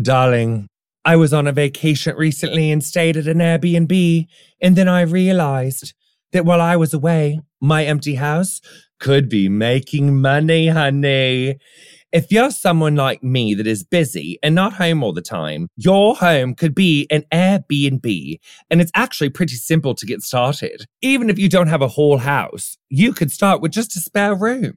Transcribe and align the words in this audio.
Darling, 0.00 0.66
I 1.04 1.14
was 1.14 1.32
on 1.32 1.46
a 1.46 1.52
vacation 1.52 2.16
recently 2.16 2.72
and 2.72 2.82
stayed 2.82 3.16
at 3.16 3.28
an 3.28 3.38
Airbnb, 3.38 4.26
and 4.60 4.74
then 4.74 4.88
I 4.88 5.02
realized 5.02 5.94
that 6.32 6.44
while 6.44 6.60
I 6.60 6.74
was 6.74 6.92
away, 6.92 7.40
my 7.60 7.84
empty 7.84 8.16
house 8.16 8.60
could 8.98 9.28
be 9.28 9.48
making 9.48 10.20
money, 10.20 10.66
honey. 10.68 11.58
If 12.10 12.32
you're 12.32 12.50
someone 12.50 12.96
like 12.96 13.22
me 13.22 13.54
that 13.54 13.66
is 13.68 13.84
busy 13.84 14.38
and 14.42 14.54
not 14.54 14.72
home 14.72 15.04
all 15.04 15.12
the 15.12 15.22
time, 15.22 15.68
your 15.76 16.16
home 16.16 16.54
could 16.54 16.74
be 16.74 17.06
an 17.10 17.24
Airbnb. 17.32 18.38
And 18.70 18.80
it's 18.80 18.92
actually 18.94 19.30
pretty 19.30 19.56
simple 19.56 19.94
to 19.94 20.06
get 20.06 20.22
started. 20.22 20.86
Even 21.02 21.30
if 21.30 21.38
you 21.38 21.48
don't 21.48 21.68
have 21.68 21.82
a 21.82 21.88
whole 21.88 22.18
house, 22.18 22.76
you 22.88 23.12
could 23.12 23.30
start 23.30 23.60
with 23.60 23.72
just 23.72 23.96
a 23.96 24.00
spare 24.00 24.34
room. 24.34 24.76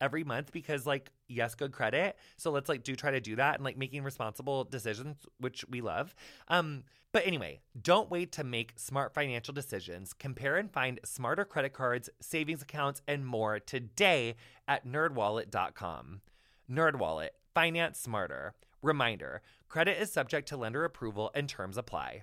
every 0.00 0.24
month 0.24 0.52
because 0.52 0.86
like 0.86 1.10
yes 1.28 1.54
good 1.54 1.72
credit. 1.72 2.16
So 2.36 2.50
let's 2.50 2.68
like 2.68 2.82
do 2.82 2.94
try 2.94 3.10
to 3.10 3.20
do 3.20 3.36
that 3.36 3.56
and 3.56 3.64
like 3.64 3.76
making 3.76 4.02
responsible 4.02 4.64
decisions 4.64 5.16
which 5.38 5.64
we 5.68 5.80
love. 5.80 6.14
Um 6.48 6.84
but 7.12 7.26
anyway 7.26 7.60
don't 7.80 8.10
wait 8.10 8.32
to 8.32 8.44
make 8.44 8.74
smart 8.76 9.14
financial 9.14 9.54
decisions. 9.54 10.12
Compare 10.12 10.56
and 10.56 10.70
find 10.70 11.00
smarter 11.04 11.44
credit 11.44 11.72
cards 11.72 12.10
savings 12.20 12.62
accounts 12.62 13.02
and 13.06 13.26
more 13.26 13.58
today 13.58 14.36
at 14.66 14.86
nerdwallet.com 14.86 16.20
nerdwallet. 16.70 17.30
Finance 17.54 17.98
smarter. 17.98 18.54
Reminder 18.82 19.42
credit 19.68 20.00
is 20.00 20.12
subject 20.12 20.48
to 20.48 20.56
lender 20.56 20.84
approval 20.84 21.30
and 21.34 21.48
terms 21.48 21.76
apply 21.76 22.22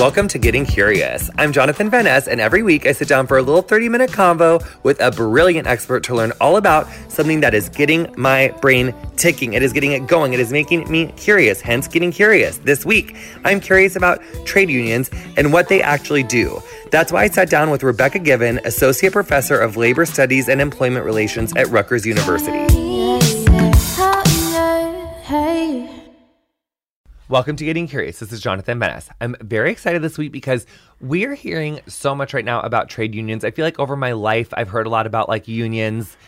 Welcome 0.00 0.26
to 0.28 0.38
Getting 0.38 0.66
Curious. 0.66 1.30
I'm 1.38 1.52
Jonathan 1.52 1.88
Van 1.88 2.02
Ness, 2.02 2.26
and 2.26 2.40
every 2.40 2.64
week 2.64 2.84
I 2.84 2.90
sit 2.90 3.06
down 3.06 3.28
for 3.28 3.38
a 3.38 3.42
little 3.42 3.62
30 3.62 3.88
minute 3.88 4.10
convo 4.10 4.60
with 4.82 5.00
a 5.00 5.12
brilliant 5.12 5.68
expert 5.68 6.02
to 6.04 6.16
learn 6.16 6.32
all 6.40 6.56
about 6.56 6.88
something 7.06 7.40
that 7.42 7.54
is 7.54 7.68
getting 7.68 8.12
my 8.18 8.48
brain 8.60 8.92
ticking. 9.16 9.52
It 9.52 9.62
is 9.62 9.72
getting 9.72 9.92
it 9.92 10.08
going. 10.08 10.32
It 10.32 10.40
is 10.40 10.50
making 10.50 10.90
me 10.90 11.12
curious, 11.12 11.60
hence 11.60 11.86
Getting 11.86 12.10
Curious. 12.10 12.58
This 12.58 12.84
week, 12.84 13.16
I'm 13.44 13.60
curious 13.60 13.94
about 13.94 14.20
trade 14.44 14.68
unions 14.68 15.10
and 15.36 15.52
what 15.52 15.68
they 15.68 15.80
actually 15.80 16.24
do. 16.24 16.60
That's 16.90 17.12
why 17.12 17.22
I 17.22 17.28
sat 17.28 17.48
down 17.48 17.70
with 17.70 17.84
Rebecca 17.84 18.18
Givan, 18.18 18.58
Associate 18.64 19.12
Professor 19.12 19.56
of 19.60 19.76
Labor 19.76 20.06
Studies 20.06 20.48
and 20.48 20.60
Employment 20.60 21.04
Relations 21.04 21.54
at 21.54 21.68
Rutgers 21.68 22.04
University. 22.04 22.83
Welcome 27.30 27.56
to 27.56 27.64
Getting 27.64 27.88
Curious. 27.88 28.18
This 28.18 28.32
is 28.32 28.42
Jonathan 28.42 28.78
Van 28.78 29.00
I'm 29.18 29.34
very 29.40 29.72
excited 29.72 30.02
this 30.02 30.18
week 30.18 30.30
because 30.30 30.66
we're 31.00 31.32
hearing 31.32 31.80
so 31.86 32.14
much 32.14 32.34
right 32.34 32.44
now 32.44 32.60
about 32.60 32.90
trade 32.90 33.14
unions. 33.14 33.46
I 33.46 33.50
feel 33.50 33.64
like 33.64 33.78
over 33.78 33.96
my 33.96 34.12
life, 34.12 34.52
I've 34.52 34.68
heard 34.68 34.86
a 34.86 34.90
lot 34.90 35.06
about 35.06 35.26
like 35.26 35.48
unions. 35.48 36.18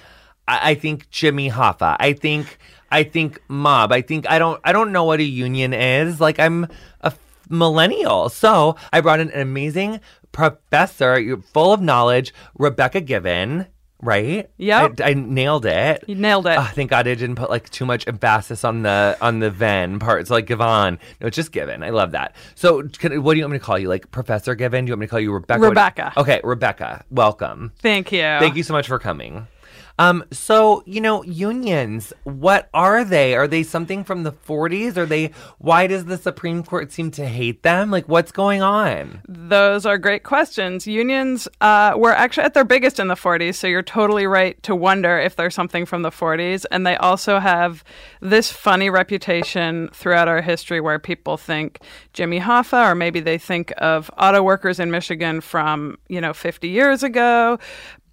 I, 0.49 0.71
I 0.71 0.75
think 0.75 1.11
Jimmy 1.11 1.51
Hoffa. 1.51 1.99
I 2.01 2.15
think 2.15 2.57
I 2.91 3.03
think 3.03 3.43
mob. 3.47 3.93
I 3.93 4.01
think 4.01 4.31
I 4.31 4.39
don't 4.39 4.59
I 4.65 4.73
don't 4.73 4.91
know 4.91 5.05
what 5.05 5.21
a 5.21 5.25
union 5.25 5.75
is. 5.75 6.19
Like 6.19 6.41
I'm 6.41 6.67
a 7.03 7.13
millennial. 7.51 8.31
So 8.31 8.77
I 8.91 9.03
brought 9.03 9.21
in 9.21 9.31
an 9.33 9.41
amazing 9.43 10.01
professor, 10.33 11.37
full 11.53 11.75
of 11.75 11.83
knowledge, 11.83 12.33
Rebecca 12.55 13.03
Givan 13.03 13.67
right? 14.07 14.49
Yeah, 14.57 14.89
I, 15.01 15.11
I, 15.11 15.15
nailed 15.15 15.67
it. 15.67 16.05
You 16.07 16.15
nailed 16.15 16.47
it. 16.47 16.57
Oh, 16.59 16.71
thank 16.75 16.91
God 16.91 17.07
I 17.07 17.15
didn't 17.15 17.37
put 17.37 17.51
like 17.51 17.69
too 17.69 17.85
much 17.85 18.07
emphasis 18.07 18.65
on 18.65 18.83
the 18.83 19.19
on 19.21 19.41
the 19.41 19.51
Ven 19.51 19.99
parts, 19.99 20.31
like 20.31 20.47
Givan. 20.47 20.99
No, 21.21 21.27
it's 21.27 21.37
just 21.37 21.53
Givan. 21.53 21.85
I 21.85 21.91
love 21.91 22.13
that. 22.13 22.35
So, 22.55 22.83
can, 22.83 23.23
what 23.23 23.35
do 23.35 23.39
you 23.39 23.45
want 23.45 23.53
me 23.53 23.59
to 23.59 23.65
call 23.65 23.79
you? 23.79 23.89
Like 23.89 24.11
Professor 24.11 24.57
Givan? 24.57 24.87
Do 24.87 24.91
you 24.91 24.93
want 24.93 25.01
me 25.01 25.07
to 25.07 25.11
call 25.11 25.21
you 25.21 25.33
Rebecca? 25.33 25.61
Rebecca. 25.61 26.13
okay, 26.17 26.41
Rebecca. 26.43 27.05
Welcome. 27.11 27.73
Thank 27.81 28.13
you. 28.13 28.21
Thank 28.21 28.57
you 28.57 28.63
so 28.63 28.73
much 28.73 28.87
for 28.87 28.99
coming. 28.99 29.49
Um, 29.99 30.25
so 30.31 30.83
you 30.87 31.01
know, 31.01 31.23
unions. 31.25 32.13
What 32.25 32.69
are 32.75 33.05
they? 33.05 33.35
Are 33.35 33.49
they 33.49 33.63
something 33.63 34.05
from 34.05 34.23
the 34.23 34.33
40s? 34.33 34.97
Are 34.97 35.07
they? 35.07 35.31
Why 35.59 35.87
does 35.87 36.05
the 36.05 36.19
Supreme 36.19 36.63
Court 36.63 36.93
seem 36.93 37.11
to 37.13 37.27
hate 37.27 37.63
them? 37.63 37.91
Like, 37.91 38.09
what's 38.09 38.33
going 38.33 38.63
on? 38.63 39.23
Those 39.29 39.87
are 39.87 39.99
great 39.99 40.23
questions. 40.23 40.87
Unions 40.87 41.49
uh, 41.61 41.95
were 41.97 42.13
actually 42.13 42.45
at 42.45 42.55
their 42.55 42.65
biggest 42.65 43.01
in 43.01 43.09
the 43.09 43.15
40s, 43.15 43.55
so 43.55 43.67
you're 43.67 43.83
totally 43.83 44.27
right 44.27 44.63
to 44.63 44.75
wonder 44.75 45.19
if 45.19 45.37
there's 45.37 45.55
something 45.55 45.87
from 45.87 46.03
the 46.03 46.11
40s. 46.11 46.65
And 46.71 46.87
they 46.87 46.97
also 46.97 47.39
have 47.39 47.85
this 48.21 48.51
funny 48.51 48.91
reputation 48.91 49.89
throughout 49.93 50.29
our 50.29 50.43
history 50.43 50.81
where 50.81 50.99
people 50.99 51.37
think 51.37 51.81
Jimmy 52.13 52.41
Hoffa, 52.41 52.91
or 52.91 52.95
maybe 52.95 53.21
they 53.21 53.39
think 53.39 53.73
of 53.79 54.11
auto 54.19 54.43
workers 54.43 54.79
in 54.79 54.91
Michigan 54.91 55.41
from 55.41 55.97
you 56.09 56.21
know 56.21 56.33
50 56.33 56.69
years 56.69 57.03
ago. 57.03 57.59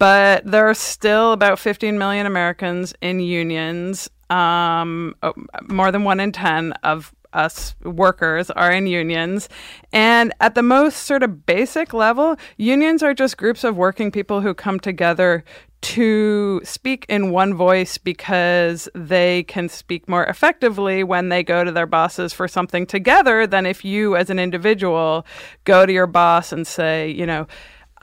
But 0.04 0.44
there 0.44 0.68
are 0.68 0.74
still 0.74 1.32
about 1.32 1.58
15 1.58 1.96
million 1.96 2.26
Americans 2.26 2.92
in 3.00 3.20
unions. 3.20 4.10
Um, 4.28 5.14
oh, 5.22 5.32
more 5.70 5.90
than 5.90 6.04
one 6.04 6.20
in 6.20 6.30
10 6.30 6.72
of 6.82 7.14
us 7.32 7.74
workers 7.84 8.50
are 8.50 8.70
in 8.70 8.86
unions. 8.86 9.48
And 9.94 10.34
at 10.42 10.56
the 10.56 10.62
most 10.62 11.04
sort 11.04 11.22
of 11.22 11.46
basic 11.46 11.94
level, 11.94 12.36
unions 12.58 13.02
are 13.02 13.14
just 13.14 13.38
groups 13.38 13.64
of 13.64 13.78
working 13.78 14.10
people 14.10 14.42
who 14.42 14.52
come 14.52 14.78
together 14.78 15.42
to 15.80 16.60
speak 16.64 17.06
in 17.08 17.30
one 17.30 17.54
voice 17.54 17.96
because 17.96 18.90
they 18.94 19.44
can 19.44 19.70
speak 19.70 20.06
more 20.06 20.26
effectively 20.26 21.02
when 21.02 21.30
they 21.30 21.42
go 21.42 21.64
to 21.64 21.72
their 21.72 21.86
bosses 21.86 22.34
for 22.34 22.46
something 22.46 22.84
together 22.84 23.46
than 23.46 23.64
if 23.64 23.86
you, 23.86 24.16
as 24.16 24.28
an 24.28 24.38
individual, 24.38 25.24
go 25.64 25.86
to 25.86 25.92
your 25.94 26.06
boss 26.06 26.52
and 26.52 26.66
say, 26.66 27.10
you 27.10 27.24
know, 27.24 27.46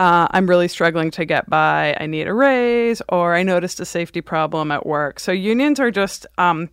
uh, 0.02 0.28
I'm 0.32 0.48
really 0.48 0.68
struggling 0.68 1.12
to 1.12 1.26
get 1.26 1.48
by. 1.48 1.96
I 2.00 2.08
need 2.08 2.28
a 2.28 2.34
raise, 2.34 3.04
or 3.08 3.36
I 3.36 3.44
noticed 3.44 3.80
a 3.80 3.86
safety 3.86 4.20
problem 4.20 4.72
at 4.72 4.84
work. 4.84 5.20
So 5.20 5.32
unions 5.32 5.80
are 5.80 5.92
just 5.92 6.26
um, 6.40 6.72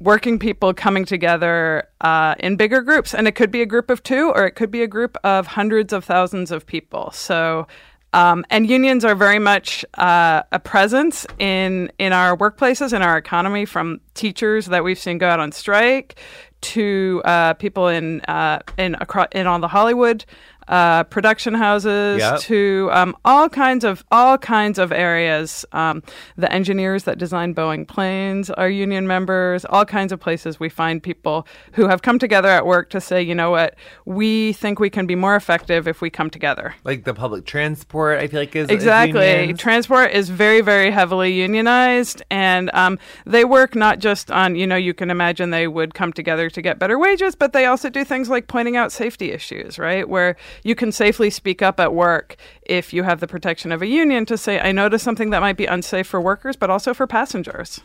working 0.00 0.38
people 0.38 0.74
coming 0.74 1.06
together 1.06 1.88
uh, 2.02 2.34
in 2.40 2.56
bigger 2.56 2.82
groups, 2.82 3.14
and 3.14 3.26
it 3.26 3.36
could 3.36 3.50
be 3.50 3.62
a 3.62 3.66
group 3.66 3.88
of 3.88 4.02
two, 4.02 4.30
or 4.34 4.44
it 4.44 4.50
could 4.50 4.70
be 4.70 4.82
a 4.82 4.86
group 4.86 5.16
of 5.24 5.46
hundreds 5.46 5.94
of 5.94 6.04
thousands 6.04 6.50
of 6.50 6.66
people. 6.66 7.10
So. 7.12 7.66
Um, 8.14 8.44
and 8.50 8.68
unions 8.68 9.06
are 9.06 9.14
very 9.14 9.38
much 9.38 9.86
uh, 9.94 10.42
a 10.52 10.58
presence 10.58 11.26
in 11.38 11.90
in 11.98 12.12
our 12.12 12.36
workplaces, 12.36 12.92
in 12.92 13.00
our 13.00 13.16
economy, 13.16 13.64
from 13.64 14.02
teachers 14.12 14.66
that 14.66 14.84
we've 14.84 14.98
seen 14.98 15.16
go 15.16 15.26
out 15.26 15.40
on 15.40 15.50
strike 15.50 16.20
to 16.60 17.22
uh, 17.24 17.54
people 17.54 17.88
in 17.88 18.20
uh, 18.22 18.60
in 18.78 18.96
across 19.00 19.28
in 19.32 19.46
all 19.46 19.58
the 19.58 19.68
Hollywood 19.68 20.26
uh, 20.68 21.04
production 21.04 21.54
houses 21.54 22.18
Yep. 22.20 22.40
to 22.40 22.88
um, 22.92 23.16
all 23.24 23.48
kinds 23.48 23.84
of 23.84 24.04
all 24.10 24.38
kinds 24.38 24.78
of 24.78 24.92
areas. 24.92 25.64
Um, 25.72 26.02
the 26.36 26.50
engineers 26.52 27.04
that 27.04 27.18
design 27.18 27.54
Boeing 27.54 27.86
planes 27.86 28.50
are 28.50 28.68
union 28.68 29.06
members. 29.06 29.64
All 29.64 29.84
kinds 29.84 30.12
of 30.12 30.20
places 30.20 30.60
we 30.60 30.68
find 30.68 31.02
people 31.02 31.46
who 31.72 31.88
have 31.88 32.02
come 32.02 32.18
together 32.18 32.48
at 32.48 32.66
work 32.66 32.90
to 32.90 33.00
say, 33.00 33.22
you 33.22 33.34
know 33.34 33.50
what, 33.50 33.74
we 34.04 34.52
think 34.54 34.78
we 34.78 34.90
can 34.90 35.06
be 35.06 35.14
more 35.14 35.36
effective 35.36 35.86
if 35.88 36.00
we 36.00 36.10
come 36.10 36.30
together. 36.30 36.74
Like 36.84 37.04
the 37.04 37.14
public 37.14 37.44
transport, 37.44 38.18
I 38.18 38.26
feel 38.28 38.40
like 38.40 38.54
is 38.56 38.68
is 38.68 38.70
Exactly. 38.70 39.30
unions. 39.40 39.60
Transport 39.60 40.10
is 40.12 40.28
very, 40.28 40.60
very 40.60 40.90
heavily 40.90 41.32
unionized, 41.32 42.22
and 42.30 42.70
um, 42.74 42.98
they 43.26 43.44
work 43.44 43.74
not 43.74 43.98
just 43.98 44.30
on, 44.30 44.56
you 44.56 44.66
know, 44.66 44.76
you 44.76 44.94
can 44.94 45.10
imagine 45.10 45.50
they 45.50 45.68
would 45.68 45.94
come 45.94 46.12
together 46.12 46.50
to 46.50 46.62
get 46.62 46.78
better 46.78 46.98
wages, 46.98 47.34
but 47.34 47.52
they 47.52 47.66
also 47.66 47.88
do 47.90 48.04
things 48.04 48.28
like 48.28 48.46
pointing 48.48 48.76
out 48.76 48.92
safety 48.92 49.30
issues, 49.32 49.78
right? 49.78 50.08
Where 50.08 50.36
you 50.62 50.74
can 50.74 50.92
safely 50.92 51.30
speak 51.30 51.62
up 51.62 51.80
at 51.80 51.94
work 51.94 52.36
if 52.62 52.92
you 52.92 53.02
have 53.02 53.20
the 53.20 53.26
protection 53.26 53.72
of 53.72 53.82
a 53.82 53.86
union 53.86 54.26
to 54.26 54.38
say, 54.38 54.60
I 54.60 54.72
noticed 54.72 55.04
something 55.04 55.30
that 55.30 55.40
might 55.40 55.56
be 55.56 55.66
unsafe 55.66 56.06
for 56.06 56.20
workers, 56.20 56.56
but 56.56 56.70
also 56.70 56.94
for 56.94 57.06
passengers. 57.06 57.80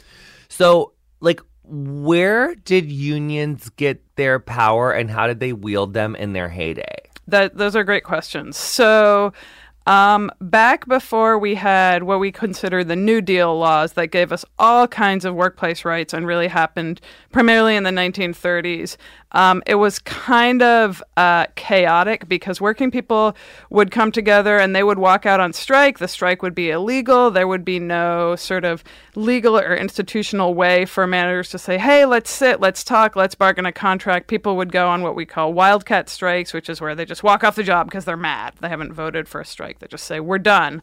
So, 0.50 0.94
like, 1.20 1.42
where 1.64 2.56
did 2.56 2.92
unions 2.92 3.70
get 3.72 4.02
their 4.16 4.40
power, 4.40 4.92
and 4.92 5.10
how 5.10 5.28
did 5.28 5.40
they 5.40 5.54
wield 5.54 5.94
them 5.94 6.16
in 6.16 6.34
their 6.34 6.50
heyday? 6.50 6.98
That 7.28 7.58
those 7.58 7.76
are 7.76 7.84
great 7.84 8.06
questions. 8.06 8.56
So, 8.56 9.34
um, 9.88 10.30
back 10.42 10.86
before 10.86 11.40
we 11.40 11.56
had 11.56 12.04
what 12.04 12.20
we 12.20 12.30
consider 12.32 12.84
the 12.84 12.96
New 12.96 13.22
Deal 13.22 13.58
laws 13.58 13.94
that 13.94 14.08
gave 14.08 14.34
us 14.34 14.44
all 14.60 14.86
kinds 14.86 15.24
of 15.24 15.34
workplace 15.34 15.86
rights 15.86 16.14
and 16.14 16.28
really 16.28 16.50
happened 16.50 17.00
primarily 17.32 17.76
in 17.78 17.84
the 17.84 17.92
1930s, 17.92 18.98
um, 19.34 19.62
it 19.66 19.76
was 19.76 20.00
kind 20.00 20.62
of 20.62 21.04
uh, 21.18 21.46
chaotic 21.56 22.30
because 22.30 22.62
working 22.62 22.92
people 22.92 23.36
would 23.70 23.92
come 23.92 24.12
together 24.12 24.58
and 24.58 24.76
they 24.76 24.84
would 24.84 24.98
walk 24.98 25.26
out 25.26 25.40
on 25.40 25.52
strike. 25.54 26.00
The 26.00 26.08
strike 26.08 26.42
would 26.42 26.56
be 26.56 26.70
illegal. 26.70 27.30
There 27.30 27.48
would 27.48 27.66
be 27.66 27.80
no 27.80 28.36
sort 28.36 28.64
of 28.64 28.84
legal 29.16 29.58
or 29.58 29.76
institutional 29.76 30.54
way 30.54 30.86
for 30.86 31.06
managers 31.06 31.50
to 31.50 31.60
say, 31.60 31.78
hey, 31.78 32.06
let's 32.06 32.30
sit, 32.30 32.62
let's 32.62 32.84
talk, 32.84 33.16
let's 33.16 33.36
bargain 33.36 33.66
a 33.66 33.72
contract. 33.72 34.28
People 34.28 34.56
would 34.58 34.72
go 34.72 34.88
on 34.88 35.02
what 35.02 35.16
we 35.16 35.26
call 35.26 35.54
wildcat 35.54 36.10
strikes, 36.10 36.54
which 36.54 36.70
is 36.70 36.80
where 36.80 36.96
they 36.96 37.06
just 37.06 37.24
walk 37.24 37.44
off 37.44 37.56
the 37.56 37.64
job 37.64 37.88
because 37.88 38.06
they're 38.06 38.18
mad. 38.18 38.54
They 38.62 38.70
haven't 38.70 38.94
voted 38.94 39.28
for 39.28 39.42
a 39.42 39.46
strike. 39.46 39.77
They 39.80 39.88
just 39.88 40.06
say, 40.06 40.20
we're 40.20 40.40
done. 40.40 40.82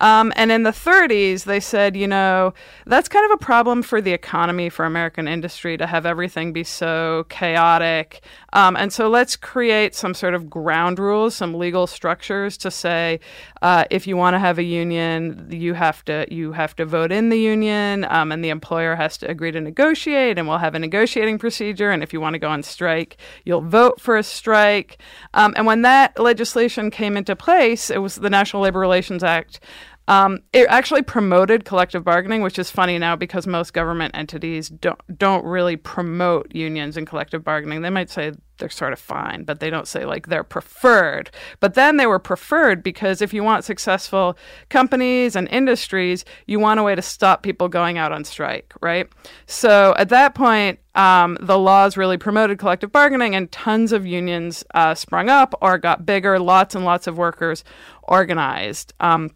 Um, 0.00 0.32
and 0.34 0.50
in 0.50 0.62
the 0.62 0.70
30s, 0.70 1.44
they 1.44 1.60
said, 1.60 1.94
you 1.94 2.08
know, 2.08 2.54
that's 2.86 3.08
kind 3.08 3.30
of 3.30 3.32
a 3.32 3.44
problem 3.44 3.82
for 3.82 4.00
the 4.00 4.12
economy, 4.12 4.70
for 4.70 4.86
American 4.86 5.28
industry 5.28 5.76
to 5.76 5.86
have 5.86 6.06
everything 6.06 6.52
be 6.52 6.64
so 6.64 7.26
chaotic. 7.28 8.22
Um, 8.52 8.76
and 8.76 8.92
so 8.92 9.08
let's 9.08 9.36
create 9.36 9.94
some 9.94 10.14
sort 10.14 10.34
of 10.34 10.50
ground 10.50 10.98
rules, 10.98 11.34
some 11.34 11.54
legal 11.54 11.86
structures 11.86 12.56
to 12.58 12.70
say, 12.70 13.20
uh, 13.62 13.84
if 13.90 14.06
you 14.06 14.16
want 14.16 14.34
to 14.34 14.38
have 14.38 14.58
a 14.58 14.62
union, 14.62 15.48
you 15.50 15.74
have 15.74 16.04
to 16.06 16.26
you 16.30 16.52
have 16.52 16.74
to 16.76 16.84
vote 16.84 17.12
in 17.12 17.28
the 17.28 17.38
union, 17.38 18.04
um, 18.10 18.32
and 18.32 18.44
the 18.44 18.48
employer 18.48 18.96
has 18.96 19.16
to 19.18 19.30
agree 19.30 19.52
to 19.52 19.60
negotiate, 19.60 20.38
and 20.38 20.48
we'll 20.48 20.58
have 20.58 20.74
a 20.74 20.78
negotiating 20.78 21.38
procedure. 21.38 21.90
And 21.90 22.02
if 22.02 22.12
you 22.12 22.20
want 22.20 22.34
to 22.34 22.38
go 22.38 22.48
on 22.48 22.62
strike, 22.62 23.16
you'll 23.44 23.60
vote 23.60 24.00
for 24.00 24.16
a 24.16 24.22
strike. 24.22 24.98
Um, 25.34 25.54
and 25.56 25.66
when 25.66 25.82
that 25.82 26.18
legislation 26.18 26.90
came 26.90 27.16
into 27.16 27.36
place, 27.36 27.90
it 27.90 27.98
was 27.98 28.16
the 28.16 28.30
National 28.30 28.62
Labor 28.62 28.80
Relations 28.80 29.22
Act. 29.22 29.60
Um, 30.10 30.40
it 30.52 30.66
actually 30.68 31.02
promoted 31.02 31.64
collective 31.64 32.02
bargaining, 32.02 32.42
which 32.42 32.58
is 32.58 32.68
funny 32.68 32.98
now 32.98 33.14
because 33.14 33.46
most 33.46 33.72
government 33.72 34.16
entities 34.16 34.68
don't 34.68 35.00
don't 35.16 35.44
really 35.44 35.76
promote 35.76 36.52
unions 36.52 36.96
and 36.96 37.06
collective 37.06 37.44
bargaining. 37.44 37.82
They 37.82 37.90
might 37.90 38.10
say 38.10 38.32
they're 38.58 38.70
sort 38.70 38.92
of 38.92 38.98
fine, 38.98 39.44
but 39.44 39.60
they 39.60 39.70
don't 39.70 39.86
say 39.86 40.04
like 40.04 40.26
they're 40.26 40.42
preferred. 40.42 41.30
But 41.60 41.74
then 41.74 41.96
they 41.96 42.08
were 42.08 42.18
preferred 42.18 42.82
because 42.82 43.22
if 43.22 43.32
you 43.32 43.44
want 43.44 43.64
successful 43.64 44.36
companies 44.68 45.36
and 45.36 45.48
industries, 45.48 46.24
you 46.48 46.58
want 46.58 46.80
a 46.80 46.82
way 46.82 46.96
to 46.96 47.02
stop 47.02 47.44
people 47.44 47.68
going 47.68 47.96
out 47.96 48.10
on 48.10 48.24
strike, 48.24 48.74
right? 48.80 49.08
So 49.46 49.94
at 49.96 50.08
that 50.08 50.34
point, 50.34 50.80
um, 50.96 51.38
the 51.40 51.56
laws 51.56 51.96
really 51.96 52.18
promoted 52.18 52.58
collective 52.58 52.90
bargaining, 52.90 53.36
and 53.36 53.50
tons 53.52 53.92
of 53.92 54.06
unions 54.06 54.64
uh, 54.74 54.96
sprung 54.96 55.28
up 55.28 55.54
or 55.62 55.78
got 55.78 56.04
bigger. 56.04 56.40
Lots 56.40 56.74
and 56.74 56.84
lots 56.84 57.06
of 57.06 57.16
workers 57.16 57.62
organized. 58.02 58.92
Um, 58.98 59.30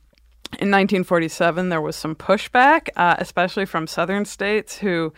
in 0.60 0.70
1947, 0.70 1.68
there 1.68 1.80
was 1.80 1.96
some 1.96 2.14
pushback, 2.14 2.88
uh, 2.96 3.16
especially 3.18 3.66
from 3.66 3.86
southern 3.86 4.24
states 4.24 4.78
who 4.78 5.12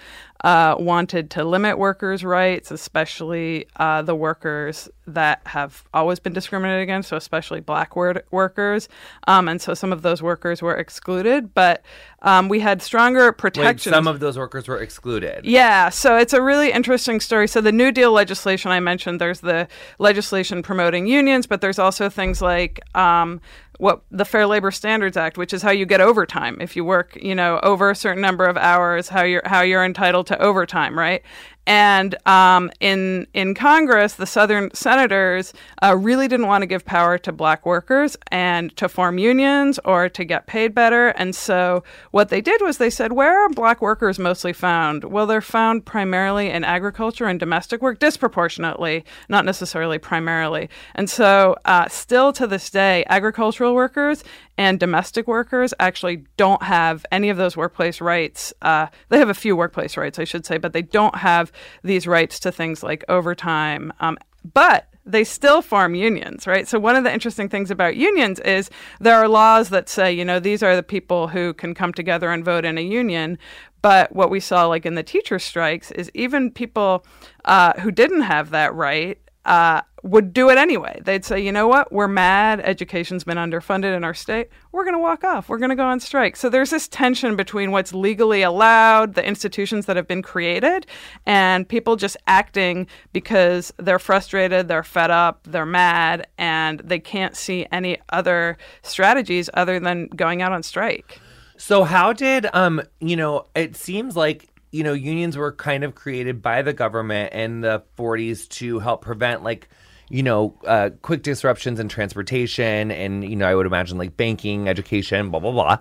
uh, 0.45 0.77
wanted 0.79 1.31
to 1.31 1.45
limit 1.45 1.79
workers' 1.79 2.25
rights, 2.25 2.71
especially 2.71 3.67
uh, 3.77 4.03
the 4.03 4.15
workers 4.15 4.89
that 5.07 5.41
have 5.47 5.85
always 5.95 6.19
been 6.19 6.33
discriminated 6.33 6.83
against, 6.83 7.09
so 7.09 7.17
especially 7.17 7.61
black 7.61 7.97
wor- 7.97 8.23
workers. 8.31 8.89
Um, 9.27 9.49
and 9.49 9.61
so 9.63 9.73
some 9.73 9.93
of 9.93 10.03
those 10.03 10.23
workers 10.23 10.61
were 10.61 10.77
excluded, 10.77 11.55
but 11.55 11.83
um, 12.23 12.49
we 12.49 12.61
had 12.61 12.83
stronger 12.83 13.27
Wait, 13.27 13.39
protections. 13.39 13.95
some 13.95 14.07
of 14.07 14.21
those 14.21 14.37
workers 14.37 14.69
were 14.69 14.79
excluded. 14.79 15.45
Yeah, 15.45 15.89
so 15.89 16.17
it's 16.17 16.33
a 16.33 16.43
really 16.43 16.71
interesting 16.73 17.21
story. 17.21 17.49
So 17.49 17.61
the 17.61 17.73
New 17.73 17.91
Deal 17.91 18.13
legislation 18.13 18.71
I 18.71 18.81
mentioned, 18.81 19.21
there's 19.21 19.41
the 19.41 19.69
legislation 19.99 20.63
promoting 20.63 21.07
unions, 21.07 21.47
but 21.47 21.61
there's 21.61 21.79
also 21.79 22.09
things 22.09 22.43
like 22.43 22.81
um, 22.97 23.41
what 23.79 24.03
the 24.11 24.25
Fair 24.25 24.47
Labor 24.47 24.71
Standards 24.71 25.17
Act, 25.17 25.39
which 25.39 25.53
is 25.53 25.63
how 25.63 25.71
you 25.71 25.87
get 25.87 26.01
overtime 26.01 26.59
if 26.61 26.77
you 26.77 26.85
work, 26.85 27.17
you 27.21 27.35
know, 27.35 27.61
over 27.63 27.91
a 27.91 27.95
certain 27.95 28.23
number 28.23 28.45
of 28.45 28.57
hours, 28.57 29.09
how 29.09 29.23
you're 29.23 29.43
how 29.45 29.63
you're 29.63 29.85
entitled 29.85 30.27
to 30.29 30.39
overtime, 30.41 30.99
right? 30.99 31.23
And 31.67 32.17
um, 32.27 32.71
in 32.81 33.27
in 33.35 33.55
Congress, 33.55 34.15
the 34.15 34.27
Southern 34.27 34.73
senators 34.73 35.53
uh, 35.83 35.97
really 35.97 36.29
didn't 36.29 36.47
want 36.47 36.63
to 36.63 36.67
give 36.67 36.85
power 36.85 37.19
to 37.19 37.33
black 37.33 37.67
workers 37.67 38.17
and 38.31 38.77
to 38.77 38.89
form 38.89 39.19
unions 39.19 39.81
or 39.85 40.09
to 40.09 40.25
get 40.25 40.47
paid 40.47 40.75
better. 40.75 41.09
And 41.09 41.35
so 41.35 41.83
what 42.13 42.29
they 42.29 42.41
did 42.41 42.61
was 42.63 42.79
they 42.79 42.91
said, 42.91 43.13
where 43.13 43.45
are 43.45 43.49
black 43.49 43.83
workers 43.83 44.19
mostly 44.19 44.53
found? 44.53 45.05
Well, 45.05 45.27
they're 45.27 45.41
found 45.41 45.85
primarily 45.85 46.51
in 46.51 46.63
agriculture 46.65 47.27
and 47.27 47.41
domestic 47.41 47.83
work, 47.83 47.99
disproportionately, 47.99 49.05
not 49.29 49.45
necessarily 49.45 49.99
primarily. 49.99 50.69
And 50.95 51.11
so, 51.11 51.57
uh, 51.65 51.89
still 51.89 52.33
to 52.35 52.47
this 52.47 52.71
day, 52.71 53.05
agricultural 53.09 53.75
workers 53.75 54.23
and 54.59 54.81
domestic 54.81 55.27
workers 55.27 55.75
actually 55.79 56.25
don't 56.37 56.63
have 56.63 57.05
any 57.13 57.29
of 57.29 57.37
those 57.37 57.57
workplace 57.57 58.01
rights. 58.01 58.53
Uh, 58.63 58.87
they 59.09 59.19
have 59.19 59.29
a 59.29 59.35
few 59.35 59.57
workplace 59.57 59.97
rights, 59.97 60.19
I 60.19 60.25
should 60.25 60.47
say, 60.47 60.59
but 60.59 60.73
they 60.73 60.83
don't 60.83 61.17
have 61.17 61.53
these 61.83 62.07
rights 62.07 62.41
to 62.41 62.53
things 62.53 62.83
like 62.83 63.05
overtime. 63.09 63.93
Um, 64.01 64.19
but 64.55 64.89
they 65.05 65.23
still 65.23 65.63
form 65.63 65.95
unions, 65.95 66.47
right? 66.47 66.67
So, 66.67 66.79
one 66.79 66.97
of 66.97 67.05
the 67.05 67.13
interesting 67.13 67.49
things 67.49 67.71
about 67.71 67.97
unions 67.97 68.41
is 68.41 68.71
there 69.01 69.17
are 69.17 69.29
laws 69.29 69.69
that 69.69 69.89
say, 69.89 70.13
you 70.13 70.25
know, 70.25 70.41
these 70.41 70.63
are 70.63 70.75
the 70.75 70.83
people 70.83 71.29
who 71.29 71.55
can 71.55 71.75
come 71.75 71.93
together 71.93 72.31
and 72.31 72.45
vote 72.45 72.65
in 72.65 72.77
a 72.77 72.83
union. 72.83 73.39
But 73.83 74.15
what 74.15 74.31
we 74.31 74.41
saw, 74.41 74.67
like 74.67 74.85
in 74.85 74.97
the 74.97 75.05
teacher 75.05 75.39
strikes, 75.39 75.93
is 75.93 76.11
even 76.13 76.51
people 76.51 77.07
uh, 77.45 77.75
who 77.81 77.93
didn't 77.93 78.23
have 78.23 78.51
that 78.51 78.75
right 78.75 79.19
uh, 79.47 79.81
would 80.03 80.33
do 80.33 80.51
it 80.51 80.59
anyway. 80.59 81.01
They'd 81.03 81.25
say, 81.25 81.41
you 81.41 81.51
know 81.51 81.67
what, 81.67 81.91
we're 81.93 82.09
mad. 82.09 82.61
Education's 82.61 83.25
been 83.25 83.39
underfunded 83.39 83.97
in 83.97 84.05
our 84.05 84.15
state. 84.15 84.51
We're 84.73 84.85
going 84.85 84.95
to 84.95 85.01
walk 85.01 85.25
off. 85.25 85.49
We're 85.49 85.59
going 85.59 85.71
to 85.71 85.77
go 85.77 85.87
on 85.87 86.01
strike. 86.01 86.37
So 86.37 86.49
there's 86.49 86.71
this 86.71 86.87
tension 86.89 87.35
between 87.35 87.71
what's 87.71 87.95
legally 87.95 88.43
allowed, 88.43 89.15
the 89.15 89.27
institutions 89.27 89.87
that 89.87 89.97
have 89.97 90.07
been 90.07 90.23
created, 90.23 90.87
and 91.25 91.69
people 91.69 91.97
just 91.97 92.17
acting 92.27 92.87
because 93.13 93.73
they're 93.79 93.99
frustrated, 93.99 94.69
they're 94.69 94.85
fed 94.85 95.11
up, 95.11 95.41
they're 95.45 95.67
mad, 95.67 96.27
and 96.39 96.81
they 96.81 96.99
can't 96.99 97.37
see 97.37 97.67
any 97.73 97.99
other 98.11 98.59
strategies 98.83 99.49
other 99.55 99.81
than 99.81 100.09
going 100.09 100.43
out 100.43 100.53
on 100.53 100.63
strike. 100.63 101.21
So 101.57 101.85
how 101.85 102.13
did 102.13 102.47
um 102.53 102.83
you 103.01 103.17
know 103.17 103.47
it 103.55 103.77
seems 103.77 104.15
like 104.15 104.51
you 104.71 104.83
know, 104.83 104.93
unions 104.93 105.37
were 105.37 105.53
kind 105.53 105.85
of 105.85 105.95
created 105.95 106.43
by 106.43 106.63
the 106.63 106.73
government 106.73 107.33
in 107.33 107.61
the 107.61 107.83
40s 107.97 108.49
to 108.49 108.79
help 108.79 109.03
prevent 109.03 109.43
like 109.43 109.69
you 110.09 110.23
know, 110.23 110.55
uh, 110.67 110.91
quick 111.03 111.23
disruptions 111.23 111.81
in 111.81 111.89
transportation 111.89 112.91
and, 112.91 113.25
you 113.25 113.37
know, 113.37 113.47
I 113.47 113.55
would 113.55 113.67
imagine 113.67 113.99
like 113.99 114.17
banking, 114.17 114.69
education, 114.69 115.31
blah, 115.31 115.41
blah, 115.41 115.53
blah. 115.53 115.79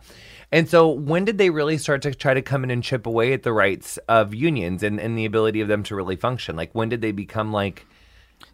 And 0.51 0.69
so 0.69 0.89
when 0.89 1.25
did 1.25 1.37
they 1.37 1.49
really 1.49 1.77
start 1.77 2.01
to 2.03 2.13
try 2.13 2.33
to 2.33 2.41
come 2.41 2.63
in 2.63 2.71
and 2.71 2.83
chip 2.83 3.05
away 3.05 3.33
at 3.33 3.43
the 3.43 3.53
rights 3.53 3.97
of 4.07 4.33
unions 4.33 4.83
and, 4.83 4.99
and 4.99 5.17
the 5.17 5.25
ability 5.25 5.61
of 5.61 5.67
them 5.67 5.83
to 5.83 5.95
really 5.95 6.15
function? 6.15 6.55
Like 6.55 6.73
when 6.73 6.89
did 6.89 7.01
they 7.01 7.11
become 7.11 7.51
like 7.51 7.85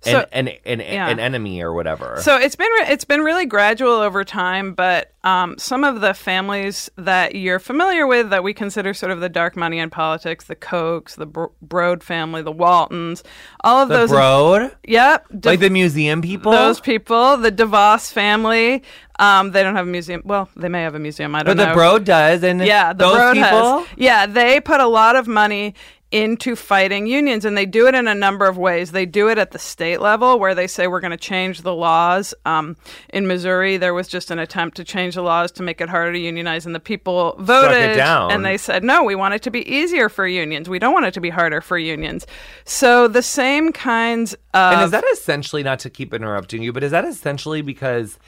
so, 0.01 0.25
an, 0.31 0.47
an, 0.47 0.57
an, 0.65 0.79
yeah. 0.79 1.09
an, 1.09 1.19
enemy 1.19 1.61
or 1.61 1.73
whatever. 1.73 2.17
So 2.21 2.35
it's 2.35 2.55
been 2.55 2.71
re- 2.79 2.88
it's 2.89 3.05
been 3.05 3.21
really 3.21 3.45
gradual 3.45 3.93
over 3.93 4.23
time, 4.23 4.73
but 4.73 5.11
um, 5.23 5.59
some 5.59 5.83
of 5.83 6.01
the 6.01 6.15
families 6.15 6.89
that 6.95 7.35
you're 7.35 7.59
familiar 7.59 8.07
with 8.07 8.31
that 8.31 8.43
we 8.43 8.53
consider 8.53 8.95
sort 8.95 9.11
of 9.11 9.19
the 9.19 9.29
dark 9.29 9.55
money 9.55 9.77
in 9.77 9.91
politics, 9.91 10.45
the 10.45 10.55
Kochs, 10.55 11.15
the 11.15 11.27
Bro- 11.27 11.51
Broad 11.61 12.03
family, 12.03 12.41
the 12.41 12.51
Waltons, 12.51 13.23
all 13.63 13.83
of 13.83 13.89
the 13.89 13.97
those. 13.97 14.09
Broad. 14.09 14.75
Yep. 14.88 15.27
De- 15.39 15.50
like 15.50 15.59
the 15.59 15.69
museum 15.69 16.23
people. 16.23 16.51
Those 16.51 16.79
people, 16.79 17.38
the 17.38 17.51
DeVos 17.51 18.11
family. 18.11 18.81
Um, 19.19 19.51
they 19.51 19.61
don't 19.61 19.75
have 19.75 19.88
a 19.88 19.91
museum. 19.91 20.23
Well, 20.25 20.50
they 20.55 20.67
may 20.67 20.81
have 20.81 20.95
a 20.95 21.00
museum. 21.00 21.35
I 21.35 21.43
don't 21.43 21.55
but 21.55 21.61
know. 21.61 21.65
But 21.65 21.69
the 21.69 21.75
Broad 21.75 22.05
does, 22.05 22.43
and 22.43 22.59
yeah, 22.59 22.91
the 22.91 23.05
those 23.05 23.17
Broad 23.17 23.33
people. 23.33 23.77
Has, 23.79 23.88
yeah, 23.97 24.25
they 24.25 24.59
put 24.59 24.79
a 24.79 24.88
lot 24.88 25.15
of 25.15 25.27
money 25.27 25.75
into 26.11 26.55
fighting 26.57 27.07
unions 27.07 27.45
and 27.45 27.57
they 27.57 27.65
do 27.65 27.87
it 27.87 27.95
in 27.95 28.07
a 28.07 28.15
number 28.15 28.45
of 28.45 28.57
ways. 28.57 28.91
They 28.91 29.05
do 29.05 29.29
it 29.29 29.37
at 29.37 29.51
the 29.51 29.59
state 29.59 30.01
level 30.01 30.39
where 30.39 30.53
they 30.53 30.67
say 30.67 30.87
we're 30.87 30.99
going 30.99 31.11
to 31.11 31.17
change 31.17 31.61
the 31.61 31.73
laws. 31.73 32.33
Um, 32.45 32.75
in 33.09 33.27
missouri 33.27 33.77
there 33.77 33.93
was 33.93 34.07
just 34.07 34.29
an 34.31 34.39
attempt 34.39 34.77
to 34.77 34.83
change 34.83 35.15
the 35.15 35.21
laws 35.21 35.51
to 35.53 35.63
make 35.63 35.79
it 35.79 35.89
harder 35.89 36.13
to 36.13 36.19
unionize 36.19 36.65
and 36.65 36.75
the 36.75 36.79
people 36.79 37.35
voted 37.39 37.97
and 38.29 38.45
they 38.45 38.57
said 38.57 38.83
no 38.83 39.03
we 39.03 39.15
want 39.15 39.33
it 39.33 39.41
to 39.43 39.51
be 39.51 39.67
easier 39.71 40.09
for 40.09 40.27
unions. 40.27 40.69
We 40.69 40.79
don't 40.79 40.93
want 40.93 41.05
it 41.05 41.13
to 41.13 41.21
be 41.21 41.29
harder 41.29 41.61
for 41.61 41.77
unions. 41.77 42.27
So 42.65 43.07
the 43.07 43.23
same 43.23 43.71
kinds 43.71 44.33
of 44.33 44.73
and 44.73 44.81
is 44.81 44.91
that 44.91 45.05
essentially 45.13 45.63
not 45.63 45.79
to 45.79 45.89
keep 45.89 46.13
interrupting 46.13 46.61
you 46.61 46.73
but 46.73 46.83
is 46.83 46.91
that 46.91 47.05
essentially 47.05 47.61
because 47.61 48.19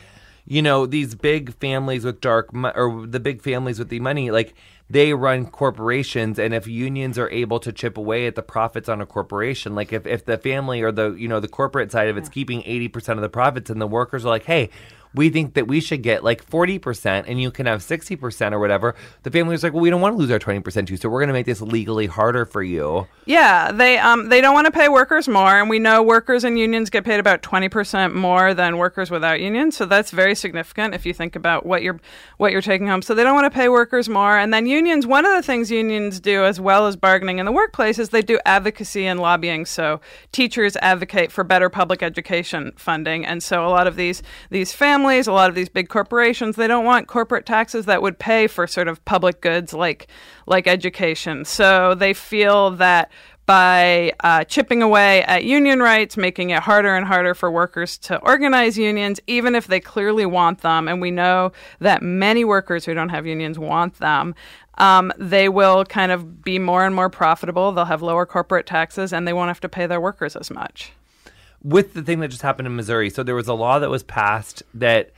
you 0.46 0.62
know 0.62 0.86
these 0.86 1.16
big 1.16 1.54
families 1.56 2.06
with 2.06 2.22
dark 2.22 2.54
mo- 2.54 2.72
or 2.76 3.06
the 3.06 3.20
big 3.20 3.42
families 3.42 3.80
with 3.80 3.90
the 3.90 4.00
money 4.00 4.32
like 4.32 4.54
they 4.94 5.12
run 5.12 5.48
corporations 5.48 6.38
and 6.38 6.54
if 6.54 6.68
unions 6.68 7.18
are 7.18 7.30
able 7.32 7.60
to 7.60 7.74
chip 7.74 7.98
away 7.98 8.28
at 8.28 8.36
the 8.36 8.44
profits 8.44 8.88
on 8.88 9.02
a 9.02 9.06
corporation 9.08 9.74
like 9.74 9.92
if, 9.92 10.06
if 10.06 10.24
the 10.26 10.38
family 10.38 10.82
or 10.82 10.92
the 10.92 11.14
you 11.14 11.28
know 11.28 11.40
the 11.40 11.48
corporate 11.48 11.92
side 11.92 12.10
of 12.10 12.16
it's 12.16 12.30
keeping 12.30 12.62
80% 12.62 13.16
of 13.16 13.22
the 13.22 13.30
profits 13.30 13.72
and 13.72 13.82
the 13.82 13.88
workers 13.88 14.24
are 14.24 14.30
like 14.30 14.46
hey 14.46 14.70
we 15.14 15.30
think 15.30 15.54
that 15.54 15.68
we 15.68 15.80
should 15.80 16.02
get 16.02 16.24
like 16.24 16.46
40% 16.46 17.26
and 17.28 17.42
you 17.42 17.52
can 17.52 17.66
have 17.66 17.82
60% 17.82 18.52
or 18.52 18.60
whatever. 18.60 18.96
The 19.24 19.32
family 19.32 19.52
was 19.52 19.64
like, 19.64 19.74
well, 19.74 19.82
we 19.82 19.90
don't 19.90 20.02
want 20.02 20.14
to 20.14 20.18
lose 20.18 20.32
our 20.32 20.40
20% 20.40 20.88
too, 20.88 20.98
so 20.98 21.10
we're 21.10 21.20
going 21.20 21.28
to 21.28 21.34
make 21.34 21.46
this 21.46 21.62
legally 21.62 22.08
harder 22.08 22.46
for 22.46 22.64
you. 22.64 23.08
Yeah, 23.26 23.72
they 23.72 23.98
um 24.00 24.30
they 24.30 24.42
don't 24.42 24.54
want 24.54 24.66
to 24.66 24.72
pay 24.72 24.90
workers 24.90 25.28
more, 25.28 25.58
and 25.60 25.70
we 25.70 25.80
know 25.80 26.04
workers 26.04 26.44
and 26.44 26.60
unions 26.60 26.90
get 26.90 27.06
paid 27.06 27.20
about 27.20 27.42
20% 27.42 28.14
more 28.14 28.54
than 28.54 28.78
workers 28.78 29.10
without 29.10 29.40
unions, 29.40 29.78
so 29.78 29.86
that's 29.86 30.12
very 30.12 30.36
significant 30.36 30.94
if 30.94 31.06
you 31.06 31.14
think 31.14 31.36
about 31.36 31.66
what 31.66 31.84
you're 31.84 32.00
what 32.38 32.52
you're 32.52 32.62
taking 32.62 32.88
home. 32.88 33.02
So 33.02 33.16
they 33.16 33.24
don't 33.24 33.36
want 33.36 33.46
to 33.46 33.58
pay 33.58 33.70
workers 33.70 34.10
more, 34.10 34.38
and 34.38 34.54
then 34.54 34.66
unions. 34.66 35.08
One 35.08 35.26
of 35.26 35.34
the 35.34 35.42
things 35.42 35.72
unions 35.72 36.20
do, 36.20 36.44
as 36.44 36.60
well 36.60 36.88
as 36.88 36.96
bargaining 36.96 37.40
in 37.40 37.46
the 37.46 37.52
workplace, 37.52 37.98
is 37.98 38.10
they 38.10 38.22
do 38.22 38.40
advocacy 38.46 39.06
and 39.06 39.20
lobbying. 39.20 39.66
So 39.66 40.02
teachers 40.32 40.76
advocate 40.78 41.32
for 41.32 41.44
better 41.44 41.70
public 41.70 42.04
education 42.04 42.74
funding, 42.76 43.26
and 43.26 43.42
so 43.42 43.66
a 43.66 43.70
lot 43.70 43.88
of 43.88 43.96
these 43.96 44.22
these 44.50 44.74
families 44.74 45.03
families, 45.04 45.28
a 45.28 45.34
lot 45.34 45.50
of 45.50 45.56
these 45.56 45.68
big 45.68 45.90
corporations, 45.90 46.56
they 46.56 46.66
don't 46.66 46.86
want 46.86 47.10
corporate 47.10 47.46
taxes 47.46 47.86
that 47.88 48.02
would 48.02 48.18
pay 48.20 48.48
for 48.48 48.66
sort 48.66 48.88
of 48.88 49.04
public 49.04 49.42
goods 49.42 49.74
like 49.74 50.08
like 50.46 50.66
education. 50.66 51.44
So 51.44 51.94
they 51.94 52.14
feel 52.14 52.72
that 52.72 53.12
by 53.46 54.14
uh, 54.22 54.46
chipping 54.46 54.82
away 54.82 55.24
at 55.24 55.44
union 55.44 55.82
rights, 55.82 56.16
making 56.16 56.52
it 56.52 56.64
harder 56.64 56.96
and 56.96 57.06
harder 57.06 57.34
for 57.34 57.52
workers 57.52 57.98
to 57.98 58.18
organize 58.20 58.78
unions, 58.78 59.20
even 59.28 59.56
if 59.56 59.68
they 59.68 59.82
clearly 59.82 60.26
want 60.26 60.62
them. 60.62 60.88
And 60.88 61.02
we 61.02 61.12
know 61.12 61.52
that 61.80 62.02
many 62.02 62.46
workers 62.46 62.86
who 62.86 62.94
don't 62.94 63.10
have 63.10 63.26
unions 63.28 63.60
want 63.60 63.96
them. 63.96 64.36
Um, 64.78 65.12
they 65.18 65.50
will 65.50 65.84
kind 65.84 66.14
of 66.14 66.42
be 66.42 66.60
more 66.60 66.86
and 66.86 66.96
more 66.96 67.10
profitable. 67.10 67.74
They'll 67.74 67.84
have 67.84 68.02
lower 68.02 68.26
corporate 68.26 68.66
taxes 68.66 69.12
and 69.12 69.28
they 69.28 69.34
won't 69.34 69.50
have 69.50 69.60
to 69.60 69.70
pay 69.70 69.86
their 69.86 70.00
workers 70.00 70.38
as 70.38 70.50
much 70.50 70.94
with 71.64 71.94
the 71.94 72.02
thing 72.02 72.20
that 72.20 72.30
just 72.30 72.42
happened 72.42 72.68
in 72.68 72.76
Missouri. 72.76 73.10
So 73.10 73.24
there 73.24 73.36
was 73.36 73.48
a 73.48 73.54
law 73.54 73.80
that 73.80 73.90
was 73.90 74.04
passed 74.04 74.64
that 74.74 75.12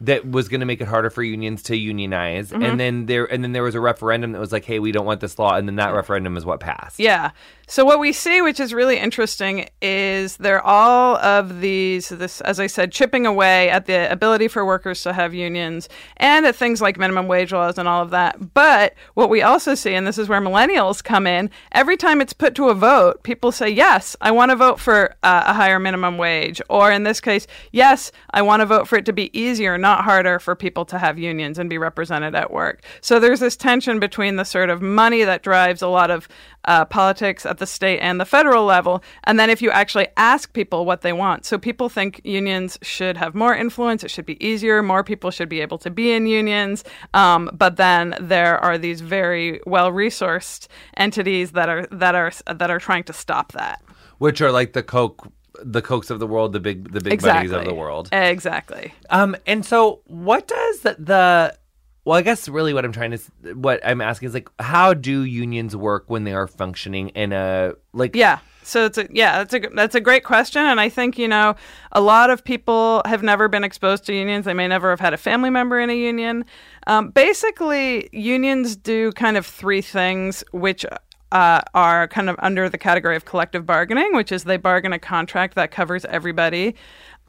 that 0.00 0.28
was 0.28 0.48
going 0.48 0.60
to 0.60 0.66
make 0.66 0.80
it 0.80 0.88
harder 0.88 1.10
for 1.10 1.22
unions 1.22 1.62
to 1.62 1.76
unionize 1.76 2.50
mm-hmm. 2.50 2.62
and 2.62 2.80
then 2.80 3.06
there 3.06 3.30
and 3.30 3.44
then 3.44 3.52
there 3.52 3.62
was 3.62 3.74
a 3.74 3.80
referendum 3.80 4.32
that 4.32 4.38
was 4.38 4.50
like 4.50 4.64
hey 4.64 4.78
we 4.78 4.92
don't 4.92 5.04
want 5.04 5.20
this 5.20 5.38
law 5.38 5.54
and 5.54 5.68
then 5.68 5.76
that 5.76 5.92
referendum 5.92 6.36
is 6.36 6.44
what 6.44 6.58
passed 6.58 6.98
yeah 6.98 7.30
so 7.70 7.84
what 7.84 8.00
we 8.00 8.12
see 8.12 8.42
which 8.42 8.58
is 8.58 8.74
really 8.74 8.98
interesting 8.98 9.68
is 9.80 10.36
there 10.38 10.60
all 10.60 11.16
of 11.18 11.60
these 11.60 12.08
this 12.08 12.40
as 12.40 12.58
i 12.58 12.66
said 12.66 12.90
chipping 12.90 13.26
away 13.26 13.70
at 13.70 13.86
the 13.86 14.10
ability 14.10 14.48
for 14.48 14.64
workers 14.64 15.02
to 15.02 15.12
have 15.12 15.32
unions 15.32 15.88
and 16.16 16.44
at 16.44 16.56
things 16.56 16.80
like 16.80 16.98
minimum 16.98 17.28
wage 17.28 17.52
laws 17.52 17.78
and 17.78 17.86
all 17.86 18.02
of 18.02 18.10
that 18.10 18.54
but 18.54 18.94
what 19.14 19.30
we 19.30 19.42
also 19.42 19.74
see 19.74 19.94
and 19.94 20.06
this 20.06 20.18
is 20.18 20.28
where 20.28 20.40
millennials 20.40 21.04
come 21.04 21.26
in 21.26 21.48
every 21.72 21.96
time 21.96 22.20
it's 22.20 22.32
put 22.32 22.54
to 22.54 22.68
a 22.68 22.74
vote 22.74 23.22
people 23.22 23.52
say 23.52 23.68
yes 23.68 24.16
i 24.20 24.30
want 24.30 24.50
to 24.50 24.56
vote 24.56 24.80
for 24.80 25.14
uh, 25.22 25.44
a 25.46 25.52
higher 25.52 25.78
minimum 25.78 26.18
wage 26.18 26.60
or 26.68 26.90
in 26.90 27.04
this 27.04 27.20
case 27.20 27.46
yes 27.70 28.10
i 28.30 28.42
want 28.42 28.60
to 28.60 28.66
vote 28.66 28.88
for 28.88 28.96
it 28.96 29.04
to 29.04 29.12
be 29.12 29.30
easier 29.38 29.78
not 29.78 30.00
not 30.00 30.04
harder 30.04 30.38
for 30.38 30.54
people 30.54 30.84
to 30.84 30.98
have 30.98 31.18
unions 31.18 31.58
and 31.58 31.68
be 31.68 31.76
represented 31.76 32.34
at 32.34 32.50
work. 32.50 32.82
So 33.00 33.20
there's 33.20 33.40
this 33.40 33.56
tension 33.56 34.00
between 34.00 34.36
the 34.36 34.44
sort 34.44 34.70
of 34.70 34.80
money 34.80 35.24
that 35.24 35.42
drives 35.42 35.82
a 35.82 35.88
lot 35.88 36.10
of 36.10 36.28
uh, 36.64 36.84
politics 36.84 37.44
at 37.44 37.58
the 37.60 37.66
state 37.66 38.00
and 38.00 38.20
the 38.20 38.24
federal 38.24 38.64
level, 38.64 39.02
and 39.24 39.38
then 39.38 39.48
if 39.48 39.62
you 39.62 39.70
actually 39.70 40.08
ask 40.16 40.52
people 40.52 40.84
what 40.84 41.02
they 41.02 41.12
want. 41.12 41.44
So 41.44 41.56
people 41.56 41.88
think 41.88 42.20
unions 42.24 42.76
should 42.82 43.16
have 43.16 43.34
more 43.36 43.54
influence, 43.54 44.02
it 44.02 44.10
should 44.10 44.26
be 44.26 44.44
easier, 44.44 44.82
more 44.82 45.04
people 45.04 45.30
should 45.30 45.48
be 45.48 45.60
able 45.60 45.78
to 45.78 45.90
be 45.90 46.12
in 46.12 46.26
unions, 46.26 46.82
um, 47.14 47.48
but 47.52 47.76
then 47.76 48.16
there 48.20 48.58
are 48.58 48.76
these 48.76 49.00
very 49.00 49.60
well 49.66 49.92
resourced 49.92 50.66
entities 50.96 51.52
that 51.52 51.68
are 51.68 51.86
that 51.92 52.16
are 52.16 52.32
that 52.52 52.70
are 52.70 52.80
trying 52.80 53.04
to 53.04 53.12
stop 53.12 53.52
that. 53.52 53.80
Which 54.18 54.40
are 54.40 54.50
like 54.50 54.72
the 54.72 54.82
Koch 54.82 55.16
the 55.62 55.82
Kochs 55.82 56.10
of 56.10 56.18
the 56.18 56.26
world, 56.26 56.52
the 56.52 56.60
big 56.60 56.92
the 56.92 57.00
big 57.00 57.12
exactly. 57.12 57.48
buddies 57.48 57.52
of 57.52 57.64
the 57.64 57.74
world. 57.74 58.08
Exactly. 58.12 58.94
Um, 59.10 59.36
and 59.46 59.64
so 59.64 60.00
what 60.06 60.48
does 60.48 60.80
the, 60.80 60.96
the 60.98 61.56
well, 62.04 62.16
I 62.16 62.22
guess 62.22 62.48
really 62.48 62.72
what 62.72 62.84
I'm 62.84 62.92
trying 62.92 63.12
to 63.12 63.18
what 63.54 63.80
I'm 63.84 64.00
asking 64.00 64.28
is 64.28 64.34
like 64.34 64.48
how 64.58 64.94
do 64.94 65.22
unions 65.22 65.76
work 65.76 66.04
when 66.08 66.24
they 66.24 66.32
are 66.32 66.46
functioning 66.46 67.10
in 67.10 67.32
a 67.32 67.74
like 67.92 68.16
yeah. 68.16 68.38
So 68.62 68.84
it's 68.84 68.98
a 68.98 69.08
yeah, 69.10 69.42
that's 69.42 69.54
a 69.54 69.68
that's 69.74 69.94
a 69.94 70.00
great 70.00 70.24
question, 70.24 70.62
and 70.62 70.80
I 70.80 70.88
think 70.88 71.18
you 71.18 71.28
know 71.28 71.56
a 71.92 72.00
lot 72.00 72.30
of 72.30 72.44
people 72.44 73.02
have 73.04 73.22
never 73.22 73.48
been 73.48 73.64
exposed 73.64 74.04
to 74.06 74.14
unions. 74.14 74.44
They 74.44 74.54
may 74.54 74.68
never 74.68 74.90
have 74.90 75.00
had 75.00 75.12
a 75.12 75.16
family 75.16 75.50
member 75.50 75.80
in 75.80 75.90
a 75.90 75.96
union. 75.96 76.44
Um, 76.86 77.08
basically, 77.10 78.08
unions 78.12 78.76
do 78.76 79.12
kind 79.12 79.36
of 79.36 79.46
three 79.46 79.82
things, 79.82 80.44
which 80.52 80.84
uh, 81.32 81.60
are 81.74 82.08
kind 82.08 82.28
of 82.28 82.36
under 82.40 82.68
the 82.68 82.78
category 82.78 83.16
of 83.16 83.24
collective 83.24 83.64
bargaining, 83.64 84.14
which 84.14 84.32
is 84.32 84.44
they 84.44 84.56
bargain 84.56 84.92
a 84.92 84.98
contract 84.98 85.54
that 85.54 85.70
covers 85.70 86.04
everybody. 86.06 86.74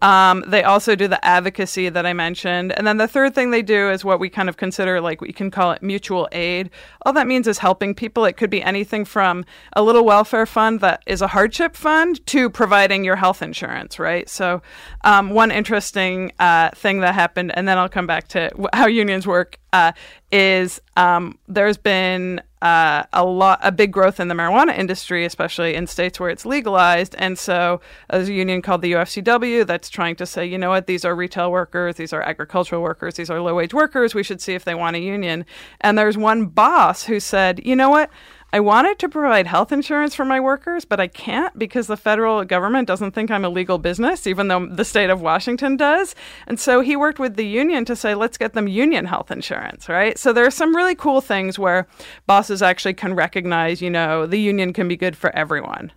Um, 0.01 0.43
they 0.48 0.63
also 0.63 0.96
do 0.96 1.08
the 1.08 1.24
advocacy 1.24 1.89
that 1.89 2.05
I 2.05 2.13
mentioned. 2.13 2.72
And 2.74 2.88
then 2.88 2.98
the 2.98 3.08
third 3.08 3.36
thing 3.36 3.51
they 3.51 3.62
do 3.62 3.89
is 3.91 4.03
what 4.03 4.20
we 4.20 4.29
kind 4.29 4.50
of 4.50 4.58
consider 4.58 5.00
like 5.00 5.22
we 5.22 5.31
can 5.31 5.51
call 5.51 5.72
it 5.72 5.84
mutual 5.84 6.27
aid. 6.31 6.70
All 7.05 7.13
that 7.13 7.27
means 7.27 7.48
is 7.48 7.60
helping 7.60 7.93
people. 7.93 8.25
It 8.25 8.34
could 8.34 8.50
be 8.50 8.63
anything 8.63 9.05
from 9.05 9.46
a 9.74 9.84
little 9.84 10.03
welfare 10.03 10.46
fund 10.46 10.79
that 10.79 11.03
is 11.05 11.22
a 11.22 11.27
hardship 11.27 11.75
fund 11.75 12.25
to 12.27 12.50
providing 12.50 13.03
your 13.03 13.15
health 13.15 13.41
insurance, 13.41 14.00
right? 14.00 14.27
So, 14.27 14.62
um, 15.03 15.31
one 15.31 15.51
interesting 15.51 16.31
uh, 16.39 16.72
thing 16.72 17.01
that 17.01 17.13
happened, 17.13 17.51
and 17.55 17.67
then 17.67 17.77
I'll 17.77 17.89
come 17.89 18.08
back 18.08 18.27
to 18.29 18.51
how 18.74 18.88
unions 18.88 19.27
work, 19.27 19.60
uh, 19.74 19.91
is 20.31 20.81
um, 20.96 21.38
there's 21.48 21.77
been 21.77 22.41
uh, 22.62 23.03
a 23.13 23.25
lot, 23.25 23.60
a 23.63 23.72
big 23.72 23.91
growth 23.91 24.20
in 24.20 24.27
the 24.27 24.36
marijuana 24.36 24.77
industry, 24.77 25.25
especially 25.25 25.75
in 25.75 25.88
states 25.88 26.20
where 26.20 26.30
it's 26.30 26.46
legalized. 26.46 27.15
And 27.18 27.38
so, 27.38 27.82
there's 28.10 28.30
a 28.30 28.34
union 28.34 28.62
called 28.62 28.82
the 28.82 28.94
UFCW 28.94 29.65
that's 29.65 29.89
trying 29.89 30.15
to 30.18 30.25
say, 30.25 30.46
you 30.46 30.58
know 30.58 30.70
what, 30.70 30.88
these 30.88 31.06
are 31.06 31.15
retail 31.15 31.51
workers, 31.51 31.96
these 31.96 32.13
are 32.13 32.22
agricultural 32.22 32.82
workers, 32.82 33.15
these 33.15 33.30
are 33.30 33.41
low 33.41 33.56
wage 33.56 33.74
workers. 33.74 34.13
We 34.13 34.24
should 34.24 34.41
see 34.41 34.53
if 34.53 34.65
they 34.65 34.75
want 34.75 34.96
a 34.96 35.00
union. 35.00 35.46
And 35.80 35.98
there's 35.98 36.18
one 36.18 36.48
boss 36.48 37.03
who 37.03 37.20
said, 37.20 37.65
you 37.65 37.75
know 37.75 37.89
what. 37.89 38.10
I 38.53 38.60
wanted 38.60 39.00
to 39.00 39.08
provide 39.08 39.48
health 39.48 39.72
insurance 39.72 40.13
for 40.13 40.25
my 40.25 40.39
workers, 40.41 40.84
but 40.84 41.00
I 41.00 41.08
can't 41.08 41.58
because 41.58 41.88
the 41.88 41.96
federal 41.96 42.43
government 42.43 42.86
doesn't 42.86 43.12
think 43.12 43.31
I'm 43.31 43.46
a 43.46 43.50
legal 43.50 43.77
business, 43.77 44.27
even 44.27 44.50
though 44.50 44.65
the 44.65 44.84
state 44.84 45.10
of 45.10 45.22
Washington 45.22 45.77
does. 45.77 46.15
And 46.48 46.60
so 46.60 46.81
he 46.81 46.98
worked 46.98 47.17
with 47.17 47.38
the 47.38 47.46
union 47.46 47.86
to 47.86 47.96
say, 47.96 48.13
let's 48.13 48.38
get 48.38 48.51
them 48.51 48.67
union 48.67 49.05
health 49.05 49.31
insurance, 49.31 49.88
right? 49.88 50.17
So 50.17 50.34
there 50.34 50.46
are 50.46 50.51
some 50.51 50.75
really 50.75 50.96
cool 50.96 51.22
things 51.22 51.58
where 51.58 51.88
bosses 52.27 52.62
actually 52.62 52.96
can 52.96 53.13
recognize, 53.13 53.81
you 53.81 53.89
know, 53.89 54.25
the 54.25 54.39
union 54.39 54.74
can 54.74 54.89
be 54.89 54.98
good 54.98 55.15
for 55.15 55.34
everyone. 55.34 55.93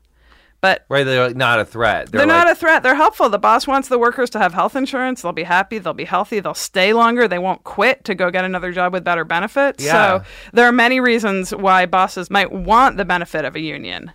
But 0.65 0.87
right, 0.89 1.05
they're 1.05 1.27
like 1.27 1.37
not 1.37 1.61
a 1.61 1.67
threat. 1.67 2.11
They're, 2.11 2.21
they're 2.21 2.27
like, 2.27 2.47
not 2.47 2.51
a 2.51 2.55
threat. 2.55 2.83
They're 2.83 2.95
helpful. 2.95 3.29
The 3.29 3.39
boss 3.39 3.67
wants 3.67 3.89
the 3.89 3.99
workers 3.99 4.31
to 4.31 4.39
have 4.39 4.55
health 4.55 4.75
insurance. 4.75 5.21
They'll 5.21 5.33
be 5.33 5.43
happy. 5.43 5.77
They'll 5.77 5.93
be 5.93 6.07
healthy. 6.07 6.41
They'll 6.41 6.55
stay 6.55 6.95
longer. 6.95 7.29
They 7.29 7.39
won't 7.39 7.65
quit 7.65 8.03
to 8.05 8.15
go 8.15 8.31
get 8.31 8.47
another 8.47 8.73
job 8.73 8.95
with 8.95 9.05
better 9.05 9.27
benefits. 9.27 9.85
Yeah. 9.85 9.93
So 9.93 10.25
there 10.55 10.67
are 10.67 10.73
many 10.73 11.01
reasons 11.01 11.55
why 11.55 11.85
bosses 11.85 12.31
might 12.31 12.51
want 12.51 12.97
the 12.97 13.05
benefit 13.05 13.45
of 13.45 13.57
a 13.57 13.61
union. 13.61 14.13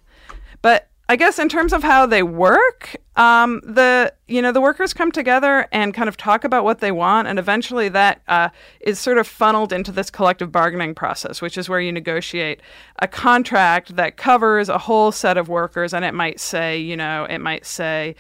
But 0.64 0.89
I 1.10 1.16
guess 1.16 1.40
in 1.40 1.50
terms 1.50 1.74
of 1.74 1.82
how 1.82 2.06
they 2.06 2.22
work, 2.22 2.96
um, 3.16 3.62
the 3.64 4.14
you 4.28 4.44
know 4.44 4.52
the 4.52 4.62
workers 4.62 4.94
come 4.94 5.12
together 5.12 5.68
and 5.72 5.92
kind 5.92 6.08
of 6.08 6.18
talk 6.18 6.44
about 6.44 6.64
what 6.64 6.82
they 6.82 6.92
want, 6.92 7.28
and 7.28 7.40
eventually 7.40 7.90
that 7.90 8.22
uh, 8.28 8.50
is 8.82 9.00
sort 9.00 9.18
of 9.18 9.28
funneled 9.28 9.74
into 9.74 9.92
this 9.92 10.12
collective 10.12 10.52
bargaining 10.52 10.94
process, 10.94 11.42
which 11.42 11.58
is 11.58 11.68
where 11.68 11.80
you 11.80 11.92
negotiate 11.92 12.62
a 13.00 13.08
contract 13.08 13.96
that 13.96 14.18
covers 14.18 14.70
a 14.70 14.78
whole 14.78 15.12
set 15.12 15.36
of 15.36 15.50
workers, 15.50 15.96
and 15.96 16.06
it 16.06 16.14
might 16.14 16.40
say 16.40 16.78
you 16.78 16.96
know 16.96 17.26
it 17.28 17.40
might 17.40 17.66
say 17.66 18.16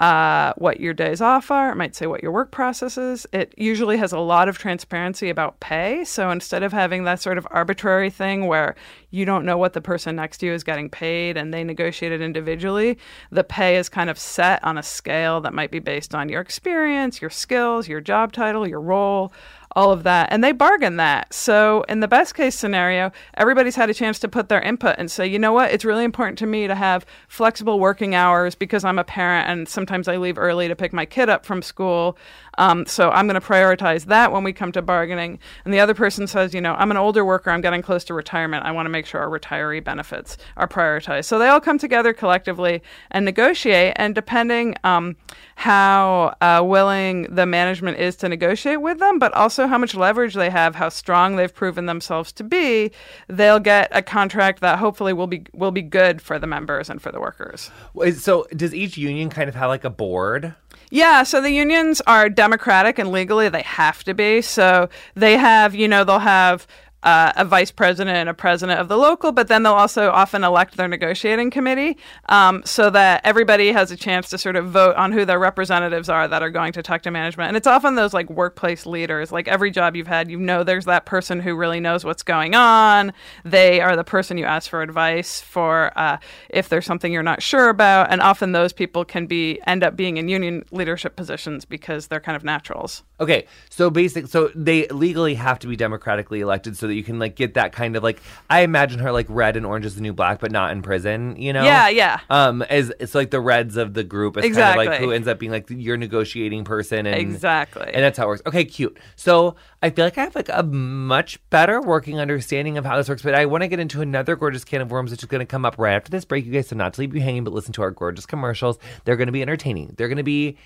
uh, 0.00 0.52
what 0.58 0.78
your 0.78 0.92
days 0.92 1.22
off 1.22 1.50
are. 1.50 1.70
It 1.70 1.76
might 1.76 1.96
say 1.96 2.06
what 2.06 2.22
your 2.22 2.32
work 2.32 2.50
process 2.50 2.98
is. 2.98 3.26
It 3.32 3.54
usually 3.56 3.96
has 3.96 4.12
a 4.12 4.18
lot 4.18 4.48
of 4.48 4.58
transparency 4.58 5.30
about 5.30 5.58
pay. 5.60 6.04
So 6.04 6.30
instead 6.30 6.62
of 6.62 6.72
having 6.72 7.04
that 7.04 7.20
sort 7.20 7.38
of 7.38 7.46
arbitrary 7.50 8.10
thing 8.10 8.46
where 8.46 8.76
you 9.10 9.24
don't 9.24 9.46
know 9.46 9.56
what 9.56 9.72
the 9.72 9.80
person 9.80 10.16
next 10.16 10.38
to 10.38 10.46
you 10.46 10.52
is 10.52 10.64
getting 10.64 10.90
paid 10.90 11.38
and 11.38 11.52
they 11.52 11.64
negotiate 11.64 12.12
it 12.12 12.20
individually, 12.20 12.98
the 13.30 13.44
pay 13.44 13.76
is 13.76 13.88
kind 13.88 14.10
of 14.10 14.18
set 14.18 14.62
on 14.62 14.76
a 14.76 14.82
scale 14.82 15.40
that 15.40 15.54
might 15.54 15.70
be 15.70 15.78
based 15.78 16.14
on 16.14 16.28
your 16.28 16.42
experience, 16.42 17.22
your 17.22 17.30
skills, 17.30 17.88
your 17.88 18.02
job 18.02 18.32
title, 18.32 18.68
your 18.68 18.82
role 18.82 19.32
all 19.76 19.92
of 19.92 20.02
that. 20.04 20.28
And 20.32 20.42
they 20.42 20.52
bargain 20.52 20.96
that. 20.96 21.32
So, 21.32 21.84
in 21.88 22.00
the 22.00 22.08
best 22.08 22.34
case 22.34 22.58
scenario, 22.58 23.12
everybody's 23.34 23.76
had 23.76 23.90
a 23.90 23.94
chance 23.94 24.18
to 24.20 24.28
put 24.28 24.48
their 24.48 24.60
input 24.62 24.96
and 24.98 25.10
say, 25.10 25.26
you 25.26 25.38
know 25.38 25.52
what, 25.52 25.70
it's 25.70 25.84
really 25.84 26.02
important 26.02 26.38
to 26.38 26.46
me 26.46 26.66
to 26.66 26.74
have 26.74 27.04
flexible 27.28 27.78
working 27.78 28.14
hours 28.14 28.54
because 28.54 28.84
I'm 28.84 28.98
a 28.98 29.04
parent 29.04 29.48
and 29.48 29.68
sometimes 29.68 30.08
I 30.08 30.16
leave 30.16 30.38
early 30.38 30.66
to 30.66 30.74
pick 30.74 30.94
my 30.94 31.04
kid 31.04 31.28
up 31.28 31.44
from 31.44 31.60
school. 31.60 32.16
Um, 32.58 32.86
so, 32.86 33.10
I'm 33.10 33.26
going 33.26 33.40
to 33.40 33.46
prioritize 33.46 34.06
that 34.06 34.32
when 34.32 34.44
we 34.44 34.52
come 34.52 34.72
to 34.72 34.82
bargaining. 34.82 35.38
And 35.64 35.72
the 35.74 35.80
other 35.80 35.94
person 35.94 36.26
says, 36.26 36.54
you 36.54 36.60
know, 36.60 36.74
I'm 36.74 36.90
an 36.90 36.96
older 36.96 37.24
worker, 37.24 37.50
I'm 37.50 37.60
getting 37.60 37.82
close 37.82 38.04
to 38.04 38.14
retirement. 38.14 38.64
I 38.64 38.72
want 38.72 38.86
to 38.86 38.90
make 38.90 39.06
sure 39.06 39.20
our 39.20 39.28
retiree 39.28 39.82
benefits 39.82 40.36
are 40.56 40.68
prioritized. 40.68 41.26
So, 41.26 41.38
they 41.38 41.48
all 41.48 41.60
come 41.60 41.78
together 41.78 42.12
collectively 42.12 42.82
and 43.10 43.24
negotiate. 43.24 43.94
And 43.96 44.14
depending 44.14 44.74
um, 44.84 45.16
how 45.56 46.34
uh, 46.40 46.62
willing 46.64 47.22
the 47.34 47.46
management 47.46 47.98
is 47.98 48.14
to 48.16 48.28
negotiate 48.28 48.80
with 48.80 48.98
them, 48.98 49.18
but 49.18 49.32
also 49.32 49.66
how 49.66 49.78
much 49.78 49.94
leverage 49.94 50.34
they 50.34 50.50
have, 50.50 50.74
how 50.74 50.88
strong 50.88 51.36
they've 51.36 51.54
proven 51.54 51.86
themselves 51.86 52.30
to 52.32 52.44
be, 52.44 52.90
they'll 53.28 53.58
get 53.58 53.88
a 53.90 54.02
contract 54.02 54.60
that 54.60 54.78
hopefully 54.78 55.12
will 55.12 55.26
be 55.26 55.44
will 55.54 55.70
be 55.70 55.82
good 55.82 56.20
for 56.20 56.38
the 56.38 56.46
members 56.46 56.90
and 56.90 57.00
for 57.00 57.10
the 57.10 57.20
workers. 57.20 57.70
So, 58.16 58.46
does 58.54 58.74
each 58.74 58.96
union 58.96 59.30
kind 59.30 59.48
of 59.48 59.54
have 59.54 59.68
like 59.68 59.84
a 59.84 59.90
board? 59.90 60.54
Yeah, 60.90 61.24
so 61.24 61.40
the 61.40 61.50
unions 61.50 62.00
are 62.06 62.28
democratic 62.28 62.98
and 62.98 63.10
legally 63.10 63.48
they 63.48 63.62
have 63.62 64.04
to 64.04 64.14
be. 64.14 64.40
So 64.40 64.88
they 65.14 65.36
have, 65.36 65.74
you 65.74 65.88
know, 65.88 66.04
they'll 66.04 66.18
have 66.20 66.66
uh, 67.06 67.32
a 67.36 67.44
vice 67.44 67.70
president 67.70 68.16
and 68.16 68.28
a 68.28 68.34
president 68.34 68.80
of 68.80 68.88
the 68.88 68.98
local, 68.98 69.30
but 69.30 69.46
then 69.46 69.62
they'll 69.62 69.72
also 69.72 70.10
often 70.10 70.42
elect 70.42 70.76
their 70.76 70.88
negotiating 70.88 71.52
committee 71.52 71.96
um, 72.28 72.60
so 72.64 72.90
that 72.90 73.20
everybody 73.22 73.70
has 73.70 73.92
a 73.92 73.96
chance 73.96 74.28
to 74.28 74.36
sort 74.36 74.56
of 74.56 74.66
vote 74.66 74.96
on 74.96 75.12
who 75.12 75.24
their 75.24 75.38
representatives 75.38 76.08
are 76.08 76.26
that 76.26 76.42
are 76.42 76.50
going 76.50 76.72
to 76.72 76.82
talk 76.82 77.02
to 77.02 77.12
management. 77.12 77.46
And 77.46 77.56
it's 77.56 77.68
often 77.68 77.94
those 77.94 78.12
like 78.12 78.28
workplace 78.28 78.86
leaders, 78.86 79.30
like 79.30 79.46
every 79.46 79.70
job 79.70 79.94
you've 79.94 80.08
had, 80.08 80.28
you 80.28 80.36
know, 80.36 80.64
there's 80.64 80.86
that 80.86 81.06
person 81.06 81.38
who 81.38 81.54
really 81.54 81.78
knows 81.78 82.04
what's 82.04 82.24
going 82.24 82.56
on. 82.56 83.12
They 83.44 83.80
are 83.80 83.94
the 83.94 84.02
person 84.02 84.36
you 84.36 84.44
ask 84.44 84.68
for 84.68 84.82
advice 84.82 85.40
for 85.40 85.96
uh, 85.96 86.18
if 86.50 86.68
there's 86.68 86.86
something 86.86 87.12
you're 87.12 87.22
not 87.22 87.40
sure 87.40 87.68
about. 87.68 88.10
And 88.10 88.20
often 88.20 88.50
those 88.50 88.72
people 88.72 89.04
can 89.04 89.26
be 89.26 89.60
end 89.64 89.84
up 89.84 89.94
being 89.94 90.16
in 90.16 90.28
union 90.28 90.64
leadership 90.72 91.14
positions 91.14 91.64
because 91.64 92.08
they're 92.08 92.18
kind 92.18 92.34
of 92.34 92.42
naturals. 92.42 93.04
Okay, 93.20 93.46
so 93.70 93.90
basic, 93.90 94.26
so 94.26 94.50
they 94.56 94.88
legally 94.88 95.36
have 95.36 95.60
to 95.60 95.68
be 95.68 95.76
democratically 95.76 96.40
elected 96.40 96.76
so 96.76 96.88
that 96.88 96.95
you 96.96 97.04
can 97.04 97.18
like 97.18 97.36
get 97.36 97.54
that 97.54 97.72
kind 97.72 97.94
of 97.96 98.02
like 98.02 98.20
I 98.50 98.60
imagine 98.62 98.98
her 99.00 99.12
like 99.12 99.26
red 99.28 99.56
and 99.56 99.64
orange 99.64 99.84
is 99.84 99.94
the 99.94 100.00
new 100.00 100.12
black, 100.12 100.40
but 100.40 100.50
not 100.50 100.72
in 100.72 100.82
prison. 100.82 101.36
You 101.36 101.52
know? 101.52 101.62
Yeah, 101.62 101.88
yeah. 101.88 102.20
Um, 102.30 102.62
as 102.62 102.92
it's 102.98 103.14
like 103.14 103.30
the 103.30 103.40
reds 103.40 103.76
of 103.76 103.94
the 103.94 104.04
group. 104.04 104.36
It's 104.36 104.46
exactly. 104.46 104.86
kind 104.86 104.94
of 104.94 105.00
like 105.00 105.08
who 105.08 105.12
ends 105.12 105.28
up 105.28 105.38
being 105.38 105.52
like 105.52 105.70
your 105.70 105.96
negotiating 105.96 106.64
person, 106.64 107.06
and 107.06 107.16
exactly, 107.16 107.90
and 107.92 108.02
that's 108.02 108.18
how 108.18 108.24
it 108.24 108.28
works. 108.28 108.42
Okay, 108.46 108.64
cute. 108.64 108.98
So 109.14 109.56
I 109.82 109.90
feel 109.90 110.04
like 110.04 110.18
I 110.18 110.24
have 110.24 110.34
like 110.34 110.48
a 110.48 110.62
much 110.62 111.38
better 111.50 111.80
working 111.80 112.18
understanding 112.18 112.78
of 112.78 112.84
how 112.84 112.96
this 112.96 113.08
works, 113.08 113.22
but 113.22 113.34
I 113.34 113.46
want 113.46 113.62
to 113.62 113.68
get 113.68 113.78
into 113.78 114.00
another 114.00 114.34
gorgeous 114.34 114.64
can 114.64 114.80
of 114.80 114.90
worms, 114.90 115.10
which 115.10 115.22
is 115.22 115.28
going 115.28 115.40
to 115.40 115.46
come 115.46 115.64
up 115.64 115.76
right 115.78 115.94
after 115.94 116.10
this 116.10 116.24
break, 116.24 116.44
you 116.44 116.52
guys. 116.52 116.68
So 116.68 116.76
not 116.76 116.94
to 116.94 117.00
leave 117.00 117.14
you 117.14 117.20
hanging, 117.20 117.44
but 117.44 117.52
listen 117.52 117.72
to 117.74 117.82
our 117.82 117.90
gorgeous 117.90 118.26
commercials. 118.26 118.78
They're 119.04 119.16
going 119.16 119.26
to 119.26 119.32
be 119.32 119.42
entertaining. 119.42 119.94
They're 119.96 120.08
going 120.08 120.16
to 120.16 120.24
be 120.24 120.56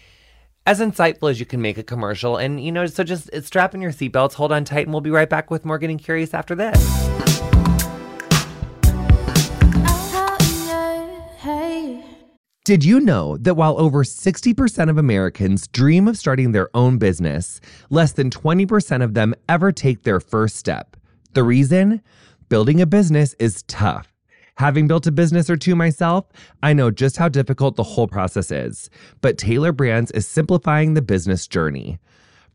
as 0.66 0.80
insightful 0.80 1.30
as 1.30 1.40
you 1.40 1.46
can 1.46 1.60
make 1.60 1.78
a 1.78 1.82
commercial. 1.82 2.36
And, 2.36 2.62
you 2.62 2.72
know, 2.72 2.86
so 2.86 3.02
just 3.02 3.30
strap 3.44 3.74
in 3.74 3.80
your 3.80 3.92
seatbelts, 3.92 4.34
hold 4.34 4.52
on 4.52 4.64
tight, 4.64 4.86
and 4.86 4.92
we'll 4.92 5.00
be 5.00 5.10
right 5.10 5.28
back 5.28 5.50
with 5.50 5.64
more 5.64 5.78
Getting 5.78 5.98
Curious 5.98 6.34
after 6.34 6.54
this. 6.54 6.78
Did 12.64 12.84
you 12.84 13.00
know 13.00 13.36
that 13.38 13.54
while 13.54 13.80
over 13.80 14.04
60% 14.04 14.90
of 14.90 14.98
Americans 14.98 15.66
dream 15.66 16.06
of 16.06 16.16
starting 16.16 16.52
their 16.52 16.68
own 16.76 16.98
business, 16.98 17.60
less 17.88 18.12
than 18.12 18.30
20% 18.30 19.02
of 19.02 19.14
them 19.14 19.34
ever 19.48 19.72
take 19.72 20.02
their 20.02 20.20
first 20.20 20.56
step? 20.56 20.96
The 21.32 21.42
reason? 21.42 22.02
Building 22.48 22.80
a 22.80 22.86
business 22.86 23.34
is 23.40 23.62
tough. 23.62 24.12
Having 24.56 24.88
built 24.88 25.06
a 25.06 25.12
business 25.12 25.48
or 25.48 25.56
two 25.56 25.74
myself, 25.74 26.26
I 26.62 26.72
know 26.72 26.90
just 26.90 27.16
how 27.16 27.28
difficult 27.28 27.76
the 27.76 27.82
whole 27.82 28.08
process 28.08 28.50
is. 28.50 28.90
But 29.20 29.38
Tailor 29.38 29.72
Brands 29.72 30.10
is 30.10 30.26
simplifying 30.26 30.94
the 30.94 31.02
business 31.02 31.46
journey. 31.46 31.98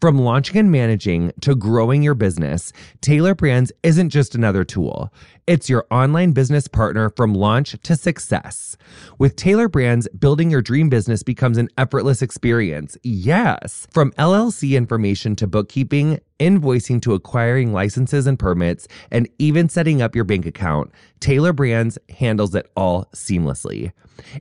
From 0.01 0.19
launching 0.19 0.57
and 0.57 0.71
managing 0.71 1.31
to 1.41 1.55
growing 1.55 2.03
your 2.03 2.15
business, 2.15 2.73
Tailor 3.01 3.33
Brands 3.33 3.71
isn't 3.81 4.09
just 4.09 4.35
another 4.35 4.63
tool. 4.63 5.11
It's 5.47 5.69
your 5.69 5.85
online 5.91 6.31
business 6.31 6.67
partner 6.67 7.11
from 7.11 7.35
launch 7.35 7.75
to 7.83 7.95
success. 7.95 8.77
With 9.19 9.35
Tailor 9.35 9.69
Brands, 9.69 10.07
building 10.07 10.49
your 10.49 10.63
dream 10.63 10.89
business 10.89 11.21
becomes 11.21 11.59
an 11.59 11.69
effortless 11.77 12.23
experience. 12.23 12.97
Yes. 13.03 13.85
From 13.91 14.09
LLC 14.13 14.75
information 14.75 15.35
to 15.35 15.45
bookkeeping, 15.45 16.19
invoicing 16.39 16.99
to 17.03 17.13
acquiring 17.13 17.73
licenses 17.73 18.25
and 18.25 18.39
permits, 18.39 18.87
and 19.11 19.29
even 19.37 19.69
setting 19.69 20.01
up 20.01 20.15
your 20.15 20.23
bank 20.23 20.47
account, 20.47 20.91
Tailor 21.19 21.53
Brands 21.53 21.99
handles 22.17 22.55
it 22.55 22.71
all 22.75 23.05
seamlessly. 23.13 23.91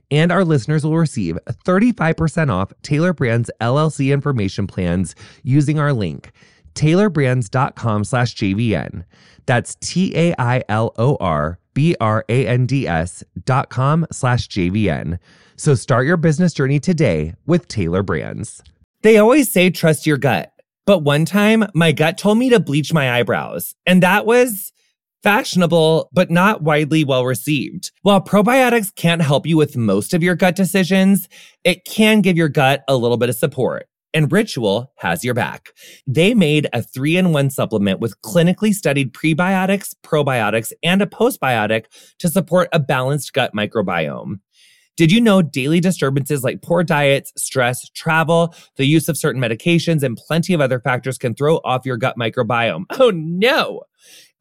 And 0.09 0.31
our 0.31 0.43
listeners 0.43 0.83
will 0.83 0.97
receive 0.97 1.37
35% 1.65 2.49
off 2.49 2.73
Tailor 2.81 3.13
Brands 3.13 3.51
LLC 3.61 4.11
information 4.11 4.65
plans 4.65 5.13
using 5.43 5.77
our 5.77 5.93
link, 5.93 6.31
tailorbrands.com 6.75 8.03
slash 8.03 8.35
JVN. 8.35 9.03
That's 9.45 9.75
T 9.75 10.15
A 10.15 10.35
I 10.39 10.63
L 10.69 10.93
O 10.97 11.17
R 11.19 11.59
B 11.73 11.95
R 11.99 12.25
A 12.29 12.47
N 12.47 12.65
D 12.65 12.87
S 12.87 13.23
dot 13.45 13.69
com 13.69 14.05
slash 14.11 14.47
JVN. 14.47 15.19
So 15.55 15.75
start 15.75 16.05
your 16.05 16.17
business 16.17 16.53
journey 16.53 16.79
today 16.79 17.33
with 17.45 17.67
Tailor 17.67 18.03
Brands. 18.03 18.61
They 19.01 19.17
always 19.17 19.51
say 19.51 19.69
trust 19.69 20.05
your 20.05 20.17
gut. 20.17 20.51
But 20.85 20.99
one 20.99 21.25
time, 21.25 21.65
my 21.73 21.91
gut 21.91 22.17
told 22.17 22.37
me 22.37 22.49
to 22.49 22.59
bleach 22.59 22.93
my 22.93 23.17
eyebrows, 23.17 23.73
and 23.85 24.03
that 24.03 24.25
was 24.25 24.71
fashionable, 25.23 26.09
but 26.13 26.29
not 26.29 26.61
widely 26.61 27.03
well 27.03 27.25
received. 27.25 27.91
While 28.03 28.21
probiotics 28.21 28.93
can't 28.93 29.23
help 29.23 29.47
you 29.47 29.57
with 29.57 29.75
most 29.75 30.13
of 30.13 30.21
your 30.21 30.35
gut 30.35 30.55
decisions, 30.55 31.27
it 31.63 31.85
can 31.85 32.21
give 32.21 32.37
your 32.37 32.49
gut 32.49 32.83
a 32.87 32.95
little 32.95 33.17
bit 33.17 33.29
of 33.29 33.35
support 33.35 33.87
and 34.15 34.31
Ritual 34.31 34.91
has 34.95 35.23
your 35.23 35.33
back. 35.33 35.69
They 36.07 36.33
made 36.33 36.67
a 36.73 36.81
three 36.81 37.17
in 37.17 37.33
one 37.33 37.49
supplement 37.49 37.99
with 37.99 38.19
clinically 38.21 38.73
studied 38.73 39.13
prebiotics, 39.13 39.93
probiotics, 40.03 40.71
and 40.81 41.01
a 41.01 41.05
postbiotic 41.05 41.85
to 42.19 42.29
support 42.29 42.69
a 42.71 42.79
balanced 42.79 43.33
gut 43.33 43.51
microbiome. 43.53 44.39
Did 44.95 45.11
you 45.11 45.19
know 45.19 45.41
daily 45.41 45.81
disturbances 45.81 46.45
like 46.45 46.61
poor 46.61 46.81
diets, 46.81 47.33
stress, 47.35 47.89
travel, 47.89 48.55
the 48.77 48.85
use 48.85 49.09
of 49.09 49.17
certain 49.17 49.41
medications, 49.41 50.01
and 50.01 50.15
plenty 50.15 50.53
of 50.53 50.61
other 50.61 50.79
factors 50.79 51.17
can 51.17 51.35
throw 51.35 51.57
off 51.65 51.85
your 51.85 51.97
gut 51.97 52.15
microbiome? 52.17 52.85
Oh 52.97 53.11
no! 53.11 53.81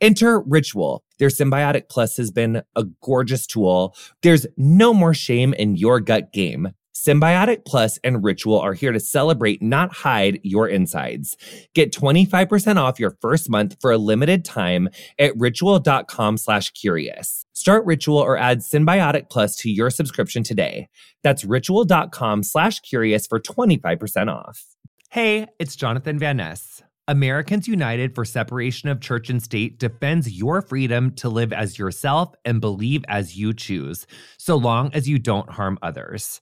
Enter 0.00 0.40
Ritual 0.40 1.02
Their 1.18 1.28
Synbiotic 1.28 1.88
Plus 1.88 2.16
has 2.18 2.30
been 2.30 2.62
a 2.76 2.84
gorgeous 3.02 3.46
tool. 3.46 3.96
There's 4.22 4.46
no 4.56 4.94
more 4.94 5.14
shame 5.14 5.52
in 5.54 5.76
your 5.76 5.98
gut 5.98 6.32
game. 6.32 6.72
Synbiotic 6.94 7.64
Plus 7.64 7.98
and 8.04 8.22
Ritual 8.22 8.61
are 8.61 8.72
here 8.72 8.92
to 8.92 9.00
celebrate, 9.00 9.61
not 9.61 9.92
hide 9.92 10.38
your 10.44 10.68
insides. 10.68 11.37
Get 11.74 11.92
25% 11.92 12.76
off 12.76 13.00
your 13.00 13.16
first 13.20 13.50
month 13.50 13.76
for 13.80 13.90
a 13.90 13.98
limited 13.98 14.44
time 14.44 14.88
at 15.18 15.33
ritual.com 15.37 16.37
slash 16.37 16.70
curious. 16.70 17.44
Start 17.52 17.85
Ritual 17.85 18.18
or 18.18 18.38
add 18.38 18.61
Synbiotic 18.61 19.28
Plus 19.28 19.57
to 19.57 19.70
your 19.70 19.90
subscription 19.90 20.44
today. 20.44 20.88
That's 21.22 21.44
ritual.com 21.44 22.44
slash 22.44 22.78
curious 22.80 23.26
for 23.26 23.40
25% 23.40 24.33
off. 24.33 24.64
Hey, 25.11 25.46
it's 25.59 25.76
Jonathan 25.76 26.18
Van 26.18 26.37
Ness. 26.37 26.83
Americans 27.07 27.68
United 27.68 28.14
for 28.14 28.24
Separation 28.24 28.88
of 28.88 29.00
Church 29.00 29.28
and 29.28 29.42
State 29.42 29.78
defends 29.78 30.30
your 30.33 30.62
freedom 30.62 31.11
to 31.16 31.28
live 31.28 31.52
as 31.52 31.78
yourself 31.78 32.35
and 32.44 32.61
believe 32.62 33.04
as 33.09 33.37
you 33.37 33.52
choose, 33.52 34.07
so 34.38 34.57
long 34.57 34.90
as 34.94 35.09
you 35.09 35.18
don't 35.18 35.50
harm 35.50 35.78
others. 35.83 36.40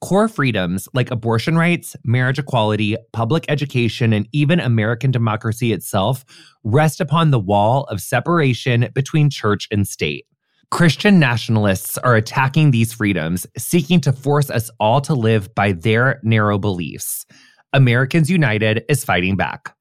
Core 0.00 0.28
freedoms 0.28 0.88
like 0.94 1.10
abortion 1.10 1.58
rights, 1.58 1.96
marriage 2.04 2.38
equality, 2.38 2.96
public 3.12 3.44
education, 3.48 4.12
and 4.12 4.28
even 4.32 4.60
American 4.60 5.10
democracy 5.10 5.72
itself 5.72 6.24
rest 6.62 7.00
upon 7.00 7.32
the 7.32 7.40
wall 7.40 7.82
of 7.84 8.00
separation 8.00 8.88
between 8.94 9.28
church 9.28 9.66
and 9.72 9.88
state. 9.88 10.24
Christian 10.70 11.18
nationalists 11.18 11.98
are 11.98 12.14
attacking 12.14 12.70
these 12.70 12.92
freedoms, 12.92 13.44
seeking 13.56 14.00
to 14.02 14.12
force 14.12 14.50
us 14.50 14.70
all 14.78 15.00
to 15.00 15.14
live 15.14 15.52
by 15.54 15.72
their 15.72 16.20
narrow 16.22 16.58
beliefs. 16.58 17.26
Americans 17.72 18.30
United 18.30 18.84
is 18.88 19.04
fighting 19.04 19.34
back. 19.34 19.74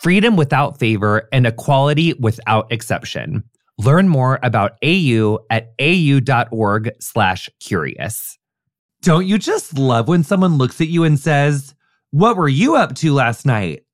Freedom 0.00 0.36
without 0.36 0.78
favor 0.78 1.28
and 1.32 1.44
equality 1.46 2.12
without 2.14 2.70
exception. 2.70 3.42
Learn 3.78 4.08
more 4.08 4.38
about 4.42 4.72
AU 4.84 5.38
at 5.50 5.72
au.org/curious. 5.80 8.37
Don't 9.02 9.26
you 9.26 9.38
just 9.38 9.78
love 9.78 10.08
when 10.08 10.24
someone 10.24 10.58
looks 10.58 10.80
at 10.80 10.88
you 10.88 11.04
and 11.04 11.18
says, 11.18 11.74
What 12.10 12.36
were 12.36 12.48
you 12.48 12.74
up 12.74 12.94
to 12.96 13.14
last 13.14 13.46
night? 13.46 13.84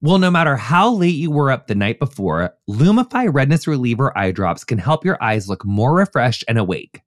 Well, 0.00 0.18
no 0.18 0.30
matter 0.30 0.56
how 0.56 0.90
late 0.90 1.16
you 1.16 1.30
were 1.30 1.50
up 1.50 1.66
the 1.66 1.74
night 1.74 1.98
before, 1.98 2.54
Lumify 2.68 3.32
Redness 3.32 3.66
Reliever 3.66 4.16
eye 4.16 4.30
drops 4.30 4.62
can 4.62 4.78
help 4.78 5.04
your 5.04 5.20
eyes 5.22 5.48
look 5.48 5.64
more 5.64 5.94
refreshed 5.94 6.44
and 6.46 6.58
awake. 6.58 7.00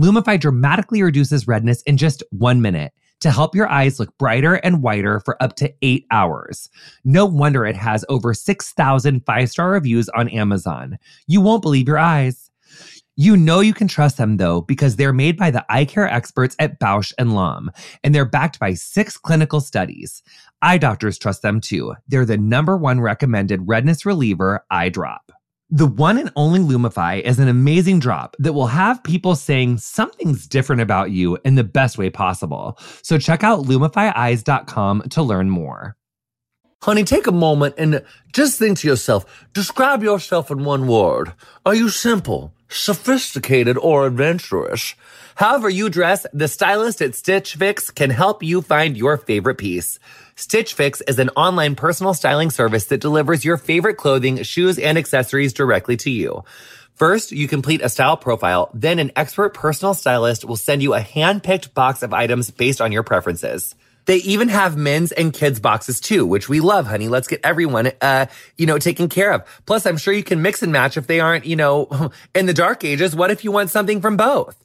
Lumify 0.00 0.40
dramatically 0.40 1.02
reduces 1.02 1.46
redness 1.46 1.82
in 1.82 1.98
just 1.98 2.22
one 2.30 2.62
minute 2.62 2.92
to 3.20 3.30
help 3.30 3.54
your 3.54 3.68
eyes 3.68 4.00
look 4.00 4.16
brighter 4.18 4.54
and 4.54 4.82
whiter 4.82 5.20
for 5.20 5.40
up 5.42 5.56
to 5.56 5.74
eight 5.82 6.06
hours. 6.10 6.70
No 7.04 7.26
wonder 7.26 7.66
it 7.66 7.76
has 7.76 8.04
over 8.08 8.32
6,000 8.32 9.26
five 9.26 9.50
star 9.50 9.70
reviews 9.70 10.08
on 10.10 10.28
Amazon. 10.30 10.98
You 11.26 11.40
won't 11.42 11.62
believe 11.62 11.86
your 11.86 11.98
eyes. 11.98 12.51
You 13.14 13.36
know 13.36 13.60
you 13.60 13.74
can 13.74 13.88
trust 13.88 14.16
them 14.16 14.38
though 14.38 14.62
because 14.62 14.96
they're 14.96 15.12
made 15.12 15.36
by 15.36 15.50
the 15.50 15.66
eye 15.68 15.84
care 15.84 16.08
experts 16.08 16.56
at 16.58 16.80
Bausch 16.80 17.12
and 17.18 17.34
Lomb 17.34 17.70
and 18.02 18.14
they're 18.14 18.24
backed 18.24 18.58
by 18.58 18.72
6 18.72 19.18
clinical 19.18 19.60
studies. 19.60 20.22
Eye 20.62 20.78
doctors 20.78 21.18
trust 21.18 21.42
them 21.42 21.60
too. 21.60 21.94
They're 22.08 22.24
the 22.24 22.38
number 22.38 22.74
1 22.74 23.00
recommended 23.00 23.68
redness 23.68 24.06
reliever 24.06 24.64
eye 24.70 24.88
drop. 24.88 25.30
The 25.68 25.86
one 25.86 26.16
and 26.18 26.32
only 26.36 26.60
Lumify 26.60 27.20
is 27.20 27.38
an 27.38 27.48
amazing 27.48 27.98
drop 27.98 28.34
that 28.38 28.54
will 28.54 28.66
have 28.66 29.02
people 29.04 29.34
saying 29.36 29.78
something's 29.78 30.46
different 30.46 30.80
about 30.80 31.10
you 31.10 31.38
in 31.44 31.54
the 31.54 31.64
best 31.64 31.98
way 31.98 32.08
possible. 32.08 32.78
So 33.02 33.18
check 33.18 33.44
out 33.44 33.64
lumifyeyes.com 33.64 35.02
to 35.10 35.22
learn 35.22 35.50
more. 35.50 35.96
Honey, 36.82 37.04
take 37.04 37.26
a 37.26 37.32
moment 37.32 37.74
and 37.78 38.04
just 38.32 38.58
think 38.58 38.78
to 38.78 38.88
yourself, 38.88 39.46
describe 39.52 40.02
yourself 40.02 40.50
in 40.50 40.64
one 40.64 40.86
word. 40.86 41.32
Are 41.64 41.74
you 41.74 41.90
simple? 41.90 42.54
Sophisticated, 42.72 43.76
or 43.78 44.06
adventurous. 44.06 44.94
However 45.34 45.68
you 45.68 45.88
dress, 45.88 46.26
the 46.32 46.48
stylist 46.48 47.00
at 47.00 47.14
Stitch 47.14 47.54
Fix 47.54 47.90
can 47.90 48.10
help 48.10 48.42
you 48.42 48.62
find 48.62 48.96
your 48.96 49.16
favorite 49.16 49.58
piece. 49.58 49.98
Stitch 50.36 50.74
Fix 50.74 51.00
is 51.02 51.18
an 51.18 51.30
online 51.30 51.74
personal 51.74 52.14
styling 52.14 52.50
service 52.50 52.86
that 52.86 53.00
delivers 53.00 53.44
your 53.44 53.56
favorite 53.56 53.96
clothing, 53.96 54.42
shoes, 54.42 54.78
and 54.78 54.98
accessories 54.98 55.52
directly 55.52 55.96
to 55.98 56.10
you. 56.10 56.44
First, 56.94 57.32
you 57.32 57.48
complete 57.48 57.82
a 57.82 57.88
style 57.88 58.16
profile, 58.16 58.70
then 58.74 58.98
an 58.98 59.12
expert 59.16 59.54
personal 59.54 59.94
stylist 59.94 60.44
will 60.44 60.56
send 60.56 60.82
you 60.82 60.94
a 60.94 61.00
hand-picked 61.00 61.74
box 61.74 62.02
of 62.02 62.12
items 62.12 62.50
based 62.50 62.80
on 62.80 62.92
your 62.92 63.02
preferences. 63.02 63.74
They 64.06 64.16
even 64.16 64.48
have 64.48 64.76
men's 64.76 65.12
and 65.12 65.32
kids 65.32 65.60
boxes 65.60 66.00
too, 66.00 66.26
which 66.26 66.48
we 66.48 66.60
love, 66.60 66.86
honey. 66.86 67.08
Let's 67.08 67.28
get 67.28 67.40
everyone, 67.44 67.92
uh, 68.00 68.26
you 68.56 68.66
know, 68.66 68.78
taken 68.78 69.08
care 69.08 69.32
of. 69.32 69.42
Plus, 69.66 69.86
I'm 69.86 69.96
sure 69.96 70.12
you 70.12 70.24
can 70.24 70.42
mix 70.42 70.62
and 70.62 70.72
match 70.72 70.96
if 70.96 71.06
they 71.06 71.20
aren't, 71.20 71.46
you 71.46 71.56
know, 71.56 72.10
in 72.34 72.46
the 72.46 72.54
dark 72.54 72.84
ages. 72.84 73.14
What 73.14 73.30
if 73.30 73.44
you 73.44 73.52
want 73.52 73.70
something 73.70 74.00
from 74.00 74.16
both? 74.16 74.56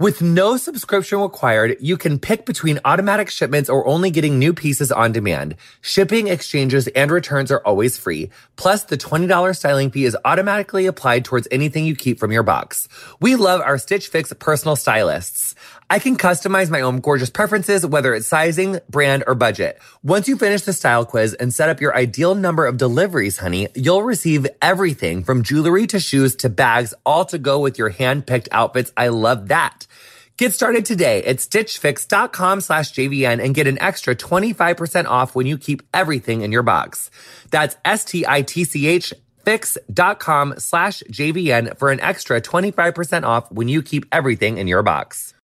With 0.00 0.22
no 0.22 0.56
subscription 0.56 1.20
required, 1.20 1.76
you 1.78 1.98
can 1.98 2.18
pick 2.18 2.46
between 2.46 2.80
automatic 2.86 3.28
shipments 3.28 3.68
or 3.68 3.86
only 3.86 4.10
getting 4.10 4.38
new 4.38 4.54
pieces 4.54 4.90
on 4.90 5.12
demand. 5.12 5.56
Shipping, 5.82 6.28
exchanges, 6.28 6.88
and 6.88 7.10
returns 7.10 7.50
are 7.50 7.60
always 7.66 7.98
free. 7.98 8.30
Plus, 8.56 8.84
the 8.84 8.96
$20 8.96 9.54
styling 9.54 9.90
fee 9.90 10.06
is 10.06 10.16
automatically 10.24 10.86
applied 10.86 11.26
towards 11.26 11.48
anything 11.50 11.84
you 11.84 11.94
keep 11.94 12.18
from 12.18 12.32
your 12.32 12.42
box. 12.42 12.88
We 13.20 13.36
love 13.36 13.60
our 13.60 13.76
Stitch 13.76 14.08
Fix 14.08 14.32
personal 14.32 14.74
stylists. 14.74 15.54
I 15.92 15.98
can 15.98 16.16
customize 16.16 16.70
my 16.70 16.82
own 16.82 17.00
gorgeous 17.00 17.30
preferences, 17.30 17.84
whether 17.84 18.14
it's 18.14 18.28
sizing, 18.28 18.78
brand, 18.88 19.24
or 19.26 19.34
budget. 19.34 19.80
Once 20.04 20.28
you 20.28 20.36
finish 20.36 20.62
the 20.62 20.72
style 20.72 21.04
quiz 21.04 21.34
and 21.34 21.52
set 21.52 21.68
up 21.68 21.80
your 21.80 21.96
ideal 21.96 22.36
number 22.36 22.64
of 22.64 22.76
deliveries, 22.76 23.38
honey, 23.38 23.66
you'll 23.74 24.04
receive 24.04 24.46
everything 24.62 25.24
from 25.24 25.42
jewelry 25.42 25.88
to 25.88 25.98
shoes 25.98 26.36
to 26.36 26.48
bags, 26.48 26.94
all 27.04 27.24
to 27.24 27.38
go 27.38 27.58
with 27.58 27.76
your 27.76 27.88
hand-picked 27.88 28.48
outfits. 28.52 28.92
I 28.96 29.08
love 29.08 29.48
that. 29.48 29.88
Get 30.36 30.54
started 30.54 30.86
today 30.86 31.24
at 31.24 31.38
stitchfix.com 31.38 32.60
slash 32.60 32.92
JVN 32.92 33.42
and 33.42 33.52
get 33.52 33.66
an 33.66 33.82
extra 33.82 34.14
25% 34.14 35.06
off 35.06 35.34
when 35.34 35.48
you 35.48 35.58
keep 35.58 35.82
everything 35.92 36.42
in 36.42 36.52
your 36.52 36.62
box. 36.62 37.10
That's 37.50 37.76
S-T-I-T-C-H 37.84 39.12
fix.com 39.44 40.54
slash 40.58 41.02
JVN 41.10 41.76
for 41.78 41.90
an 41.90 41.98
extra 41.98 42.40
25% 42.40 43.24
off 43.24 43.50
when 43.50 43.66
you 43.66 43.82
keep 43.82 44.04
everything 44.12 44.58
in 44.58 44.68
your 44.68 44.84
box. 44.84 45.34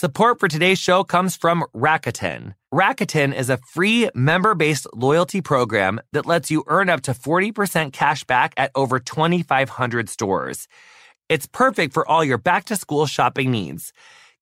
Support 0.00 0.38
for 0.38 0.46
today's 0.46 0.78
show 0.78 1.02
comes 1.02 1.34
from 1.34 1.64
Rakuten. 1.74 2.54
Rakuten 2.72 3.34
is 3.34 3.50
a 3.50 3.56
free 3.56 4.08
member-based 4.14 4.86
loyalty 4.94 5.40
program 5.40 6.00
that 6.12 6.24
lets 6.24 6.52
you 6.52 6.62
earn 6.68 6.88
up 6.88 7.00
to 7.00 7.10
40% 7.10 7.92
cash 7.92 8.22
back 8.22 8.54
at 8.56 8.70
over 8.76 9.00
2,500 9.00 10.08
stores. 10.08 10.68
It's 11.28 11.46
perfect 11.46 11.94
for 11.94 12.06
all 12.06 12.22
your 12.22 12.38
back-to-school 12.38 13.06
shopping 13.06 13.50
needs. 13.50 13.92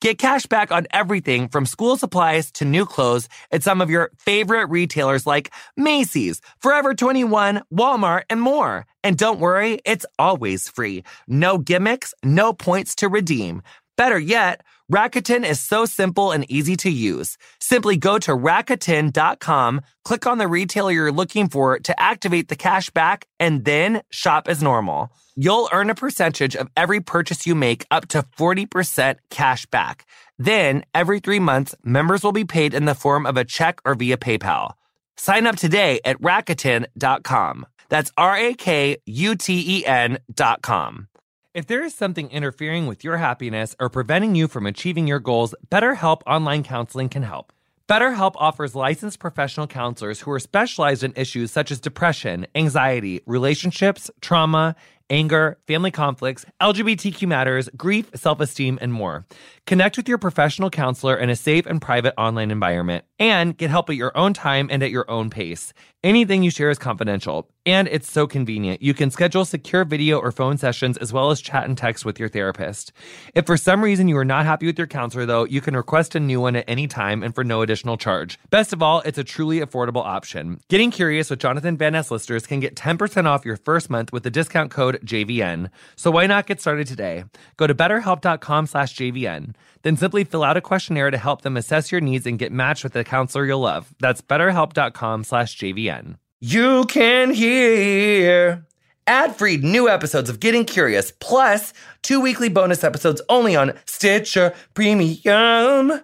Get 0.02 0.18
cash 0.18 0.44
back 0.44 0.70
on 0.72 0.88
everything 0.90 1.48
from 1.48 1.64
school 1.64 1.96
supplies 1.96 2.52
to 2.52 2.66
new 2.66 2.84
clothes 2.84 3.26
at 3.50 3.62
some 3.62 3.80
of 3.80 3.88
your 3.88 4.10
favorite 4.18 4.66
retailers 4.66 5.26
like 5.26 5.50
Macy's, 5.74 6.42
Forever 6.60 6.92
21, 6.92 7.62
Walmart, 7.72 8.24
and 8.28 8.42
more. 8.42 8.84
And 9.02 9.16
don't 9.16 9.40
worry, 9.40 9.78
it's 9.86 10.04
always 10.18 10.68
free. 10.68 11.02
No 11.26 11.56
gimmicks, 11.56 12.12
no 12.22 12.52
points 12.52 12.94
to 12.96 13.08
redeem. 13.08 13.62
Better 13.96 14.18
yet, 14.18 14.60
Rakuten 14.92 15.44
is 15.44 15.58
so 15.58 15.84
simple 15.84 16.30
and 16.30 16.48
easy 16.48 16.76
to 16.76 16.90
use. 16.90 17.36
Simply 17.60 17.96
go 17.96 18.20
to 18.20 18.30
Rakuten.com, 18.30 19.80
click 20.04 20.26
on 20.26 20.38
the 20.38 20.46
retailer 20.46 20.92
you're 20.92 21.10
looking 21.10 21.48
for 21.48 21.80
to 21.80 22.00
activate 22.00 22.46
the 22.46 22.54
cash 22.54 22.90
back, 22.90 23.26
and 23.40 23.64
then 23.64 24.02
shop 24.10 24.46
as 24.46 24.62
normal. 24.62 25.10
You'll 25.34 25.68
earn 25.72 25.90
a 25.90 25.94
percentage 25.96 26.54
of 26.54 26.70
every 26.76 27.00
purchase 27.00 27.48
you 27.48 27.56
make 27.56 27.84
up 27.90 28.06
to 28.08 28.22
40% 28.38 29.16
cash 29.28 29.66
back. 29.66 30.06
Then, 30.38 30.84
every 30.94 31.18
three 31.18 31.40
months, 31.40 31.74
members 31.82 32.22
will 32.22 32.32
be 32.32 32.44
paid 32.44 32.72
in 32.72 32.84
the 32.84 32.94
form 32.94 33.26
of 33.26 33.36
a 33.36 33.44
check 33.44 33.80
or 33.84 33.96
via 33.96 34.16
PayPal. 34.16 34.74
Sign 35.16 35.48
up 35.48 35.56
today 35.56 36.00
at 36.04 36.20
Rakuten.com. 36.22 37.66
That's 37.88 38.12
R 38.16 38.36
A 38.36 38.54
K 38.54 38.98
U 39.04 39.34
T 39.34 39.78
E 39.78 39.86
N.com. 39.86 41.08
If 41.56 41.66
there 41.68 41.82
is 41.82 41.94
something 41.94 42.28
interfering 42.28 42.86
with 42.86 43.02
your 43.02 43.16
happiness 43.16 43.74
or 43.80 43.88
preventing 43.88 44.34
you 44.34 44.46
from 44.46 44.66
achieving 44.66 45.06
your 45.06 45.20
goals, 45.20 45.54
BetterHelp 45.70 46.20
Online 46.26 46.62
Counseling 46.62 47.08
can 47.08 47.22
help. 47.22 47.50
BetterHelp 47.88 48.34
offers 48.36 48.74
licensed 48.74 49.20
professional 49.20 49.66
counselors 49.66 50.20
who 50.20 50.30
are 50.32 50.38
specialized 50.38 51.02
in 51.02 51.14
issues 51.16 51.50
such 51.50 51.70
as 51.70 51.80
depression, 51.80 52.46
anxiety, 52.54 53.22
relationships, 53.24 54.10
trauma, 54.20 54.76
anger, 55.08 55.56
family 55.66 55.90
conflicts, 55.90 56.44
LGBTQ 56.60 57.26
matters, 57.26 57.70
grief, 57.74 58.10
self 58.14 58.38
esteem, 58.40 58.78
and 58.82 58.92
more. 58.92 59.24
Connect 59.66 59.96
with 59.96 60.08
your 60.08 60.18
professional 60.18 60.70
counselor 60.70 61.16
in 61.16 61.28
a 61.28 61.34
safe 61.34 61.66
and 61.66 61.82
private 61.82 62.14
online 62.16 62.52
environment 62.52 63.04
and 63.18 63.56
get 63.56 63.68
help 63.68 63.90
at 63.90 63.96
your 63.96 64.16
own 64.16 64.32
time 64.32 64.68
and 64.70 64.80
at 64.80 64.92
your 64.92 65.10
own 65.10 65.28
pace. 65.28 65.72
Anything 66.04 66.44
you 66.44 66.52
share 66.52 66.70
is 66.70 66.78
confidential, 66.78 67.50
and 67.64 67.88
it's 67.88 68.08
so 68.08 68.28
convenient. 68.28 68.80
You 68.80 68.94
can 68.94 69.10
schedule 69.10 69.44
secure 69.44 69.84
video 69.84 70.20
or 70.20 70.30
phone 70.30 70.56
sessions 70.56 70.96
as 70.98 71.12
well 71.12 71.32
as 71.32 71.40
chat 71.40 71.64
and 71.64 71.76
text 71.76 72.04
with 72.04 72.20
your 72.20 72.28
therapist. 72.28 72.92
If 73.34 73.46
for 73.46 73.56
some 73.56 73.82
reason 73.82 74.06
you 74.06 74.16
are 74.18 74.24
not 74.24 74.46
happy 74.46 74.66
with 74.66 74.78
your 74.78 74.86
counselor, 74.86 75.26
though, 75.26 75.42
you 75.42 75.60
can 75.60 75.74
request 75.74 76.14
a 76.14 76.20
new 76.20 76.40
one 76.40 76.54
at 76.54 76.64
any 76.68 76.86
time 76.86 77.24
and 77.24 77.34
for 77.34 77.42
no 77.42 77.62
additional 77.62 77.96
charge. 77.96 78.38
Best 78.50 78.72
of 78.72 78.82
all, 78.82 79.00
it's 79.00 79.18
a 79.18 79.24
truly 79.24 79.58
affordable 79.58 80.04
option. 80.04 80.60
Getting 80.68 80.92
Curious 80.92 81.28
with 81.28 81.40
Jonathan 81.40 81.76
Van 81.76 81.94
Ness 81.94 82.12
listeners 82.12 82.46
can 82.46 82.60
get 82.60 82.76
10% 82.76 83.26
off 83.26 83.44
your 83.44 83.56
first 83.56 83.90
month 83.90 84.12
with 84.12 84.22
the 84.22 84.30
discount 84.30 84.70
code 84.70 85.00
JVN. 85.04 85.70
So 85.96 86.12
why 86.12 86.28
not 86.28 86.46
get 86.46 86.60
started 86.60 86.86
today? 86.86 87.24
Go 87.56 87.66
to 87.66 87.74
betterhelp.com 87.74 88.66
slash 88.66 88.94
JVN. 88.94 89.55
Then 89.82 89.96
simply 89.96 90.24
fill 90.24 90.42
out 90.42 90.56
a 90.56 90.60
questionnaire 90.60 91.10
to 91.10 91.18
help 91.18 91.42
them 91.42 91.56
assess 91.56 91.92
your 91.92 92.00
needs 92.00 92.26
and 92.26 92.38
get 92.38 92.52
matched 92.52 92.84
with 92.84 92.96
a 92.96 93.04
counselor 93.04 93.44
you'll 93.46 93.60
love. 93.60 93.94
That's 94.00 94.20
betterhelp.com 94.20 95.24
slash 95.24 95.56
JVN. 95.58 96.16
You 96.40 96.84
can 96.86 97.32
hear 97.32 98.66
ad-free 99.06 99.58
new 99.58 99.88
episodes 99.88 100.28
of 100.28 100.40
Getting 100.40 100.64
Curious, 100.64 101.12
plus 101.12 101.72
two 102.02 102.20
weekly 102.20 102.48
bonus 102.48 102.84
episodes 102.84 103.22
only 103.28 103.56
on 103.56 103.72
Stitcher 103.86 104.52
Premium. 104.74 106.00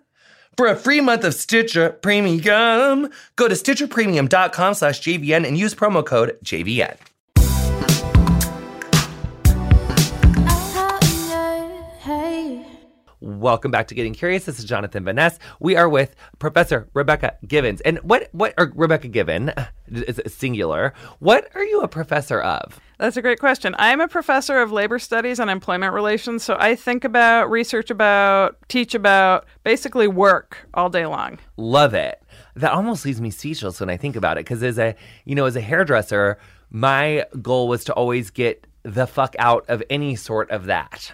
For 0.56 0.66
a 0.66 0.76
free 0.76 1.00
month 1.00 1.24
of 1.24 1.34
Stitcher 1.34 1.90
Premium, 1.90 3.10
go 3.36 3.48
to 3.48 3.54
stitcherpremium.com 3.54 4.74
slash 4.74 5.00
JVN 5.00 5.46
and 5.46 5.56
use 5.58 5.74
promo 5.74 6.04
code 6.04 6.38
JVN. 6.44 6.96
Welcome 13.42 13.72
back 13.72 13.88
to 13.88 13.96
Getting 13.96 14.14
Curious. 14.14 14.44
This 14.44 14.60
is 14.60 14.64
Jonathan 14.64 15.04
Van 15.04 15.16
Ness. 15.16 15.40
We 15.58 15.74
are 15.74 15.88
with 15.88 16.14
Professor 16.38 16.88
Rebecca 16.94 17.38
Givans. 17.44 17.80
And 17.80 17.98
what, 17.98 18.28
what, 18.30 18.54
or 18.56 18.70
Rebecca 18.72 19.08
Givan, 19.08 19.52
is 19.88 20.20
singular. 20.32 20.94
What 21.18 21.48
are 21.56 21.64
you 21.64 21.80
a 21.80 21.88
professor 21.88 22.40
of? 22.40 22.78
That's 22.98 23.16
a 23.16 23.22
great 23.22 23.40
question. 23.40 23.74
I'm 23.80 24.00
a 24.00 24.06
professor 24.06 24.62
of 24.62 24.70
labor 24.70 25.00
studies 25.00 25.40
and 25.40 25.50
employment 25.50 25.92
relations, 25.92 26.44
so 26.44 26.56
I 26.56 26.76
think 26.76 27.02
about, 27.02 27.50
research 27.50 27.90
about, 27.90 28.58
teach 28.68 28.94
about 28.94 29.44
basically 29.64 30.06
work 30.06 30.58
all 30.72 30.88
day 30.88 31.06
long. 31.06 31.40
Love 31.56 31.94
it. 31.94 32.22
That 32.54 32.70
almost 32.70 33.04
leaves 33.04 33.20
me 33.20 33.30
speechless 33.30 33.80
when 33.80 33.90
I 33.90 33.96
think 33.96 34.14
about 34.14 34.38
it 34.38 34.44
because 34.44 34.62
as 34.62 34.78
a, 34.78 34.94
you 35.24 35.34
know, 35.34 35.46
as 35.46 35.56
a 35.56 35.60
hairdresser, 35.60 36.38
my 36.70 37.26
goal 37.42 37.66
was 37.66 37.82
to 37.86 37.92
always 37.92 38.30
get 38.30 38.68
the 38.84 39.08
fuck 39.08 39.34
out 39.40 39.68
of 39.68 39.82
any 39.90 40.14
sort 40.14 40.48
of 40.52 40.66
that. 40.66 41.10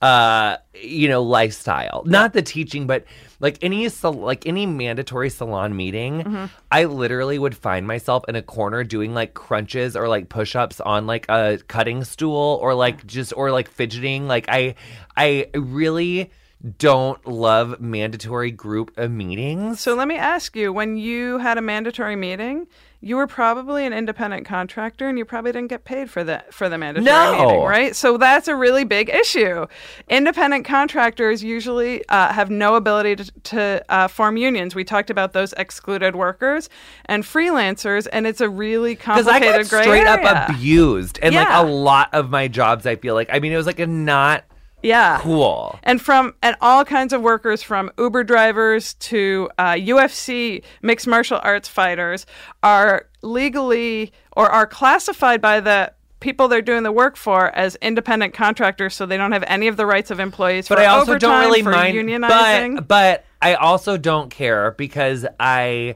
Uh 0.00 0.56
you 0.74 1.08
know 1.08 1.22
lifestyle. 1.22 2.02
Not 2.06 2.32
the 2.32 2.42
teaching 2.42 2.86
but 2.86 3.04
like 3.40 3.58
any 3.62 3.88
sal- 3.88 4.12
like 4.12 4.46
any 4.46 4.64
mandatory 4.66 5.28
salon 5.30 5.74
meeting 5.76 6.22
Mm-hmm. 6.22 6.44
i 6.70 6.84
literally 6.84 7.38
would 7.38 7.56
find 7.56 7.86
myself 7.86 8.24
in 8.28 8.34
a 8.36 8.42
corner 8.42 8.84
doing 8.84 9.12
like 9.14 9.34
crunches 9.34 9.96
or 9.96 10.08
like 10.08 10.28
push-ups 10.28 10.80
on 10.80 11.06
like 11.06 11.26
a 11.28 11.58
cutting 11.68 12.04
stool 12.04 12.58
or 12.62 12.74
like 12.74 13.06
just 13.06 13.32
or 13.36 13.50
like 13.50 13.68
fidgeting. 13.68 14.28
Like 14.28 14.46
i 14.48 14.74
i 15.16 15.46
really 15.54 16.30
don't 16.78 17.24
love 17.26 17.80
mandatory 17.80 18.50
group 18.50 18.96
meetings. 18.98 19.78
So 19.80 19.94
let 19.94 20.08
me 20.08 20.16
ask 20.16 20.56
you 20.56 20.72
when 20.72 20.96
you 20.96 21.38
had 21.38 21.56
a 21.56 21.62
mandatory 21.62 22.16
meeting, 22.16 22.66
you 23.00 23.14
were 23.16 23.28
probably 23.28 23.86
an 23.86 23.92
independent 23.92 24.44
contractor 24.44 25.08
and 25.08 25.16
you 25.18 25.24
probably 25.24 25.52
didn't 25.52 25.68
get 25.68 25.84
paid 25.84 26.10
for 26.10 26.24
the 26.24 26.42
for 26.50 26.68
the 26.68 26.76
mandatory 26.76 27.04
No. 27.04 27.44
meeting, 27.46 27.60
right? 27.62 27.94
So 27.94 28.16
that's 28.18 28.48
a 28.48 28.56
really 28.56 28.82
big 28.84 29.08
issue. 29.08 29.66
Independent 30.08 30.64
contractors 30.64 31.44
usually 31.44 32.02
uh, 32.08 32.32
have 32.32 32.50
no 32.50 32.74
ability 32.74 33.14
to, 33.16 33.32
to 33.44 33.84
uh, 33.88 34.08
form 34.08 34.36
unions. 34.36 34.74
We 34.74 34.82
talked 34.82 35.10
about 35.10 35.32
those 35.32 35.52
excluded 35.54 36.16
workers 36.16 36.68
and 37.06 37.22
freelancers, 37.22 38.08
and 38.12 38.26
it's 38.26 38.40
a 38.40 38.48
really 38.48 38.96
complicated. 38.96 39.42
because 39.42 39.72
I 39.72 39.76
got 39.78 39.82
straight 39.84 40.06
area. 40.06 40.26
up 40.26 40.48
abused, 40.50 41.20
and 41.22 41.32
Yeah. 41.34 41.44
like 41.44 41.66
a 41.66 41.70
lot 41.70 42.08
of 42.12 42.30
my 42.30 42.48
jobs, 42.48 42.84
I 42.84 42.96
feel 42.96 43.14
like. 43.14 43.28
I 43.32 43.38
mean, 43.38 43.52
it 43.52 43.56
was 43.56 43.66
like 43.66 43.78
a 43.78 43.86
not 43.86 44.44
Yeah. 44.82 45.18
cool. 45.20 45.78
and 45.82 46.00
from 46.00 46.34
and 46.42 46.56
all 46.60 46.84
kinds 46.84 47.12
of 47.12 47.20
workers 47.22 47.62
from 47.62 47.90
uber 47.98 48.22
drivers 48.24 48.94
to 48.94 49.50
uh, 49.58 49.72
ufc 49.72 50.62
mixed 50.82 51.06
martial 51.06 51.40
arts 51.42 51.68
fighters 51.68 52.26
are 52.62 53.06
legally 53.22 54.12
or 54.36 54.48
are 54.48 54.66
classified 54.66 55.40
by 55.40 55.60
the 55.60 55.92
people 56.20 56.48
they're 56.48 56.62
doing 56.62 56.82
the 56.82 56.92
work 56.92 57.16
for 57.16 57.54
as 57.56 57.76
independent 57.76 58.34
contractors 58.34 58.94
so 58.94 59.06
they 59.06 59.16
don't 59.16 59.32
have 59.32 59.44
any 59.46 59.68
of 59.68 59.76
the 59.76 59.86
rights 59.86 60.10
of 60.10 60.18
employees 60.20 60.68
But 60.68 60.78
I 60.78 60.86
also 60.86 61.18
don't 61.18 61.40
really 61.40 61.62
mind. 61.62 61.96
unionizing 61.96 62.76
But 62.76 62.88
but 62.88 63.24
I 63.40 63.54
also 63.54 63.96
don't 63.96 64.30
care 64.30 64.72
because 64.72 65.24
I 65.38 65.94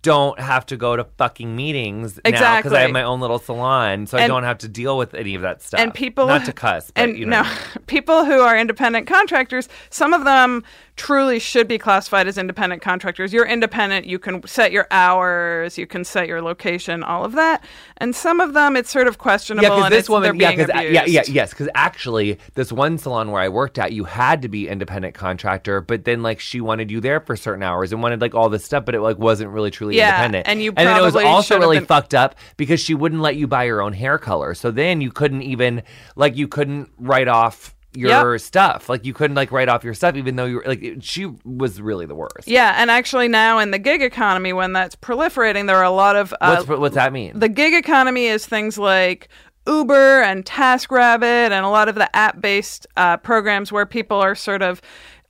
don't 0.00 0.40
have 0.40 0.64
to 0.66 0.76
go 0.76 0.96
to 0.96 1.04
fucking 1.04 1.54
meetings 1.54 2.18
now 2.24 2.56
because 2.56 2.72
I 2.72 2.80
have 2.80 2.90
my 2.90 3.02
own 3.02 3.20
little 3.20 3.38
salon, 3.38 4.06
so 4.06 4.16
I 4.16 4.26
don't 4.26 4.44
have 4.44 4.58
to 4.58 4.68
deal 4.68 4.96
with 4.96 5.12
any 5.12 5.34
of 5.34 5.42
that 5.42 5.60
stuff. 5.62 5.78
and 5.78 5.92
people 5.92 6.26
not 6.26 6.46
to 6.46 6.52
cuss, 6.52 6.90
but 6.90 7.02
and 7.04 7.18
you 7.18 7.26
know, 7.26 7.42
no 7.42 7.56
people 7.86 8.24
who 8.24 8.40
are 8.40 8.56
independent 8.56 9.06
contractors 9.06 9.68
some 9.90 10.14
of 10.14 10.24
them 10.24 10.64
truly 10.96 11.38
should 11.38 11.66
be 11.66 11.76
classified 11.76 12.28
as 12.28 12.38
independent 12.38 12.80
contractors. 12.80 13.32
You're 13.32 13.46
independent. 13.46 14.06
You 14.06 14.18
can 14.18 14.46
set 14.46 14.70
your 14.72 14.86
hours. 14.90 15.76
You 15.76 15.86
can 15.86 16.04
set 16.04 16.28
your 16.28 16.40
location 16.40 17.02
all 17.02 17.24
of 17.24 17.32
that. 17.32 17.64
And 17.96 18.14
some 18.14 18.40
of 18.40 18.54
them 18.54 18.76
it's 18.76 18.90
sort 18.90 19.08
of 19.08 19.18
questionable 19.18 19.68
yeah, 19.68 19.76
because 19.76 19.90
this 19.90 20.08
woman, 20.08 20.38
yeah, 20.38 20.48
being 20.48 20.58
because 20.58 20.76
uh, 20.76 20.80
yeah, 20.82 21.04
yeah, 21.06 21.22
yes, 21.26 21.50
because 21.50 21.68
actually, 21.74 22.38
this 22.54 22.70
one 22.72 22.98
salon 22.98 23.30
where 23.30 23.42
I 23.42 23.48
worked 23.48 23.78
at, 23.78 23.92
you 23.92 24.04
had 24.04 24.42
to 24.42 24.48
be 24.48 24.68
independent 24.68 25.14
contractor, 25.14 25.80
but 25.80 26.04
then 26.04 26.22
like 26.22 26.38
she 26.40 26.60
wanted 26.60 26.90
you 26.90 27.00
there 27.00 27.20
for 27.20 27.36
certain 27.36 27.62
hours 27.62 27.92
and 27.92 28.02
wanted 28.02 28.20
like 28.20 28.34
all 28.34 28.48
this 28.48 28.64
stuff, 28.64 28.84
but 28.84 28.94
it 28.94 29.00
like 29.00 29.18
wasn't 29.18 29.50
really 29.50 29.70
truly 29.70 29.96
Yeah, 29.96 30.10
independent. 30.10 30.48
and 30.48 30.62
you 30.62 30.72
and 30.76 30.88
then 30.88 30.96
it 30.96 31.02
was 31.02 31.16
also 31.16 31.58
really 31.58 31.78
been- 31.78 31.86
fucked 31.86 32.14
up 32.14 32.36
because 32.56 32.80
she 32.80 32.94
wouldn't 32.94 33.20
let 33.20 33.36
you 33.36 33.46
buy 33.46 33.64
your 33.64 33.82
own 33.82 33.92
hair 33.92 34.18
color, 34.18 34.54
so 34.54 34.70
then 34.70 35.00
you 35.00 35.10
couldn't 35.10 35.42
even 35.42 35.82
like 36.14 36.36
you 36.36 36.46
couldn't 36.46 36.90
write 36.98 37.28
off 37.28 37.74
your 37.94 38.38
stuff, 38.38 38.88
like 38.88 39.04
you 39.04 39.14
couldn't 39.14 39.34
like 39.36 39.52
write 39.52 39.68
off 39.68 39.84
your 39.84 39.94
stuff, 39.94 40.16
even 40.16 40.36
though 40.36 40.44
you 40.46 40.56
were 40.56 40.64
like 40.66 40.82
it- 40.82 41.02
she 41.04 41.26
was 41.44 41.80
really 41.80 42.06
the 42.06 42.14
worst. 42.14 42.46
Yeah, 42.46 42.74
and 42.76 42.90
actually 42.90 43.28
now 43.28 43.58
in 43.58 43.70
the 43.70 43.78
gig 43.78 44.02
economy, 44.02 44.52
when 44.52 44.72
that's 44.72 44.96
proliferating, 44.96 45.66
there 45.66 45.76
are 45.76 45.84
a 45.84 45.90
lot 45.90 46.16
of 46.16 46.32
uh, 46.40 46.56
What's 46.64 46.80
what's 46.80 46.94
that 46.94 47.12
mean? 47.12 47.38
the 47.38 47.48
gig 47.48 47.74
economy 47.74 48.26
is 48.26 48.46
things 48.46 48.76
like 48.78 49.28
Uber 49.66 50.20
and 50.22 50.44
TaskRabbit 50.44 51.22
and 51.50 51.64
a 51.64 51.68
lot 51.70 51.88
of 51.88 51.94
the 51.94 52.14
app-based 52.14 52.86
uh, 52.96 53.16
programs 53.18 53.72
where 53.72 53.86
people 53.86 54.18
are 54.18 54.34
sort 54.34 54.60
of 54.62 54.82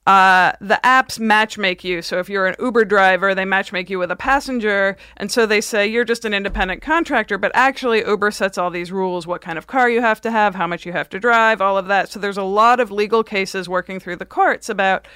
uh, 0.06 0.52
the 0.60 0.78
apps 0.84 1.18
matchmake 1.18 1.82
you. 1.82 2.02
So 2.02 2.18
if 2.18 2.28
you're 2.28 2.46
an 2.46 2.56
Uber 2.60 2.84
driver, 2.84 3.34
they 3.34 3.44
matchmake 3.44 3.88
you 3.88 3.98
with 3.98 4.10
a 4.10 4.16
passenger, 4.16 4.96
and 5.16 5.32
so 5.32 5.46
they 5.46 5.62
say 5.62 5.86
you're 5.86 6.04
just 6.04 6.26
an 6.26 6.34
independent 6.34 6.82
contractor. 6.82 7.38
But 7.38 7.52
actually, 7.54 8.04
Uber 8.06 8.30
sets 8.30 8.58
all 8.58 8.70
these 8.70 8.92
rules: 8.92 9.26
what 9.26 9.40
kind 9.40 9.56
of 9.56 9.66
car 9.66 9.88
you 9.88 10.02
have 10.02 10.20
to 10.22 10.30
have, 10.30 10.54
how 10.54 10.66
much 10.66 10.84
you 10.84 10.92
have 10.92 11.08
to 11.10 11.18
drive, 11.18 11.62
all 11.62 11.78
of 11.78 11.86
that. 11.86 12.10
So 12.10 12.20
there's 12.20 12.36
a 12.36 12.42
lot 12.42 12.80
of 12.80 12.90
legal 12.90 13.24
cases 13.24 13.68
working 13.68 13.98
through 13.98 14.16
the 14.16 14.26
courts 14.26 14.68
about. 14.68 15.06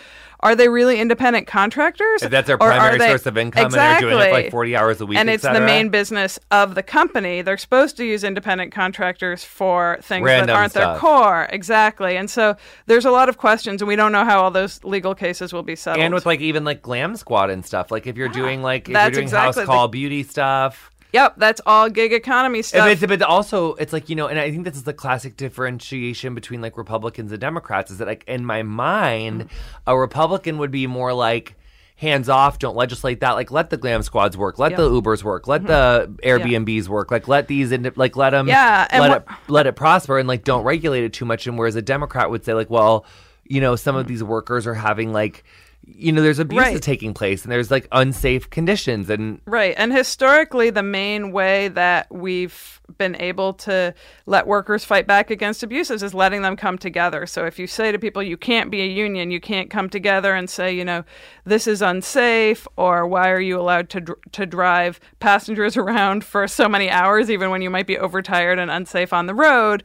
Are 0.41 0.55
they 0.55 0.69
really 0.69 1.01
independent 1.01 1.47
contractors? 1.49 2.23
If 2.23 2.31
that's 2.31 2.47
their 2.47 2.59
primary 2.59 2.99
they- 2.99 3.09
source 3.09 3.27
of 3.27 3.37
income 3.37 3.65
and 3.67 3.75
they're 3.75 4.01
doing 4.01 4.13
it 4.13 4.17
Exactly 4.17 4.43
like 4.45 4.51
40 4.53 4.77
hours 4.77 5.01
a 5.01 5.07
week, 5.07 5.19
and 5.19 5.29
it's 5.29 5.43
the 5.43 5.61
main 5.61 5.89
business 5.89 6.39
of 6.53 6.75
the 6.77 6.83
company. 6.83 7.43
They're 7.43 7.57
supposed 7.59 7.97
to 7.97 8.05
use 8.05 8.23
independent 8.23 8.73
contractors 8.73 9.43
for 9.43 9.99
things 10.01 10.25
Random 10.25 10.47
that 10.49 10.57
aren't 10.57 10.71
stuff. 10.71 10.95
their 10.95 11.01
core. 11.01 11.49
Exactly. 11.51 12.17
And 12.17 12.31
so 12.31 12.57
there's 12.87 13.05
a 13.05 13.11
lot 13.11 13.29
of 13.29 13.37
questions, 13.39 13.83
and 13.83 13.89
we 13.89 13.97
don't 13.97 14.13
know 14.13 14.25
how 14.25 14.41
all 14.43 14.51
those 14.53 14.83
legal 14.85 15.15
cases 15.15 15.53
will 15.53 15.63
be 15.65 15.75
settled. 15.75 16.05
and 16.05 16.15
with 16.15 16.25
like 16.27 16.41
even 16.41 16.65
like 16.65 16.83
glam 16.83 17.17
squad 17.17 17.51
and 17.51 17.67
stuff 17.67 17.91
like 17.91 18.07
if 18.07 18.17
you're 18.17 18.29
doing 18.29 18.63
like 18.63 18.89
if 18.89 18.93
That's 18.95 19.07
you're 19.09 19.15
doing 19.17 19.25
exactly 19.25 19.47
house 19.47 19.57
the- 19.57 19.65
call 19.67 19.89
beauty 19.89 20.23
stuff 20.23 20.91
yep, 21.13 21.35
that's 21.37 21.61
all 21.67 21.89
gig 21.89 22.13
economy 22.13 22.63
stuff. 22.63 22.81
But, 22.85 22.93
it's, 22.93 23.07
but 23.07 23.23
also 23.23 23.75
it's 23.75 23.93
like 23.93 24.09
you 24.09 24.17
know 24.17 24.27
and 24.27 24.39
i 24.39 24.51
think 24.51 24.65
this 24.65 24.77
is 24.77 24.83
the 24.85 24.93
classic 24.93 25.37
differentiation 25.37 26.35
between 26.35 26.61
like 26.61 26.77
republicans 26.77 27.33
and 27.33 27.41
democrats 27.41 27.91
is 27.91 27.99
that 27.99 28.09
like 28.09 28.25
in 28.27 28.45
my 28.45 28.63
mind 28.63 29.49
a 29.87 29.99
republican 29.99 30.59
would 30.59 30.71
be 30.71 30.87
more 30.87 31.13
like 31.13 31.55
hands 31.97 32.29
off 32.29 32.59
don't 32.59 32.77
legislate 32.77 33.21
that 33.21 33.33
like 33.33 33.51
let 33.51 33.71
the 33.71 33.77
glam 33.77 34.03
squads 34.03 34.37
work 34.37 34.59
let 34.59 34.71
Yeah. 34.71 34.79
Mm-hmm. 34.79 34.95
the 34.95 35.03
ubers 35.03 35.23
work 35.25 35.49
let 35.49 35.67
the 35.67 36.15
airbnbs 36.23 36.87
work 36.89 37.11
like 37.11 37.27
let 37.27 37.49
these 37.49 37.73
ind- 37.73 37.97
like 37.97 38.17
let 38.17 38.31
them 38.31 38.47
Yeah, 38.49 38.87
and 38.91 39.03
let 39.03 39.11
it 39.23 39.25
let 39.49 39.67
it 39.67 39.75
prosper 39.75 40.19
and 40.19 40.29
like 40.29 40.45
don't 40.45 40.63
regulate 40.65 41.05
it 41.05 41.13
too 41.13 41.25
much 41.25 41.47
and 41.47 41.59
whereas 41.59 41.75
a 41.75 41.83
democrat 41.83 42.31
would 42.31 42.45
say 42.45 42.55
like 42.55 42.71
well 42.71 43.05
you 43.45 43.61
know 43.61 43.75
some 43.77 43.97
of 43.97 44.05
Mm. 44.07 44.09
these 44.09 44.23
workers 44.23 44.67
are 44.67 44.75
having 44.75 45.13
like 45.13 45.43
you 45.87 46.13
know 46.13 46.21
there's 46.23 46.39
abuse 46.39 46.61
Right. 46.61 46.83
taking 46.83 47.15
place 47.15 47.43
and 47.45 47.51
there's 47.53 47.71
like 47.71 47.89
unsafe 47.93 48.51
conditions 48.51 49.09
and 49.09 49.41
Right. 49.47 49.75
And 49.79 49.93
historically, 49.93 50.71
the 50.71 50.83
main 50.83 51.33
way 51.33 51.69
that 51.69 52.07
we've 52.11 52.81
been 52.97 53.17
able 53.21 53.53
to 53.53 53.95
let 54.27 54.47
workers 54.47 54.85
fight 54.85 55.07
back 55.07 55.31
against 55.31 55.63
abuses 55.63 56.03
is 56.03 56.15
letting 56.15 56.43
them 56.43 56.57
come 56.57 56.79
together. 56.79 57.27
So 57.27 57.45
if 57.45 57.59
you 57.59 57.67
say 57.67 57.93
to 57.93 57.99
people, 57.99 58.23
you 58.23 58.37
can't 58.37 58.71
be 58.71 58.81
a 58.83 58.87
union, 58.87 59.31
you 59.31 59.41
can't 59.41 59.71
come 59.71 59.91
together 59.91 60.35
and 60.35 60.49
say, 60.49 60.75
you 60.75 60.85
know, 60.85 61.05
this 61.45 61.67
is 61.67 61.83
unsafe, 61.83 62.67
or 62.77 63.07
why 63.07 63.31
are 63.31 63.41
you 63.41 63.61
allowed 63.61 63.91
to, 63.91 64.01
dr- 64.01 64.19
to 64.33 64.47
drive 64.47 65.01
passengers 65.21 65.77
around 65.83 66.25
for 66.25 66.47
so 66.49 66.69
many 66.69 66.91
hours, 66.91 67.31
even 67.31 67.51
when 67.51 67.61
you 67.63 67.71
might 67.71 67.87
be 67.87 67.99
overtired 67.99 68.59
and 68.59 68.71
unsafe 68.71 69.13
on 69.13 69.27
the 69.27 69.35
road? 69.35 69.83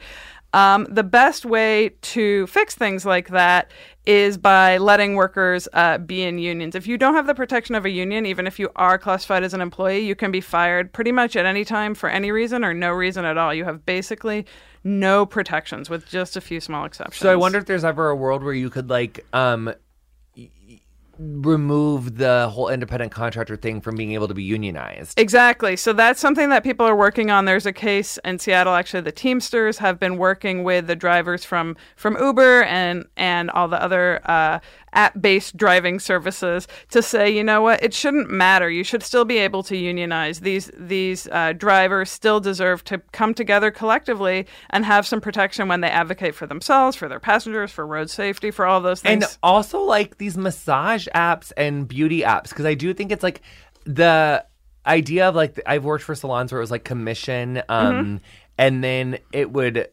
Um, 0.54 0.86
the 0.90 1.04
best 1.04 1.46
way 1.46 1.90
to 2.02 2.46
fix 2.48 2.76
things 2.76 3.06
like 3.06 3.30
that 3.30 3.72
is 4.06 4.38
by 4.38 4.78
letting 4.78 5.16
workers 5.16 5.68
uh, 5.74 5.98
be 5.98 6.24
in 6.24 6.38
unions. 6.38 6.76
If 6.76 6.86
you 6.86 6.98
don't 6.98 7.16
have 7.16 7.26
the 7.26 7.34
protection 7.34 7.74
of 7.74 7.86
a 7.86 7.90
union, 7.90 8.26
even 8.26 8.46
if 8.46 8.60
you 8.60 8.70
are 8.76 8.98
classified 8.98 9.44
as 9.44 9.54
an 9.54 9.62
employee, 9.62 10.06
you 10.06 10.16
can 10.16 10.32
be 10.32 10.42
fired 10.42 10.94
pretty 10.94 11.12
much 11.12 11.36
at 11.36 11.46
any 11.46 11.66
time 11.66 11.96
for 11.96 12.10
any 12.10 12.32
reason 12.32 12.64
or 12.64 12.74
no 12.74 12.92
reason 12.92 13.26
at 13.26 13.38
all. 13.38 13.54
You 13.54 13.64
have 13.64 13.86
basically 13.86 14.46
no 14.84 15.26
protections 15.26 15.90
with 15.90 16.08
just 16.08 16.36
a 16.36 16.42
few 16.42 16.60
small 16.60 16.86
exceptions. 16.86 17.18
So 17.18 17.32
I 17.32 17.36
wonder 17.36 17.58
if 17.58 17.66
there's 17.66 17.86
ever 17.86 18.10
a 18.10 18.16
world 18.16 18.44
where 18.44 18.54
you 18.54 18.70
could 18.70 18.90
like 18.90 19.26
um 19.34 19.74
remove 21.18 22.18
the 22.18 22.50
whole 22.50 22.70
independent 22.70 23.12
contractor 23.12 23.56
thing 23.56 23.82
from 23.82 23.96
being 23.96 24.14
able 24.14 24.28
to 24.28 24.34
be 24.34 24.44
unionized. 24.44 25.20
Exactly. 25.20 25.76
So 25.76 25.94
that's 25.94 26.20
something 26.20 26.50
that 26.50 26.64
people 26.64 26.86
are 26.86 26.96
working 26.96 27.30
on. 27.30 27.46
There's 27.46 27.66
a 27.66 27.74
case 27.74 28.18
in 28.26 28.40
Seattle. 28.40 28.74
Actually, 28.74 29.02
the 29.02 29.12
Teamsters 29.12 29.78
have 29.78 30.00
been 30.00 30.18
working 30.18 30.64
with 30.64 30.88
the 30.88 30.96
drivers 30.96 31.46
from 31.46 31.76
from 31.96 32.18
Uber 32.20 32.64
and 32.64 33.06
and 33.16 33.52
all 33.52 33.68
the 33.68 33.82
other 33.82 34.22
uh, 34.26 34.60
app-based 34.94 35.58
driving 35.58 36.00
services 36.00 36.68
to 36.90 37.02
say, 37.02 37.30
you 37.30 37.44
know 37.44 37.62
what, 37.62 37.84
it 37.84 37.94
shouldn't 37.94 38.30
matter. 38.30 38.70
You 38.70 38.84
should 38.84 39.04
still 39.04 39.26
be 39.26 39.38
able 39.38 39.64
to 39.64 39.78
unionize. 39.78 40.40
These 40.40 40.72
these 40.78 41.28
uh, 41.28 41.54
drivers 41.54 42.10
still 42.10 42.40
deserve 42.40 42.84
to 42.86 43.00
come 43.12 43.34
together 43.34 43.72
collectively 43.72 44.48
and 44.70 44.86
have 44.86 45.06
some 45.06 45.22
protection 45.22 45.68
when 45.68 45.82
they 45.82 45.90
advocate 45.90 46.36
for 46.36 46.48
themselves, 46.48 46.96
for 46.96 47.08
their 47.08 47.20
passengers, 47.20 47.72
for 47.72 47.86
road 47.86 48.10
safety, 48.10 48.52
for 48.52 48.66
all 48.66 48.82
those 48.82 49.02
things. 49.02 49.24
And 49.24 49.38
also 49.44 49.80
like 49.82 50.18
these 50.18 50.38
massage 50.38 51.03
apps 51.14 51.52
and 51.58 51.88
beauty 51.88 52.22
apps 52.22 52.50
because 52.50 52.66
I 52.66 52.74
do 52.74 52.94
think 52.94 53.12
it's 53.12 53.24
like 53.24 53.42
the 53.86 54.46
idea 54.86 55.30
of 55.30 55.36
like 55.36 55.60
I've 55.66 55.84
worked 55.86 56.04
for 56.04 56.16
salons 56.16 56.52
where 56.52 56.60
it 56.60 56.64
was 56.64 56.72
like 56.72 56.84
commission 56.84 57.62
um 57.70 57.94
Mm-hmm. 57.94 58.16
and 58.58 58.84
then 58.84 59.18
it 59.32 59.52
would 59.52 59.90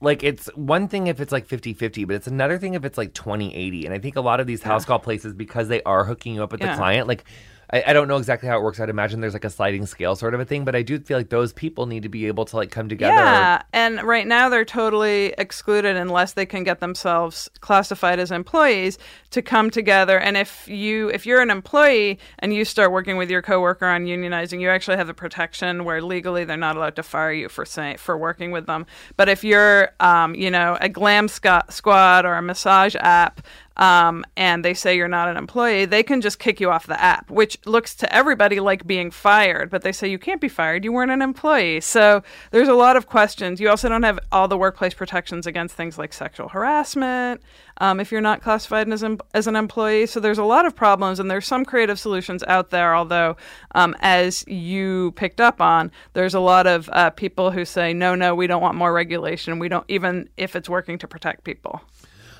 like 0.00 0.22
it's 0.22 0.46
one 0.56 0.88
thing 0.88 1.06
if 1.08 1.20
it's 1.20 1.32
like 1.32 1.46
50-50 1.46 2.06
but 2.06 2.16
it's 2.16 2.26
another 2.26 2.58
thing 2.58 2.74
if 2.74 2.84
it's 2.84 2.98
like 2.98 3.12
20-80 3.14 3.84
and 3.84 3.94
i 3.94 3.98
think 3.98 4.16
a 4.16 4.20
lot 4.20 4.40
of 4.40 4.46
these 4.46 4.62
house 4.62 4.84
call 4.84 4.98
places 4.98 5.32
because 5.32 5.68
they 5.68 5.82
are 5.84 6.04
hooking 6.04 6.34
you 6.34 6.42
up 6.42 6.50
with 6.52 6.60
Yeah. 6.60 6.72
the 6.72 6.76
client 6.76 7.06
like 7.06 7.24
I, 7.72 7.84
I 7.88 7.92
don't 7.92 8.08
know 8.08 8.16
exactly 8.16 8.48
how 8.48 8.58
it 8.58 8.62
works 8.62 8.80
i'd 8.80 8.88
imagine 8.90 9.20
there's 9.20 9.32
like 9.32 9.44
a 9.44 9.50
sliding 9.50 9.86
scale 9.86 10.16
sort 10.16 10.34
of 10.34 10.40
a 10.40 10.44
thing 10.44 10.64
but 10.64 10.74
i 10.74 10.82
do 10.82 10.98
feel 11.00 11.18
like 11.18 11.30
those 11.30 11.52
people 11.52 11.86
need 11.86 12.02
to 12.02 12.08
be 12.08 12.26
able 12.26 12.44
to 12.46 12.56
like 12.56 12.70
come 12.70 12.88
together 12.88 13.14
Yeah, 13.14 13.62
and 13.72 14.02
right 14.02 14.26
now 14.26 14.48
they're 14.48 14.64
totally 14.64 15.34
excluded 15.38 15.96
unless 15.96 16.32
they 16.34 16.46
can 16.46 16.64
get 16.64 16.80
themselves 16.80 17.48
classified 17.60 18.18
as 18.18 18.30
employees 18.30 18.98
to 19.30 19.42
come 19.42 19.70
together. 19.70 20.18
And 20.18 20.36
if 20.36 20.68
you 20.68 21.08
if 21.10 21.26
you're 21.26 21.40
an 21.40 21.50
employee 21.50 22.18
and 22.38 22.52
you 22.54 22.64
start 22.64 22.92
working 22.92 23.16
with 23.16 23.30
your 23.30 23.42
coworker 23.42 23.86
on 23.86 24.04
unionizing, 24.04 24.60
you 24.60 24.68
actually 24.68 24.96
have 24.98 25.06
the 25.06 25.14
protection 25.14 25.84
where 25.84 26.02
legally 26.02 26.44
they're 26.44 26.56
not 26.56 26.76
allowed 26.76 26.96
to 26.96 27.02
fire 27.02 27.32
you 27.32 27.48
for 27.48 27.64
saying 27.64 27.98
for 27.98 28.16
working 28.16 28.50
with 28.50 28.66
them. 28.66 28.86
But 29.16 29.28
if 29.28 29.42
you're 29.42 29.90
um, 30.00 30.34
you 30.34 30.50
know 30.50 30.76
a 30.80 30.88
glam 30.88 31.28
squad 31.28 32.24
or 32.24 32.34
a 32.34 32.42
massage 32.42 32.94
app 33.00 33.40
um, 33.76 34.24
and 34.36 34.64
they 34.64 34.74
say 34.74 34.96
you're 34.96 35.08
not 35.08 35.28
an 35.28 35.36
employee, 35.36 35.84
they 35.84 36.02
can 36.02 36.20
just 36.20 36.38
kick 36.38 36.60
you 36.60 36.70
off 36.70 36.86
the 36.86 37.00
app, 37.00 37.30
which 37.30 37.58
looks 37.66 37.94
to 37.96 38.14
everybody 38.14 38.60
like 38.60 38.86
being 38.86 39.10
fired. 39.10 39.70
But 39.70 39.82
they 39.82 39.92
say 39.92 40.08
you 40.08 40.18
can't 40.18 40.40
be 40.40 40.48
fired; 40.48 40.84
you 40.84 40.92
weren't 40.92 41.10
an 41.10 41.22
employee. 41.22 41.80
So 41.80 42.22
there's 42.50 42.68
a 42.68 42.74
lot 42.74 42.96
of 42.96 43.06
questions. 43.06 43.60
You 43.60 43.68
also 43.68 43.88
don't 43.88 44.02
have 44.02 44.18
all 44.30 44.48
the 44.48 44.58
workplace 44.58 44.94
protections 44.94 45.46
against 45.46 45.74
things 45.74 45.98
like 45.98 46.12
sexual 46.12 46.48
harassment 46.48 47.40
um, 47.78 48.00
if 48.00 48.12
you're 48.12 48.20
not 48.20 48.42
classified 48.42 48.90
as 48.92 49.02
an, 49.02 49.18
as 49.34 49.46
an 49.46 49.56
employee. 49.56 50.06
So 50.06 50.20
there's 50.20 50.38
a 50.38 50.44
lot 50.44 50.66
of 50.66 50.74
problems, 50.74 51.18
and 51.18 51.30
there's 51.30 51.46
some 51.46 51.64
creative 51.64 51.98
solutions 51.98 52.42
out 52.44 52.70
there. 52.70 52.94
Although, 52.94 53.36
um, 53.74 53.96
as 54.00 54.46
you 54.46 55.12
picked 55.16 55.40
up 55.40 55.60
on, 55.60 55.90
there's 56.12 56.34
a 56.34 56.40
lot 56.40 56.66
of 56.66 56.88
uh, 56.92 57.10
people 57.10 57.50
who 57.50 57.64
say, 57.64 57.92
no, 57.92 58.14
no, 58.14 58.34
we 58.34 58.46
don't 58.46 58.62
want 58.62 58.76
more 58.76 58.92
regulation. 58.92 59.58
We 59.58 59.68
don't 59.68 59.84
even 59.88 60.28
if 60.36 60.54
it's 60.54 60.68
working 60.68 60.98
to 60.98 61.08
protect 61.08 61.44
people. 61.44 61.80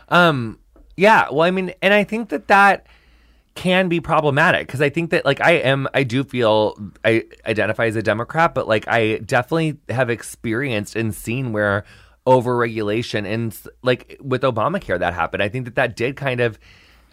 Um, 0.08 0.58
yeah. 0.96 1.28
Well, 1.30 1.42
I 1.42 1.50
mean, 1.50 1.72
and 1.82 1.94
I 1.94 2.04
think 2.04 2.28
that 2.30 2.48
that 2.48 2.86
can 3.54 3.88
be 3.88 4.00
problematic 4.00 4.66
because 4.66 4.80
I 4.80 4.88
think 4.88 5.10
that 5.10 5.24
like 5.24 5.40
I 5.40 5.52
am, 5.52 5.88
I 5.92 6.04
do 6.04 6.24
feel 6.24 6.76
I 7.04 7.24
identify 7.46 7.86
as 7.86 7.96
a 7.96 8.02
Democrat, 8.02 8.54
but 8.54 8.66
like 8.66 8.88
I 8.88 9.18
definitely 9.18 9.78
have 9.88 10.10
experienced 10.10 10.96
and 10.96 11.14
seen 11.14 11.52
where 11.52 11.84
overregulation 12.26 13.26
and 13.26 13.56
like 13.82 14.16
with 14.20 14.42
Obamacare 14.42 14.98
that 14.98 15.14
happened. 15.14 15.42
I 15.42 15.48
think 15.48 15.66
that 15.66 15.74
that 15.76 15.96
did 15.96 16.16
kind 16.16 16.40
of. 16.40 16.58